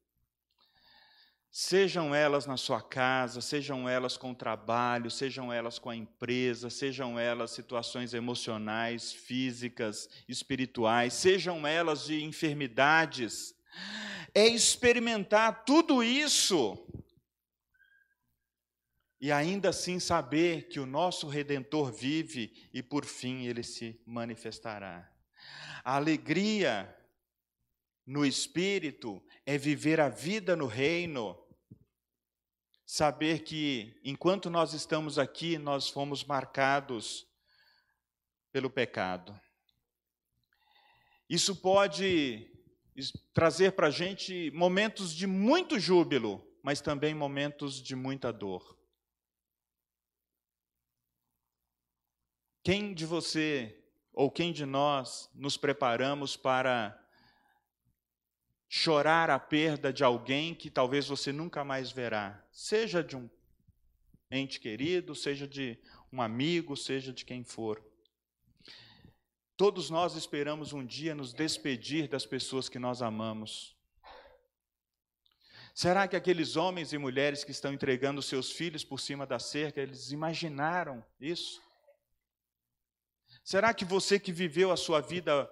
Sejam 1.51 2.15
elas 2.15 2.47
na 2.47 2.57
sua 2.57 2.81
casa, 2.81 3.41
sejam 3.41 3.89
elas 3.89 4.17
com 4.17 4.31
o 4.31 4.35
trabalho, 4.35 5.11
sejam 5.11 5.53
elas 5.53 5.79
com 5.79 5.91
a 5.91 5.97
empresa, 5.97 6.71
sejam 6.71 7.19
elas 7.19 7.51
situações 7.51 8.15
emocionais, 8.15 9.13
físicas, 9.13 10.09
espirituais, 10.29 11.15
sejam 11.15 11.67
elas 11.67 12.05
de 12.05 12.23
enfermidades. 12.23 13.55
É 14.35 14.47
experimentar 14.47 15.65
tudo 15.65 16.05
isso 16.05 16.79
e 19.21 19.33
ainda 19.33 19.71
assim 19.71 19.99
saber 19.99 20.69
que 20.69 20.79
o 20.79 20.87
nosso 20.87 21.27
redentor 21.27 21.93
vive 21.93 22.69
e 22.73 22.83
por 22.83 23.05
fim 23.05 23.47
ele 23.47 23.63
se 23.63 24.01
manifestará. 24.07 25.11
A 25.85 25.97
alegria 25.97 26.95
no 28.07 28.25
espírito 28.25 29.23
é 29.45 29.59
viver 29.59 30.01
a 30.01 30.09
vida 30.09 30.55
no 30.55 30.67
reino. 30.67 31.37
Saber 32.87 33.41
que 33.41 34.01
enquanto 34.05 34.49
nós 34.49 34.73
estamos 34.73 35.19
aqui, 35.19 35.59
nós 35.59 35.89
fomos 35.89 36.25
marcados 36.25 37.27
pelo 38.53 38.71
pecado. 38.71 39.39
Isso 41.29 41.57
pode 41.57 42.51
trazer 43.35 43.73
para 43.73 43.89
a 43.89 43.91
gente 43.91 44.51
momentos 44.53 45.15
de 45.15 45.27
muito 45.27 45.79
júbilo, 45.79 46.43
mas 46.63 46.81
também 46.81 47.15
momentos 47.15 47.83
de 47.83 47.95
muita 47.95 48.33
dor. 48.33 48.78
Quem 52.63 52.93
de 52.93 53.07
você 53.07 53.79
ou 54.13 54.31
quem 54.31 54.53
de 54.53 54.67
nós 54.67 55.31
nos 55.35 55.57
preparamos 55.57 56.37
para 56.37 56.99
chorar 58.69 59.31
a 59.31 59.39
perda 59.39 59.93
de 59.93 60.05
alguém 60.05 60.55
que 60.55 60.71
talvez 60.71 61.09
você 61.09 61.33
nunca 61.33 61.65
mais 61.65 61.91
verá, 61.91 62.45
seja 62.53 63.03
de 63.03 63.17
um 63.17 63.31
ente 64.31 64.61
querido, 64.61 65.15
seja 65.15 65.49
de 65.49 65.79
um 66.13 66.21
amigo, 66.21 66.77
seja 66.77 67.13
de 67.13 67.25
quem 67.25 67.43
for. 67.43 67.83
Todos 69.57 69.91
nós 69.91 70.15
esperamos 70.15 70.73
um 70.73 70.85
dia 70.85 71.15
nos 71.15 71.33
despedir 71.33 72.09
das 72.09 72.27
pessoas 72.27 72.69
que 72.69 72.79
nós 72.79 73.03
amamos. 73.03 73.77
Será 75.75 76.07
que 76.07 76.17
aqueles 76.17 76.57
homens 76.57 76.93
e 76.93 76.99
mulheres 76.99 77.45
que 77.45 77.53
estão 77.53 77.73
entregando 77.73 78.21
seus 78.21 78.51
filhos 78.51 78.85
por 78.85 79.01
cima 79.01 79.27
da 79.27 79.39
cerca, 79.39 79.81
eles 79.81 80.11
imaginaram 80.11 81.05
isso? 81.21 81.63
Será 83.51 83.73
que 83.73 83.83
você 83.83 84.21
que 84.21 84.31
viveu 84.31 84.71
a 84.71 84.77
sua 84.77 85.01
vida 85.01 85.51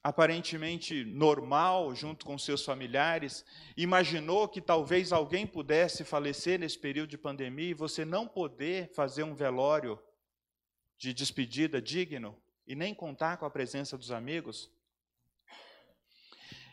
aparentemente 0.00 1.04
normal 1.04 1.92
junto 1.92 2.24
com 2.24 2.38
seus 2.38 2.64
familiares, 2.64 3.44
imaginou 3.76 4.48
que 4.48 4.60
talvez 4.60 5.12
alguém 5.12 5.44
pudesse 5.44 6.04
falecer 6.04 6.56
nesse 6.56 6.78
período 6.78 7.10
de 7.10 7.18
pandemia 7.18 7.70
e 7.70 7.74
você 7.74 8.04
não 8.04 8.28
poder 8.28 8.92
fazer 8.94 9.24
um 9.24 9.34
velório 9.34 10.00
de 10.96 11.12
despedida 11.12 11.82
digno 11.82 12.40
e 12.64 12.76
nem 12.76 12.94
contar 12.94 13.38
com 13.38 13.44
a 13.44 13.50
presença 13.50 13.98
dos 13.98 14.12
amigos? 14.12 14.70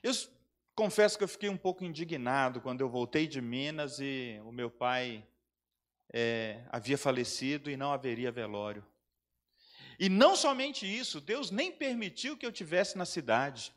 Eu 0.03 0.13
confesso 0.75 1.17
que 1.17 1.23
eu 1.23 1.27
fiquei 1.27 1.49
um 1.49 1.57
pouco 1.57 1.83
indignado 1.83 2.61
quando 2.61 2.81
eu 2.81 2.89
voltei 2.91 3.25
de 3.25 3.41
Minas 3.41 3.97
e 3.99 4.39
o 4.45 4.51
meu 4.51 4.69
pai 4.69 5.27
é, 6.13 6.63
havia 6.69 6.95
falecido 6.95 7.71
e 7.71 7.75
não 7.75 7.91
haveria 7.91 8.31
velório. 8.31 8.85
E 10.01 10.09
não 10.09 10.35
somente 10.35 10.83
isso, 10.83 11.21
Deus 11.21 11.51
nem 11.51 11.71
permitiu 11.71 12.35
que 12.35 12.43
eu 12.43 12.51
tivesse 12.51 12.97
na 12.97 13.05
cidade. 13.05 13.71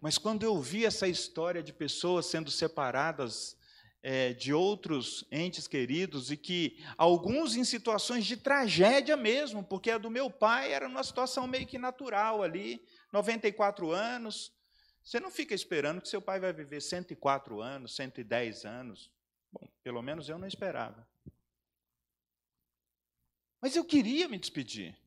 Mas 0.00 0.16
quando 0.16 0.44
eu 0.44 0.58
vi 0.58 0.86
essa 0.86 1.06
história 1.06 1.62
de 1.62 1.74
pessoas 1.74 2.24
sendo 2.24 2.50
separadas 2.50 3.54
é, 4.02 4.32
de 4.32 4.54
outros 4.54 5.26
entes 5.30 5.68
queridos 5.68 6.30
e 6.30 6.38
que 6.38 6.82
alguns 6.96 7.54
em 7.54 7.64
situações 7.64 8.24
de 8.24 8.34
tragédia 8.34 9.14
mesmo, 9.14 9.62
porque 9.62 9.90
a 9.90 9.98
do 9.98 10.08
meu 10.08 10.30
pai 10.30 10.72
era 10.72 10.88
numa 10.88 11.04
situação 11.04 11.46
meio 11.46 11.66
que 11.66 11.76
natural 11.76 12.42
ali, 12.42 12.82
94 13.12 13.90
anos, 13.90 14.50
Você 15.04 15.20
não 15.20 15.30
fica 15.30 15.52
esperando 15.52 16.00
que 16.00 16.08
seu 16.08 16.22
pai 16.22 16.40
vai 16.40 16.54
viver 16.54 16.80
104 16.80 17.60
anos, 17.60 17.94
110 17.94 18.64
anos. 18.64 19.12
Bom, 19.52 19.68
pelo 19.82 20.00
menos 20.00 20.30
eu 20.30 20.38
não 20.38 20.48
esperava. 20.48 21.06
Mas 23.60 23.76
eu 23.76 23.84
queria 23.84 24.28
me 24.28 24.38
despedir. 24.38 25.01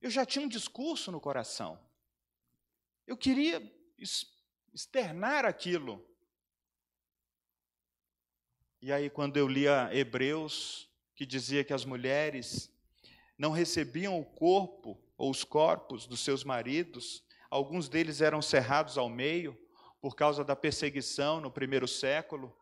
Eu 0.00 0.10
já 0.10 0.24
tinha 0.24 0.44
um 0.44 0.48
discurso 0.48 1.12
no 1.12 1.20
coração. 1.20 1.78
Eu 3.06 3.16
queria 3.16 3.60
externar 4.72 5.44
aquilo. 5.44 6.04
E 8.80 8.90
aí, 8.92 9.10
quando 9.10 9.36
eu 9.36 9.46
lia 9.46 9.90
Hebreus, 9.92 10.88
que 11.14 11.26
dizia 11.26 11.62
que 11.62 11.74
as 11.74 11.84
mulheres 11.84 12.72
não 13.36 13.50
recebiam 13.50 14.18
o 14.18 14.24
corpo 14.24 14.98
ou 15.18 15.30
os 15.30 15.44
corpos 15.44 16.06
dos 16.06 16.20
seus 16.20 16.44
maridos, 16.44 17.22
alguns 17.50 17.88
deles 17.88 18.22
eram 18.22 18.40
cerrados 18.40 18.96
ao 18.96 19.08
meio 19.08 19.58
por 20.00 20.16
causa 20.16 20.42
da 20.42 20.56
perseguição 20.56 21.42
no 21.42 21.50
primeiro 21.50 21.86
século. 21.86 22.56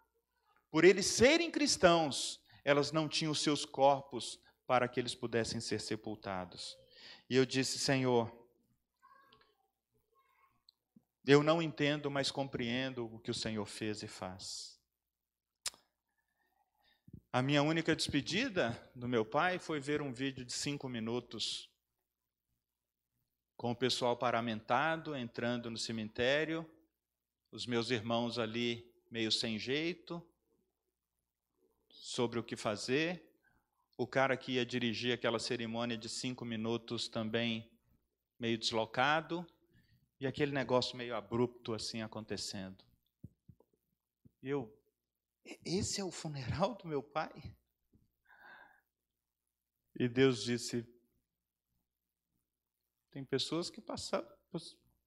Por 0.70 0.84
eles 0.84 1.06
serem 1.06 1.52
cristãos, 1.52 2.40
elas 2.64 2.90
não 2.90 3.08
tinham 3.08 3.32
seus 3.32 3.64
corpos 3.64 4.40
para 4.66 4.88
que 4.88 4.98
eles 4.98 5.14
pudessem 5.14 5.60
ser 5.60 5.80
sepultados. 5.80 6.76
E 7.28 7.36
eu 7.36 7.44
disse, 7.44 7.78
Senhor, 7.78 8.32
eu 11.26 11.42
não 11.42 11.60
entendo, 11.60 12.10
mas 12.10 12.30
compreendo 12.30 13.04
o 13.04 13.18
que 13.18 13.30
o 13.30 13.34
Senhor 13.34 13.66
fez 13.66 14.02
e 14.02 14.08
faz. 14.08 14.80
A 17.30 17.42
minha 17.42 17.62
única 17.62 17.94
despedida 17.94 18.90
do 18.94 19.06
meu 19.06 19.24
pai 19.26 19.58
foi 19.58 19.78
ver 19.78 20.00
um 20.00 20.10
vídeo 20.10 20.42
de 20.42 20.52
cinco 20.52 20.88
minutos 20.88 21.70
com 23.58 23.72
o 23.72 23.76
pessoal 23.76 24.16
paramentado 24.16 25.14
entrando 25.14 25.70
no 25.70 25.76
cemitério, 25.76 26.64
os 27.50 27.66
meus 27.66 27.90
irmãos 27.90 28.38
ali 28.38 28.90
meio 29.10 29.30
sem 29.30 29.58
jeito, 29.58 30.26
sobre 31.90 32.38
o 32.38 32.42
que 32.42 32.56
fazer, 32.56 33.27
o 33.98 34.06
cara 34.06 34.36
que 34.36 34.52
ia 34.52 34.64
dirigir 34.64 35.12
aquela 35.12 35.40
cerimônia 35.40 35.98
de 35.98 36.08
cinco 36.08 36.44
minutos 36.44 37.08
também 37.08 37.68
meio 38.38 38.56
deslocado, 38.56 39.44
e 40.20 40.26
aquele 40.26 40.52
negócio 40.52 40.96
meio 40.96 41.16
abrupto 41.16 41.74
assim 41.74 42.00
acontecendo. 42.00 42.84
Eu, 44.40 44.72
esse 45.64 46.00
é 46.00 46.04
o 46.04 46.12
funeral 46.12 46.76
do 46.76 46.86
meu 46.86 47.02
pai? 47.02 47.32
E 49.98 50.08
Deus 50.08 50.44
disse: 50.44 50.86
tem 53.10 53.24
pessoas 53.24 53.68
que 53.68 53.80
passaram, 53.80 54.28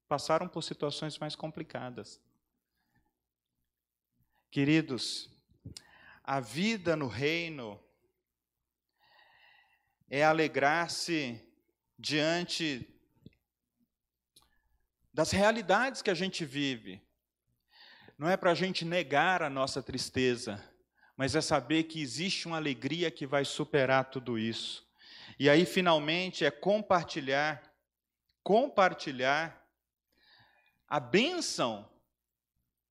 passaram 0.06 0.46
por 0.46 0.62
situações 0.62 1.18
mais 1.18 1.34
complicadas. 1.34 2.20
Queridos, 4.50 5.30
a 6.22 6.40
vida 6.40 6.94
no 6.94 7.06
reino 7.06 7.82
é 10.14 10.22
alegrar-se 10.22 11.42
diante 11.98 12.86
das 15.10 15.30
realidades 15.30 16.02
que 16.02 16.10
a 16.10 16.14
gente 16.14 16.44
vive. 16.44 17.00
Não 18.18 18.28
é 18.28 18.36
para 18.36 18.50
a 18.50 18.54
gente 18.54 18.84
negar 18.84 19.42
a 19.42 19.48
nossa 19.48 19.82
tristeza, 19.82 20.62
mas 21.16 21.34
é 21.34 21.40
saber 21.40 21.84
que 21.84 22.02
existe 22.02 22.46
uma 22.46 22.58
alegria 22.58 23.10
que 23.10 23.26
vai 23.26 23.42
superar 23.42 24.10
tudo 24.10 24.38
isso. 24.38 24.86
E 25.38 25.48
aí, 25.48 25.64
finalmente, 25.64 26.44
é 26.44 26.50
compartilhar, 26.50 27.62
compartilhar 28.42 29.66
a 30.86 31.00
bênção 31.00 31.90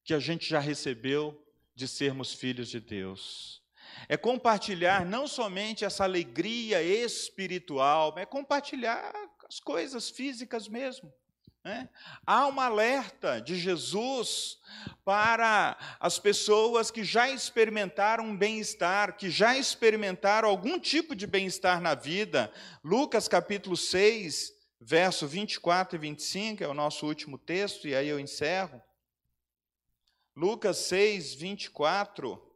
que 0.04 0.16
a 0.16 0.20
gente 0.20 0.50
já 0.50 0.60
recebeu 0.60 1.40
de 1.76 1.88
sermos 1.88 2.34
filhos 2.34 2.68
de 2.68 2.80
Deus. 2.80 3.61
É 4.08 4.18
compartilhar 4.18 5.06
não 5.06 5.28
somente 5.28 5.86
essa 5.86 6.04
alegria 6.04 6.82
espiritual, 6.82 8.12
mas 8.14 8.24
é 8.24 8.26
compartilhar 8.26 9.14
as 9.48 9.60
coisas 9.60 10.10
físicas 10.10 10.68
mesmo. 10.68 11.12
Né? 11.64 11.90
Há 12.26 12.48
um 12.48 12.60
alerta 12.60 13.40
de 13.40 13.56
Jesus 13.56 14.58
para 15.06 15.78
as 16.00 16.18
pessoas 16.18 16.90
que 16.90 17.04
já 17.04 17.30
experimentaram 17.30 18.36
bem-estar, 18.36 19.16
que 19.16 19.30
já 19.30 19.56
experimentaram 19.56 20.50
algum 20.50 20.80
tipo 20.80 21.16
de 21.16 21.28
bem-estar 21.28 21.80
na 21.80 21.94
vida. 21.94 22.52
Lucas 22.84 23.28
capítulo 23.28 23.78
6, 23.78 24.54
verso 24.80 25.28
24 25.28 25.96
e 25.96 26.00
25 26.00 26.64
é 26.64 26.68
o 26.68 26.74
nosso 26.74 27.06
último 27.06 27.38
texto, 27.38 27.88
e 27.88 27.96
aí 27.96 28.08
eu 28.08 28.20
encerro. 28.20 28.82
Lucas 30.36 30.78
6, 30.78 31.36
24. 31.36 32.51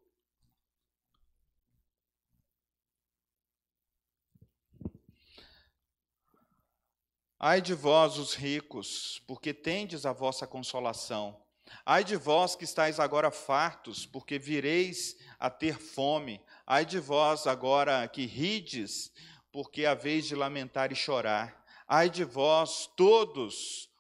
Ai 7.47 7.61
de 7.61 7.75
vós, 7.75 8.17
os 8.17 8.33
ricos, 8.33 9.21
porque 9.27 9.53
tendes 9.53 10.03
a 10.03 10.11
vossa 10.11 10.47
consolação. 10.47 11.39
Ai 11.85 12.03
de 12.03 12.15
vós 12.15 12.55
que 12.55 12.63
estáis 12.63 12.99
agora 12.99 13.29
fartos, 13.29 14.03
porque 14.03 14.39
vireis 14.39 15.15
a 15.39 15.47
ter 15.47 15.77
fome. 15.77 16.41
Ai 16.65 16.87
de 16.87 16.97
vós 16.97 17.45
agora 17.45 18.07
que 18.07 18.25
rides, 18.25 19.11
porque 19.51 19.85
haveis 19.85 20.25
de 20.25 20.33
lamentar 20.33 20.91
e 20.91 20.95
chorar. 20.95 21.63
Ai 21.87 22.09
de 22.09 22.23
vós 22.23 22.89
todos, 22.97 23.91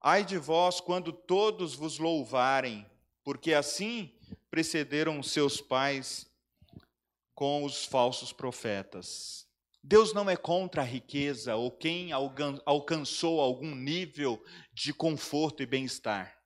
ai 0.00 0.24
de 0.24 0.38
vós 0.38 0.80
quando 0.80 1.12
todos 1.12 1.74
vos 1.74 1.98
louvarem, 1.98 2.90
porque 3.22 3.52
assim 3.52 4.10
precederam 4.50 5.22
seus 5.22 5.60
pais 5.60 6.26
com 7.34 7.62
os 7.62 7.84
falsos 7.84 8.32
profetas. 8.32 9.49
Deus 9.82 10.12
não 10.12 10.28
é 10.28 10.36
contra 10.36 10.82
a 10.82 10.84
riqueza 10.84 11.56
ou 11.56 11.70
quem 11.70 12.10
alcançou 12.64 13.40
algum 13.40 13.74
nível 13.74 14.42
de 14.72 14.92
conforto 14.92 15.62
e 15.62 15.66
bem-estar. 15.66 16.36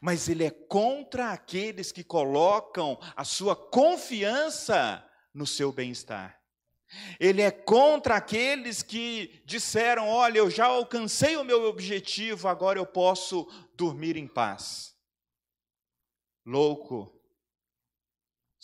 Mas 0.00 0.28
Ele 0.28 0.44
é 0.44 0.50
contra 0.50 1.32
aqueles 1.32 1.92
que 1.92 2.04
colocam 2.04 2.98
a 3.16 3.24
sua 3.24 3.54
confiança 3.56 5.08
no 5.32 5.46
seu 5.46 5.72
bem-estar. 5.72 6.38
Ele 7.18 7.40
é 7.40 7.50
contra 7.50 8.16
aqueles 8.16 8.82
que 8.82 9.42
disseram: 9.46 10.08
Olha, 10.08 10.38
eu 10.38 10.50
já 10.50 10.66
alcancei 10.66 11.36
o 11.36 11.44
meu 11.44 11.64
objetivo, 11.64 12.48
agora 12.48 12.78
eu 12.78 12.84
posso 12.84 13.46
dormir 13.74 14.16
em 14.16 14.26
paz. 14.26 14.94
Louco, 16.44 17.21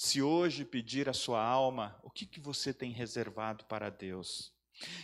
se 0.01 0.23
hoje 0.23 0.65
pedir 0.65 1.09
a 1.09 1.13
sua 1.13 1.43
alma, 1.45 1.99
o 2.05 2.09
que, 2.09 2.25
que 2.25 2.39
você 2.39 2.73
tem 2.73 2.93
reservado 2.93 3.65
para 3.65 3.91
Deus? 3.91 4.55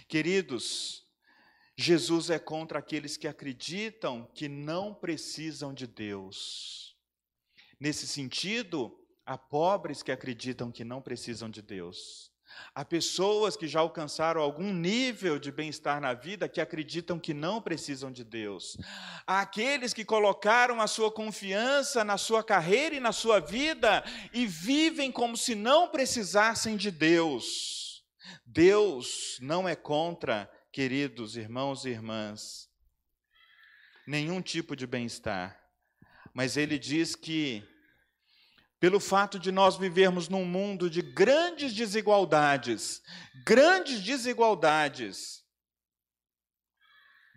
Queridos, 0.07 1.05
Jesus 1.76 2.30
é 2.30 2.38
contra 2.38 2.78
aqueles 2.78 3.16
que 3.16 3.26
acreditam 3.26 4.24
que 4.32 4.49
não 4.49 4.95
precisam 4.95 5.74
de 5.74 5.88
Deus. 5.88 6.97
Nesse 7.80 8.07
sentido, 8.07 8.97
há 9.26 9.36
pobres 9.36 10.01
que 10.01 10.12
acreditam 10.12 10.70
que 10.70 10.84
não 10.84 11.03
precisam 11.03 11.51
de 11.51 11.61
Deus. 11.61 12.32
Há 12.74 12.84
pessoas 12.84 13.57
que 13.57 13.68
já 13.68 13.80
alcançaram 13.80 14.40
algum 14.40 14.72
nível 14.72 15.38
de 15.38 15.52
bem-estar 15.52 16.00
na 16.00 16.12
vida 16.12 16.48
que 16.48 16.61
acreditam 16.61 17.18
que 17.18 17.32
não 17.32 17.62
precisam 17.62 18.11
de 18.11 18.24
Deus. 18.24 18.76
Há 19.26 19.40
aqueles 19.40 19.92
que 19.92 20.05
colocaram 20.05 20.80
a 20.80 20.86
sua 20.86 21.11
confiança 21.11 22.05
na 22.05 22.18
sua 22.18 22.42
carreira 22.42 22.96
e 22.96 23.00
na 23.00 23.12
sua 23.12 23.40
vida 23.40 24.05
e 24.32 24.46
vivem 24.46 25.12
como 25.12 25.36
se 25.36 25.55
não 25.55 25.88
precisassem 25.88 26.76
de 26.76 26.90
Deus. 26.90 28.05
Deus 28.44 29.38
não 29.40 29.68
é 29.68 29.76
contra, 29.76 30.50
queridos 30.72 31.36
irmãos 31.36 31.84
e 31.84 31.90
irmãs, 31.90 32.68
nenhum 34.07 34.42
tipo 34.42 34.74
de 34.74 34.86
bem-estar, 34.86 35.61
mas 36.32 36.57
ele 36.57 36.78
diz 36.78 37.14
que 37.14 37.62
pelo 38.85 39.01
fato 39.01 39.39
de 39.39 39.51
nós 39.51 39.78
vivermos 39.78 40.28
num 40.28 40.45
mundo 40.45 40.91
de 40.91 41.01
grandes 41.01 41.72
desigualdades, 41.72 43.03
grandes 43.43 44.03
desigualdades, 44.03 45.43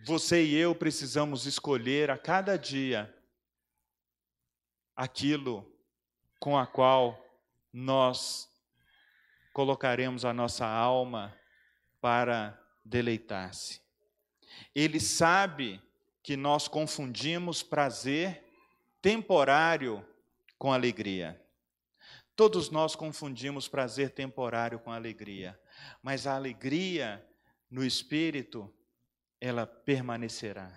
você 0.06 0.44
e 0.44 0.54
eu 0.56 0.76
precisamos 0.76 1.46
escolher 1.46 2.12
a 2.12 2.18
cada 2.18 2.58
dia 2.58 3.16
aquilo 4.94 5.74
com 6.38 6.58
a 6.58 6.68
qual 6.68 7.18
nós 7.72 8.50
colocaremos 9.54 10.26
a 10.26 10.34
nossa 10.34 10.68
alma 10.68 11.34
para 12.02 12.62
deleitar-se. 12.84 13.82
Ele 14.76 15.00
sabe 15.00 15.82
que 16.22 16.36
nós 16.36 16.68
confundimos 16.68 17.64
prazer 17.64 18.44
temporário 19.02 20.06
com 20.58 20.72
alegria. 20.72 21.42
Todos 22.36 22.70
nós 22.70 22.96
confundimos 22.96 23.68
prazer 23.68 24.12
temporário 24.12 24.80
com 24.80 24.92
alegria, 24.92 25.60
mas 26.02 26.28
a 26.28 26.36
alegria 26.36 27.26
no 27.70 27.84
espírito, 27.84 28.74
ela 29.40 29.66
permanecerá. 29.66 30.72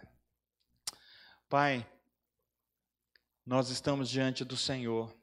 Pai, 1.49 1.87
nós 3.45 3.71
estamos 3.71 4.09
diante 4.09 4.45
do 4.45 4.57
Senhor. 4.57 5.15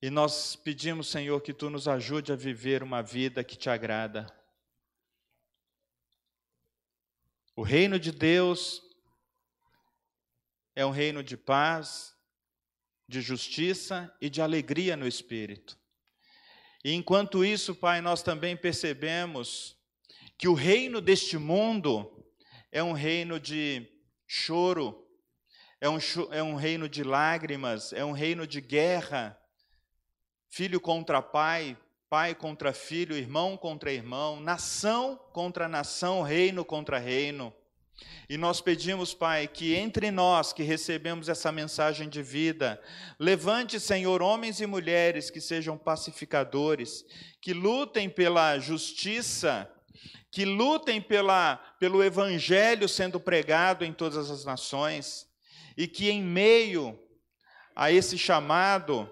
E 0.00 0.10
nós 0.10 0.54
pedimos, 0.56 1.08
Senhor, 1.08 1.40
que 1.40 1.54
tu 1.54 1.70
nos 1.70 1.88
ajude 1.88 2.32
a 2.32 2.36
viver 2.36 2.82
uma 2.82 3.02
vida 3.02 3.42
que 3.42 3.56
te 3.56 3.70
agrada. 3.70 4.26
O 7.56 7.62
reino 7.62 7.98
de 7.98 8.12
Deus 8.12 8.82
é 10.74 10.84
um 10.84 10.90
reino 10.90 11.22
de 11.22 11.36
paz, 11.36 12.13
de 13.08 13.20
justiça 13.20 14.12
e 14.20 14.28
de 14.30 14.40
alegria 14.40 14.96
no 14.96 15.06
espírito. 15.06 15.78
E 16.84 16.92
enquanto 16.92 17.44
isso, 17.44 17.74
Pai, 17.74 18.00
nós 18.00 18.22
também 18.22 18.56
percebemos 18.56 19.76
que 20.36 20.48
o 20.48 20.54
reino 20.54 21.00
deste 21.00 21.38
mundo 21.38 22.24
é 22.70 22.82
um 22.82 22.92
reino 22.92 23.38
de 23.38 23.86
choro, 24.26 25.06
é 25.80 25.88
um, 25.88 25.98
é 26.30 26.42
um 26.42 26.54
reino 26.54 26.88
de 26.88 27.02
lágrimas, 27.02 27.92
é 27.92 28.04
um 28.04 28.12
reino 28.12 28.46
de 28.46 28.60
guerra, 28.60 29.38
filho 30.48 30.80
contra 30.80 31.22
pai, 31.22 31.76
pai 32.08 32.34
contra 32.34 32.72
filho, 32.72 33.16
irmão 33.16 33.56
contra 33.56 33.92
irmão, 33.92 34.38
nação 34.40 35.16
contra 35.32 35.68
nação, 35.68 36.22
reino 36.22 36.64
contra 36.64 36.98
reino. 36.98 37.54
E 38.28 38.36
nós 38.36 38.60
pedimos, 38.60 39.12
Pai, 39.12 39.46
que 39.46 39.74
entre 39.74 40.10
nós 40.10 40.52
que 40.52 40.62
recebemos 40.62 41.28
essa 41.28 41.52
mensagem 41.52 42.08
de 42.08 42.22
vida, 42.22 42.80
levante, 43.18 43.78
Senhor, 43.78 44.22
homens 44.22 44.60
e 44.60 44.66
mulheres 44.66 45.30
que 45.30 45.40
sejam 45.40 45.76
pacificadores, 45.76 47.04
que 47.40 47.52
lutem 47.52 48.08
pela 48.08 48.58
justiça, 48.58 49.70
que 50.30 50.44
lutem 50.44 51.00
pela, 51.00 51.56
pelo 51.78 52.02
evangelho 52.02 52.88
sendo 52.88 53.20
pregado 53.20 53.84
em 53.84 53.92
todas 53.92 54.30
as 54.30 54.44
nações, 54.44 55.28
e 55.76 55.86
que 55.86 56.10
em 56.10 56.22
meio 56.22 56.98
a 57.76 57.92
esse 57.92 58.16
chamado 58.16 59.08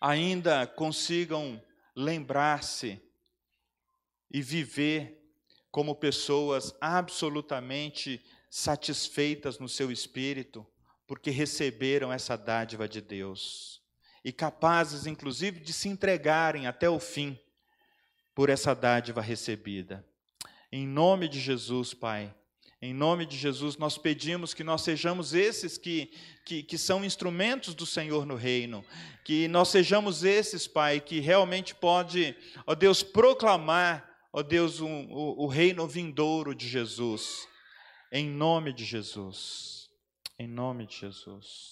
ainda 0.00 0.66
consigam 0.66 1.62
lembrar-se 1.94 3.00
e 4.30 4.40
viver 4.40 5.25
como 5.76 5.94
pessoas 5.94 6.74
absolutamente 6.80 8.24
satisfeitas 8.48 9.58
no 9.58 9.68
seu 9.68 9.92
espírito, 9.92 10.66
porque 11.06 11.30
receberam 11.30 12.10
essa 12.10 12.34
dádiva 12.34 12.88
de 12.88 13.02
Deus 13.02 13.82
e 14.24 14.32
capazes, 14.32 15.06
inclusive, 15.06 15.60
de 15.60 15.74
se 15.74 15.90
entregarem 15.90 16.66
até 16.66 16.88
o 16.88 16.98
fim 16.98 17.38
por 18.34 18.48
essa 18.48 18.74
dádiva 18.74 19.20
recebida. 19.20 20.02
Em 20.72 20.86
nome 20.86 21.28
de 21.28 21.38
Jesus, 21.38 21.92
Pai, 21.92 22.34
em 22.80 22.94
nome 22.94 23.26
de 23.26 23.36
Jesus, 23.36 23.76
nós 23.76 23.98
pedimos 23.98 24.54
que 24.54 24.64
nós 24.64 24.80
sejamos 24.80 25.34
esses 25.34 25.76
que, 25.76 26.10
que, 26.46 26.62
que, 26.62 26.78
são 26.78 27.04
instrumentos 27.04 27.74
do 27.74 27.84
Senhor 27.84 28.24
no 28.24 28.34
reino, 28.34 28.82
que 29.22 29.46
nós 29.46 29.68
sejamos 29.68 30.24
esses, 30.24 30.66
Pai, 30.66 31.00
que 31.00 31.20
realmente 31.20 31.74
pode, 31.74 32.34
ó 32.66 32.74
Deus, 32.74 33.02
proclamar 33.02 34.15
ó 34.36 34.42
Deus, 34.42 34.82
um, 34.82 35.10
o, 35.10 35.44
o 35.44 35.46
reino 35.46 35.88
vindouro 35.88 36.54
de 36.54 36.68
Jesus, 36.68 37.48
em 38.12 38.28
nome 38.28 38.70
de 38.70 38.84
Jesus, 38.84 39.88
em 40.38 40.46
nome 40.46 40.86
de 40.86 40.94
Jesus. 40.94 41.64